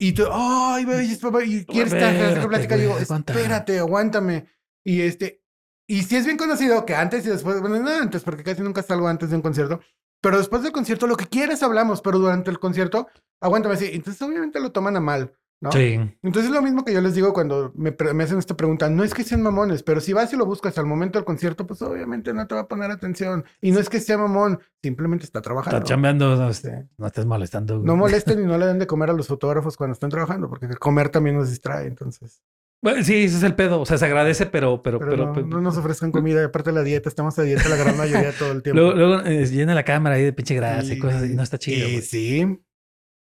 [0.00, 2.94] y tú, ay, ve, y, quieres estar en plática, digo,
[3.42, 4.46] espérate, aguántame.
[4.82, 5.42] Y este,
[5.86, 8.82] y si es bien conocido que antes y después, bueno, no antes, porque casi nunca
[8.82, 9.80] salgo antes de un concierto,
[10.22, 13.08] pero después del concierto, lo que quieras hablamos, pero durante el concierto,
[13.40, 13.90] aguántame así.
[13.92, 15.70] Entonces, obviamente lo toman a mal, ¿no?
[15.72, 15.98] sí.
[16.22, 18.88] Entonces, es lo mismo que yo les digo cuando me, me hacen esta pregunta.
[18.88, 21.66] No es que sean mamones, pero si vas y lo buscas al momento del concierto,
[21.66, 23.44] pues obviamente no te va a poner atención.
[23.60, 25.76] Y no es que sea mamón, simplemente está trabajando.
[25.78, 26.34] Está chambeando.
[26.36, 26.68] No, Sí.
[26.96, 27.74] no estés molestando.
[27.74, 27.86] güey.
[27.86, 30.68] No molesten y no le den de comer a los fotógrafos cuando están trabajando, porque
[30.76, 32.42] comer también nos distrae, entonces.
[32.82, 33.80] Bueno, sí, ese es el pedo.
[33.80, 35.26] O sea, se agradece, pero, pero, Pero, pero.
[35.26, 37.96] no, pero- no nos ofrezcan comida, aparte de la dieta, estamos a dieta la gran
[37.96, 38.80] mayoría todo el tiempo.
[38.80, 41.34] luego, luego eh, llena la cámara ahí de pinche grasa y, cosas así.
[41.34, 41.88] No está chido.
[41.88, 42.58] Y sí.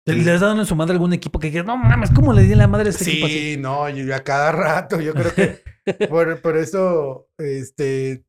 [0.06, 2.54] ¿Le has dado en su madre algún equipo que digas, no mames, ¿cómo le di
[2.56, 3.54] la madre a este equipo así?
[3.54, 5.60] Sí, no, yo a cada rato, yo creo que
[6.08, 8.24] por, por eso, este,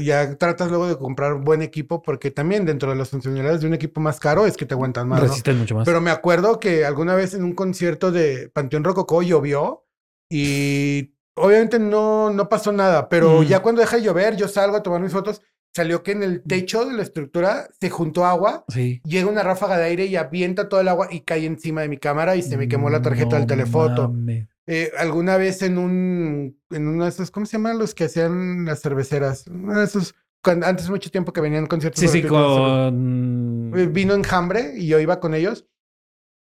[0.00, 3.74] ya tratas luego de comprar buen equipo, porque también dentro de las funcionalidades de un
[3.74, 5.28] equipo más caro es que te aguantan más, ¿no?
[5.28, 5.84] Resisten mucho más.
[5.84, 9.84] Pero me acuerdo que alguna vez en un concierto de Panteón Rococó llovió
[10.30, 13.44] y obviamente no, no pasó nada, pero Mm.
[13.46, 15.42] ya cuando deja de llover, yo salgo a tomar mis fotos,
[15.74, 19.00] salió que en el techo de la estructura se juntó agua, sí.
[19.04, 21.98] llega una ráfaga de aire y avienta todo el agua y cae encima de mi
[21.98, 24.08] cámara y se me quemó la tarjeta del No telefoto.
[24.08, 24.46] mames.
[24.66, 28.64] Eh, alguna vez en un, en uno de esos, ¿cómo se llaman los que hacían
[28.64, 29.44] las cerveceras?
[29.48, 32.00] Uno de esos, cuando- antes mucho tiempo que venían conciertos.
[32.00, 33.72] Sí, sí, con.
[33.76, 35.66] Eh, Vino Enjambre y yo iba con ellos.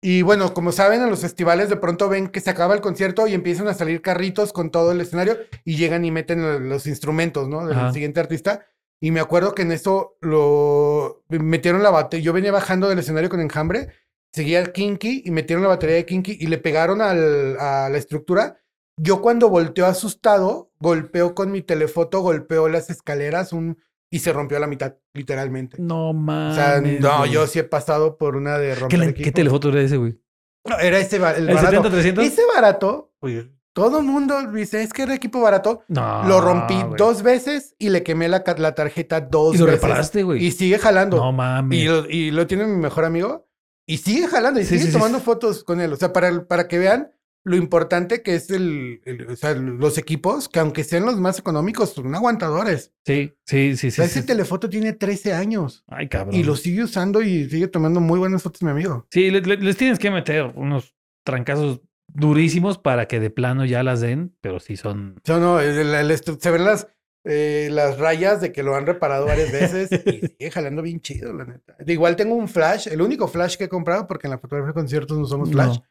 [0.06, 3.26] Y bueno, como saben, en los festivales de pronto ven que se acaba el concierto
[3.26, 6.88] y empiezan a salir carritos con todo el escenario y llegan y meten lo- los
[6.88, 7.66] instrumentos, ¿no?
[7.66, 7.94] Del Ajá.
[7.94, 8.66] siguiente artista.
[9.02, 12.26] Y me acuerdo que en eso lo metieron la batería.
[12.26, 13.94] Yo venía bajando del escenario con Enjambre,
[14.34, 17.98] seguía el Kinky y metieron la batería de Kinky y le pegaron al- a la
[17.98, 18.58] estructura.
[18.98, 23.78] Yo cuando volteo asustado, golpeo con mi telefoto, golpeo las escaleras un,
[24.14, 25.78] y se rompió a la mitad, literalmente.
[25.80, 26.56] No O mames.
[26.56, 27.32] sea, no, güey.
[27.32, 29.24] yo sí he pasado por una de ¿Qué, romper le- equipo.
[29.24, 30.20] ¿Qué telefoto era ese, güey?
[30.66, 31.90] No, era ese el ¿El barato.
[31.90, 32.22] 70-300?
[32.24, 33.12] Ese barato,
[33.74, 35.82] todo mundo dice, es que era equipo barato.
[35.88, 36.24] No.
[36.28, 36.96] lo rompí güey.
[36.96, 39.82] dos veces y le quemé la, la tarjeta dos Y lo veces.
[39.82, 40.46] reparaste, güey.
[40.46, 41.18] Y sigue jalando.
[41.18, 41.80] No mames.
[41.80, 43.48] y, lo, y lo tiene mi mejor amigo.
[43.88, 44.94] Y sigue jalando y Sí, sigue sí, sí.
[44.94, 45.92] tomando fotos con él.
[45.92, 47.12] O sea, para, para que vean
[47.46, 51.40] lo importante que es el, el- o sea, los equipos, que aunque sean los más
[51.40, 52.94] económicos, son aguantadores.
[53.06, 53.92] Sí, sí, sí, O sí.
[53.92, 54.28] sea, sí, ese sí.
[54.28, 55.84] telefoto tiene 13 años.
[55.88, 56.36] Ay, cabrón.
[56.36, 59.06] Y lo sigue usando y sigue tomando muy buenas fotos mi amigo.
[59.12, 60.96] Sí, le- le- les tienes que meter unos
[61.26, 65.20] trancazos durísimos para que de plano ya las den, pero sí son.
[65.28, 66.88] No, no, el- el- se ven las,
[67.26, 71.34] eh, las rayas de que lo han reparado varias veces y sigue jalando bien chido,
[71.34, 71.76] la neta.
[71.88, 74.74] Igual tengo un flash, el único flash que he comprado, porque en la fotografía de
[74.74, 75.78] conciertos no usamos flash.
[75.78, 75.86] No.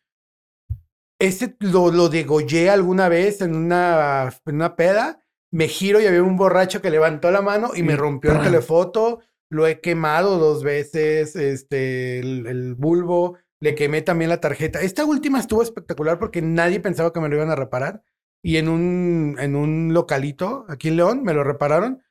[1.23, 5.23] Ese lo, lo degollé alguna vez en una, en una peda.
[5.53, 9.21] Me giro y había un borracho que levantó la mano y me rompió el telefoto.
[9.49, 13.39] Lo he quemado dos veces, este, el, el bulbo.
[13.61, 14.81] Le quemé también la tarjeta.
[14.81, 18.03] Esta última estuvo espectacular porque nadie pensaba que me lo iban a reparar.
[18.43, 22.03] Y en un, en un localito aquí en León me lo repararon.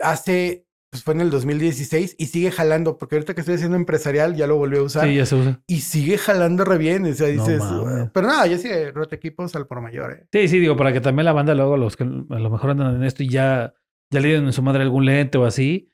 [0.00, 4.34] Hace, pues fue en el 2016 y sigue jalando porque ahorita que estoy haciendo empresarial
[4.36, 5.60] ya lo volví a usar Sí, ya se usa.
[5.66, 7.04] y sigue jalando re bien.
[7.06, 7.60] O sea, dices.
[7.62, 10.12] "Ah", pero nada, yo sí roto equipos al por mayor.
[10.12, 10.26] Eh.
[10.32, 12.96] Sí, sí, digo, para que también la banda luego, los que a lo mejor andan
[12.96, 13.74] en esto y ya,
[14.12, 15.92] ya le dieron en su madre algún lente o así.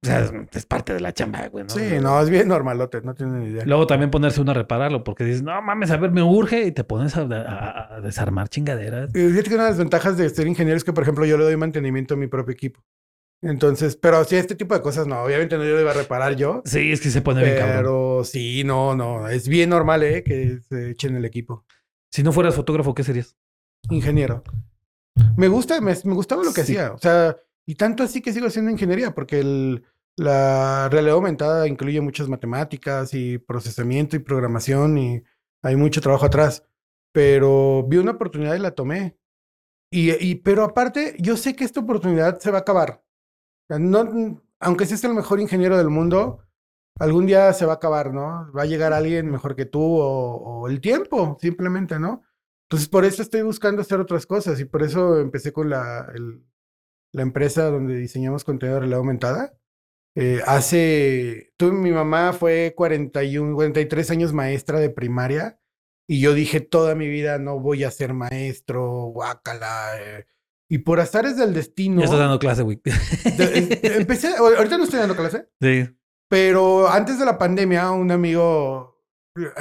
[0.00, 1.64] O sea, es, es parte de la chamba, güey.
[1.64, 1.70] ¿no?
[1.70, 3.64] Sí, no, es bien normalote, no tienen ni idea.
[3.66, 6.70] Luego también ponerse uno a repararlo, porque dices, no mames, a ver, me urge, y
[6.72, 9.10] te pones a, a- a desarmar chingaderas.
[9.12, 11.36] Y Fíjate que una de las ventajas de ser ingeniero es que, por ejemplo, yo
[11.36, 12.80] le doy mantenimiento a mi propio equipo.
[13.40, 15.22] Entonces, pero sí, este tipo de cosas no.
[15.22, 16.62] Obviamente no yo lo iba a reparar yo.
[16.64, 17.76] Sí, es que se pone bien cabrón.
[17.76, 19.28] Pero sí, no, no.
[19.28, 20.24] Es bien normal, ¿eh?
[20.24, 21.64] Que se echen el equipo.
[22.10, 23.36] Si no fueras fotógrafo, ¿qué serías?
[23.90, 24.42] Ingeniero.
[25.36, 26.76] Me gusta, me, me gustaba lo que Sí.
[26.76, 26.92] hacía.
[26.92, 27.36] O sea,
[27.66, 29.84] y tanto así que sigo haciendo ingeniería, porque el,
[30.16, 35.22] la realidad aumentada incluye muchas matemáticas y procesamiento y programación y
[35.62, 36.64] hay mucho trabajo atrás.
[37.12, 39.16] Pero vi una oportunidad y la tomé.
[39.92, 43.02] Y, y, pero aparte, yo sé que esta oportunidad se va a acabar.
[43.68, 46.44] No, aunque seas el mejor ingeniero del mundo,
[46.98, 48.50] algún día se va a acabar, ¿no?
[48.52, 52.22] Va a llegar alguien mejor que tú o, el tiempo, simplemente, ¿no?
[52.64, 56.06] Entonces, por eso estoy buscando hacer otras cosas y por eso empecé con la,
[57.14, 59.54] empresa donde diseñamos contenido de realidad aumentada.
[60.14, 65.60] Eh, hace, tuve, mi mamá fue 41, 43 años maestra de primaria
[66.08, 70.00] y yo dije toda mi vida no voy a ser maestro, guácala.
[70.00, 70.26] eh".
[70.68, 72.80] Y por azares del destino, Ya estás dando clase, güey.
[72.84, 75.88] eh, empecé, ahorita no estoy dando clase, sí.
[76.28, 79.02] pero antes de la pandemia, un amigo,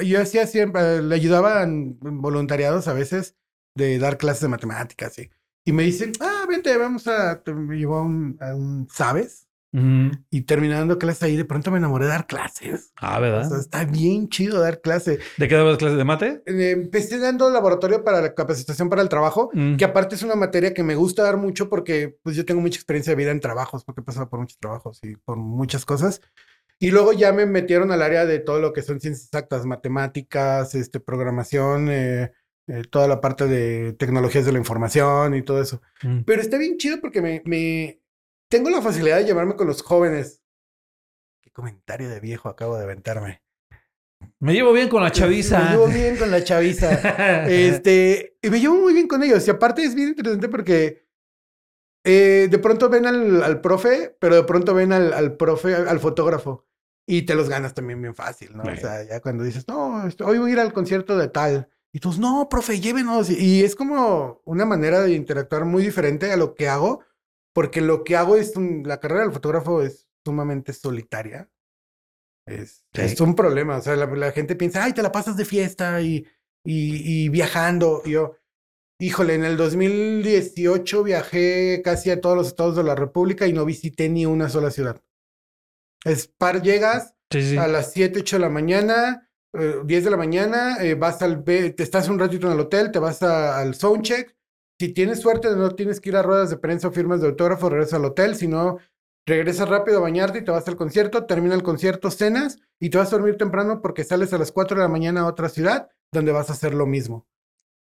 [0.03, 3.35] yo hacía siempre, le ayudaba en voluntariados a veces
[3.75, 5.17] de dar clases de matemáticas.
[5.19, 5.29] Y,
[5.65, 9.46] y me dicen, ah, vente, vamos a, te- me llevó a un, a un ¿sabes?
[9.73, 10.11] Ujú.
[10.29, 12.91] Y terminando clases ahí, de pronto me enamoré de dar clases.
[12.95, 13.49] Ah, O ¿verdad?
[13.49, 15.19] sea, está bien chido dar clase.
[15.37, 16.41] ¿De qué dabas clases de mate?
[16.45, 19.75] Eh, empecé dando laboratorio para la capacitación para el trabajo, Mm.
[19.75, 22.77] que aparte es una materia que me gusta dar mucho porque pues yo tengo mucha
[22.77, 26.21] experiencia de vida en trabajos, porque he pasado por muchos trabajos y por muchas cosas.
[26.79, 30.75] Y luego ya me metieron al área de todo lo que son ciencias exactas, matemáticas,
[30.75, 32.31] este, programación, eh,
[32.67, 35.81] eh, toda la parte de tecnologías de la información y todo eso.
[36.03, 36.19] Mm.
[36.25, 37.99] Pero está bien chido porque me, me...
[38.49, 40.41] tengo la facilidad de llevarme con los jóvenes.
[41.41, 43.43] Qué comentario de viejo acabo de aventarme.
[44.39, 45.71] Me llevo bien con la Me chaviza.
[45.71, 46.89] llevo bien con la chaviza.
[47.49, 49.47] Este, y me llevo muy bien con ellos.
[49.47, 51.07] Y aparte es bien interesante porque
[52.05, 55.87] eh, de pronto ven al, al profe, pero de pronto ven al, al profe, al,
[55.87, 56.65] al fotógrafo.
[57.09, 58.63] Y te los ganas también bien fácil, ¿no?
[58.63, 61.69] O sea, ya cuando dices, no, esto- hoy voy a ir al concierto de tal.
[61.93, 63.29] Y tú, no, profe, llévenos.
[63.29, 67.03] Y es como una manera de interactuar muy diferente a lo que hago,
[67.57, 71.49] porque lo que hago es, un- la carrera del fotógrafo es sumamente solitaria.
[72.47, 73.01] Es, Sí.
[73.01, 73.77] es un problema.
[73.77, 76.17] O sea, la, la gente piensa, ay, te la pasas de fiesta y,
[76.63, 78.03] y, y viajando.
[78.05, 78.35] Y yo,
[79.01, 83.65] híjole, en el 2018 viajé casi a todos los estados de la República y no
[83.65, 85.01] visité ni una sola ciudad.
[86.05, 87.57] Es par, llegas Sí, sí.
[87.57, 91.43] a las 7, 8 de la mañana, eh, 10 de la mañana, eh, vas al,
[91.43, 94.36] te estás un ratito en el hotel, te vas a- al soundcheck.
[94.79, 97.69] Si tienes suerte, no tienes que ir a ruedas de prensa o firmas de autógrafo,
[97.69, 98.77] regresas al hotel, si no,
[99.25, 102.97] regresas rápido a bañarte y te vas al concierto, termina el concierto, cenas y te
[102.97, 105.89] vas a dormir temprano porque sales a las 4 de la mañana a otra ciudad
[106.13, 107.27] donde vas a hacer lo mismo.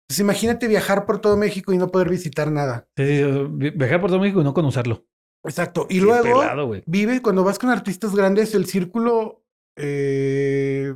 [0.05, 2.87] Entonces imagínate viajar por todo México y no poder visitar nada.
[2.97, 3.47] Sí, sí, sí.
[3.51, 5.05] Vi- Viajar por todo México y no conocerlo.
[5.45, 5.87] Exacto.
[5.89, 9.43] Y Qué luego pelado, vive, cuando vas con artistas grandes, el círculo
[9.77, 10.93] eh,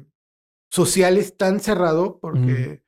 [0.70, 2.84] social es tan cerrado porque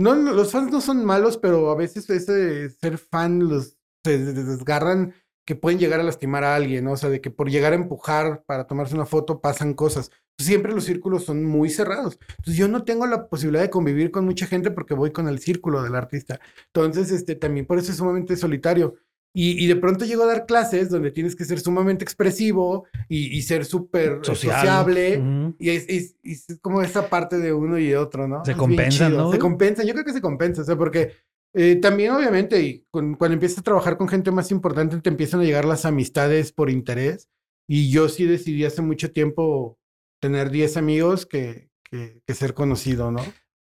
[0.00, 4.46] no, los fans no son malos, pero a veces ese ser fan los se des-
[4.46, 5.14] desgarran
[5.46, 6.86] que pueden llegar a lastimar a alguien.
[6.86, 10.10] O sea, de que por llegar a empujar para tomarse una foto pasan cosas.
[10.38, 12.18] Siempre los círculos son muy cerrados.
[12.30, 15.38] Entonces yo no tengo la posibilidad de convivir con mucha gente porque voy con el
[15.40, 16.40] círculo del artista.
[16.72, 18.94] Entonces, este, también por eso es sumamente solitario.
[19.32, 23.36] Y, y de pronto llego a dar clases donde tienes que ser sumamente expresivo y,
[23.36, 25.18] y ser súper eh, sociable.
[25.18, 25.54] Ujú.
[25.58, 28.44] Y es, es- es como esa parte de uno y de otro, ¿no?
[28.44, 29.16] Se compensan.
[29.16, 29.30] ¿no?
[29.30, 31.12] Se compensan, yo creo que se compensa, o sea, porque
[31.54, 35.40] eh, también obviamente y con- cuando empiezas a trabajar con gente más importante te empiezan
[35.40, 37.28] a llegar las amistades por interés.
[37.68, 39.78] Y yo sí decidí hace mucho tiempo
[40.20, 43.20] tener 10 amigos que, que, que ser conocido, ¿no?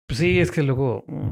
[0.08, 1.30] Pues sí, es que luego mm,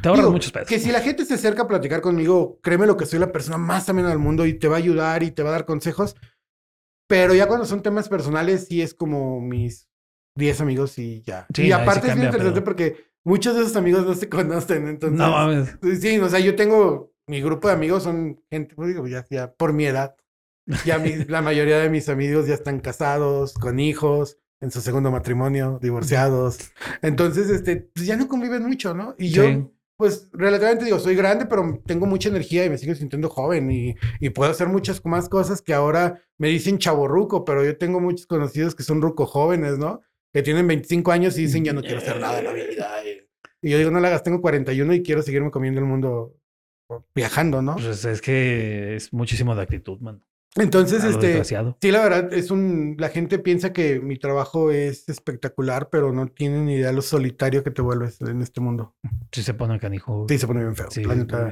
[0.00, 0.68] te ahorras Digo, muchos pesos.
[0.68, 3.58] Que si la gente se acerca a platicar conmigo, créeme lo que soy la persona
[3.58, 6.16] más amena del mundo y te va a ayudar y te va a dar consejos.
[7.08, 9.88] Pero ya cuando son temas personales, sí es como mis
[10.36, 11.46] 10 amigos y ya.
[11.54, 14.28] Sí, y aparte sí es cambia, interesante pero- porque muchos de esos amigos no se
[14.30, 14.88] conocen.
[14.88, 15.76] Entonces, No mames.
[16.00, 19.52] sí, o sea, yo tengo mi grupo de amigos, son gente, pues digo, ya, ya
[19.52, 20.16] por mi edad.
[20.86, 25.10] Ya mi- la mayoría de mis amigos ya están casados, con hijos, en su segundo
[25.10, 26.58] matrimonio, divorciados.
[27.02, 29.14] Entonces, este, pues ya no conviven mucho, ¿no?
[29.18, 29.66] Y yo, Sí.
[29.96, 33.94] Pues relativamente digo, soy grande, pero tengo mucha energía y me sigo sintiendo joven y,
[34.30, 38.74] puedo hacer muchas más cosas que ahora me dicen chaborruco, pero yo tengo muchos conocidos
[38.74, 40.02] que son ruco jóvenes, ¿no?
[40.32, 43.04] Que tienen 25 años y dicen, ya no quiero hacer nada de la vida.
[43.04, 46.36] Y, y yo digo, no la hagas, tengo 41 y quiero seguirme comiendo el mundo
[47.14, 47.76] viajando, ¿no?
[47.76, 50.22] Pues es que es muchísimo de actitud, man.
[50.56, 51.76] Entonces, este, desgraciado.
[51.82, 56.28] sí, la verdad, es un, la gente piensa que mi trabajo es espectacular, pero no
[56.28, 58.94] tienen ni idea lo solitario que te vuelves en este mundo.
[59.32, 60.26] Sí se pone canijo.
[60.28, 60.90] Sí, se pone bien feo.
[60.90, 61.02] Sí,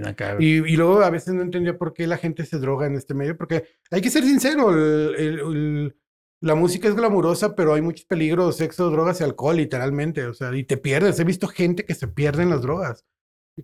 [0.07, 0.37] acá.
[0.39, 3.13] Y, y luego a veces no entendía por qué la gente se droga en este
[3.15, 5.97] medio, porque hay que ser sincero, el- el- el-
[6.41, 10.55] la música es glamurosa, pero hay muchos peligros, sexo, drogas y alcohol, literalmente, o sea,
[10.57, 11.19] y te pierdes.
[11.21, 13.05] He visto gente que se pierde en las drogas,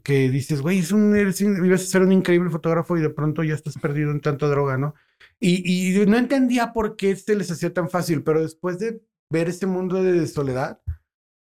[0.05, 3.43] que dices, güey, es un, eres ibas a ser un increíble fotógrafo y de pronto
[3.45, 4.95] ya estás perdido en tanta droga, ¿no?
[5.41, 9.01] Y, y no entendía por qué se les hacía tan fácil, pero después de
[9.31, 10.81] ver ese mundo de soledad,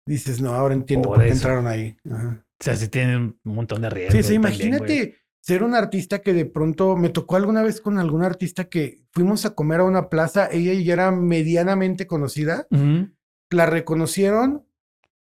[0.07, 1.97] dices, no, ahora entiendo Por por, qué entraron ahí.
[2.11, 2.45] Ajá.
[2.61, 4.15] O sea, sí tienen un montón de riesgos.
[4.17, 8.23] Sí, sí, imagínate ser un artista que de pronto me tocó alguna vez con algún
[8.23, 12.67] artista que fuimos a comer a una plaza, ella ya era medianamente conocida,
[13.51, 14.67] la reconocieron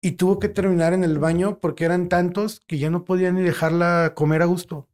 [0.00, 3.42] y tuvo que terminar en el baño porque eran tantos que ya no podían ni
[3.42, 4.88] dejarla comer a gusto.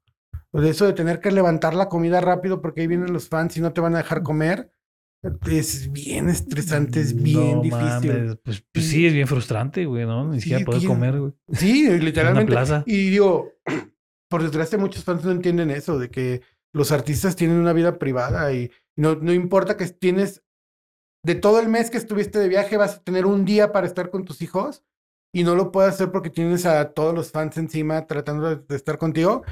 [0.59, 3.56] O de eso de tener que levantar la comida rápido porque ahí vienen los fans
[3.56, 4.70] y no te van a dejar comer,
[5.51, 8.39] es bien estresante, es bien No difícil.
[8.44, 10.28] Pues, pues sí, es bien frustrante, güey, ¿no?
[10.28, 11.32] Ni Sí, siquiera puedes que- comer, güey.
[11.52, 12.51] Sí, literalmente.
[12.51, 12.82] plaza.
[12.86, 13.52] Y digo,
[14.30, 16.43] por desgracia, muchos fans no entienden eso, de que
[16.74, 20.43] los artistas tienen una vida privada y no, no importa que tienes,
[21.24, 24.10] de todo el mes que estuviste de viaje, vas a tener un día para estar
[24.10, 24.85] con tus hijos
[25.32, 28.98] y no lo puedes hacer porque tienes a todos los fans encima tratando de estar
[28.98, 29.44] contigo.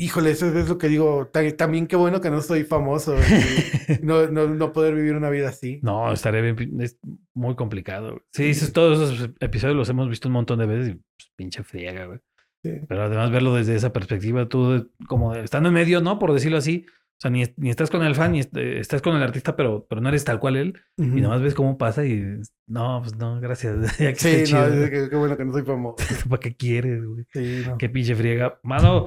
[0.00, 1.28] Híjole, eso es lo que digo.
[1.32, 3.14] ta- También qué bueno que no soy famoso
[4.02, 5.78] no, no, no poder vivir una vida así.
[5.82, 6.98] No, estaría bien, es
[7.34, 8.22] muy complicado.
[8.32, 11.62] Sí, esos- todos esos episodios los hemos visto un montón de veces y pues, pinche
[11.62, 12.18] friega, güey.
[12.62, 12.72] Sí.
[12.88, 16.18] Pero además verlo desde esa perspectiva, tú como estando en medio, ¿no?
[16.18, 16.84] Por decirlo así.
[16.88, 19.86] O sea, ni, ni estás con el fan, ni eh, estás con el artista, pero,
[19.86, 20.80] pero no eres tal cual él.
[20.96, 21.18] Ujú.
[21.18, 22.22] Y nomás ves cómo pasa y
[22.66, 23.76] no, pues no, gracias.
[23.98, 25.08] Ya que Sí, no, chido.
[25.10, 25.96] qué bueno que no soy famoso.
[26.30, 27.24] ¿Para qué quieres, güey?
[27.32, 27.76] Sí, no.
[27.76, 28.58] Qué pinche friega.
[28.62, 29.04] Mano,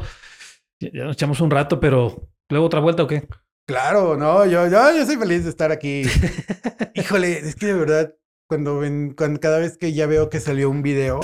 [0.91, 3.27] ya, nos echamos un rato, pero luego otra vuelta o qué?
[3.65, 6.03] Claro, no, yo, yo, yo soy feliz de estar aquí.
[6.95, 8.13] Híjole, es que de verdad,
[8.47, 11.21] cuando ven, cuando cada vez que ya veo que salió un video,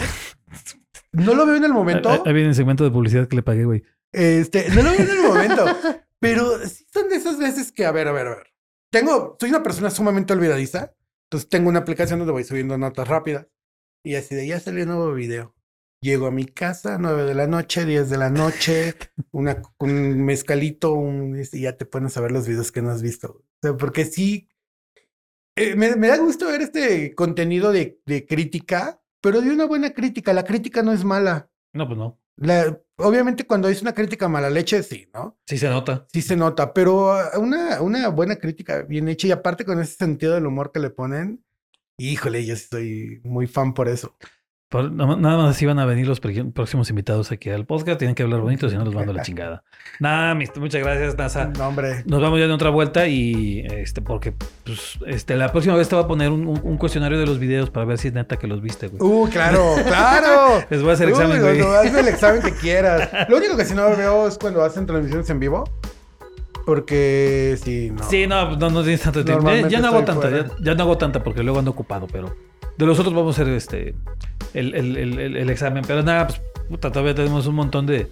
[1.11, 3.65] no lo veo en el momento, Ahí viene el segmento de publicidad que le pagué,
[3.65, 3.83] güey.
[4.13, 5.65] este, no lo veo en el momento,
[6.19, 6.51] pero
[6.93, 8.47] son de esas veces que, a ver, a ver, a ver.
[8.89, 10.93] Tengo, soy una persona sumamente olvidadiza,
[11.25, 13.47] entonces tengo una aplicación donde voy subiendo notas rápidas
[14.03, 15.53] y así de ya salió un nuevo video.
[16.01, 18.95] Llego a mi casa, 9 de la noche, 10 de la noche,
[19.31, 23.01] una, un mezcalito, un, y ya te pones a ver los videos que no has
[23.01, 23.31] visto.
[23.31, 24.47] O sea, porque sí,
[25.57, 29.89] eh, me, me da gusto ver este contenido de, de crítica, pero de una buena
[29.91, 30.31] crítica.
[30.31, 31.51] La crítica no es mala.
[31.73, 32.17] No, pues no.
[32.37, 35.37] La, obviamente cuando es una crítica mala leche, sí, ¿no?
[35.45, 36.07] Sí se nota.
[36.13, 39.95] Sí se nota, pero ah, una, una buena crítica bien hecha y aparte con ese
[39.95, 41.43] sentido del humor que le ponen,
[41.97, 44.15] híjole, yo soy muy fan por eso.
[44.69, 47.97] Por- nada más- así van a venir los próximos invitados aquí al podcast.
[47.97, 49.63] Tienen que hablar bonito, si no los mando a la chingada.
[49.99, 51.45] Nada, muchas gracias, NASA.
[51.45, 52.03] No, hombre.
[52.05, 54.31] Nos vamos ya en otra vuelta y este, porque
[54.63, 57.87] pues, este, la próxima vez te voy a poner un, cuestionario de los videos para
[57.87, 59.01] ver si es neta que los viste, güey.
[59.01, 60.63] Uh, claro, claro.
[60.69, 61.57] Les voy a hacer Uy, examen, güey.
[61.57, 63.09] no, haz el examen que quieras.
[63.27, 65.63] Lo único que si no veo es cuando hacen transmisiones en vivo.
[66.63, 68.07] Porque sí, no.
[68.07, 69.49] Sí, no, no, no tienes tanto tiempo.
[69.67, 70.29] Ya, no hago tanta,
[70.61, 72.35] ya no hago tanta porque luego ando ocupado, pero
[72.79, 73.93] de los otros vamos a hacer este
[74.53, 74.97] el, el-
[75.37, 75.83] el- examen.
[75.85, 78.07] Pero nada, pues puta, todavía tenemos un montón de,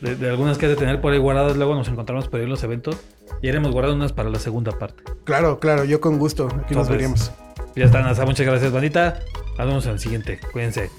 [0.00, 1.56] de, de algunas que has de tener por ahí guardadas.
[1.56, 2.96] Luego nos encontramos por ahí en los eventos
[3.42, 5.02] y haremos guardar unas para la segunda parte.
[5.24, 6.48] Claro, claro, yo con gusto.
[6.64, 7.30] Aquí nos veríamos.
[7.74, 8.24] Ya está, Nasa.
[8.24, 9.20] Muchas gracias, bandita.
[9.58, 10.40] Nos vemos en el siguiente.
[10.52, 10.90] Cuídense.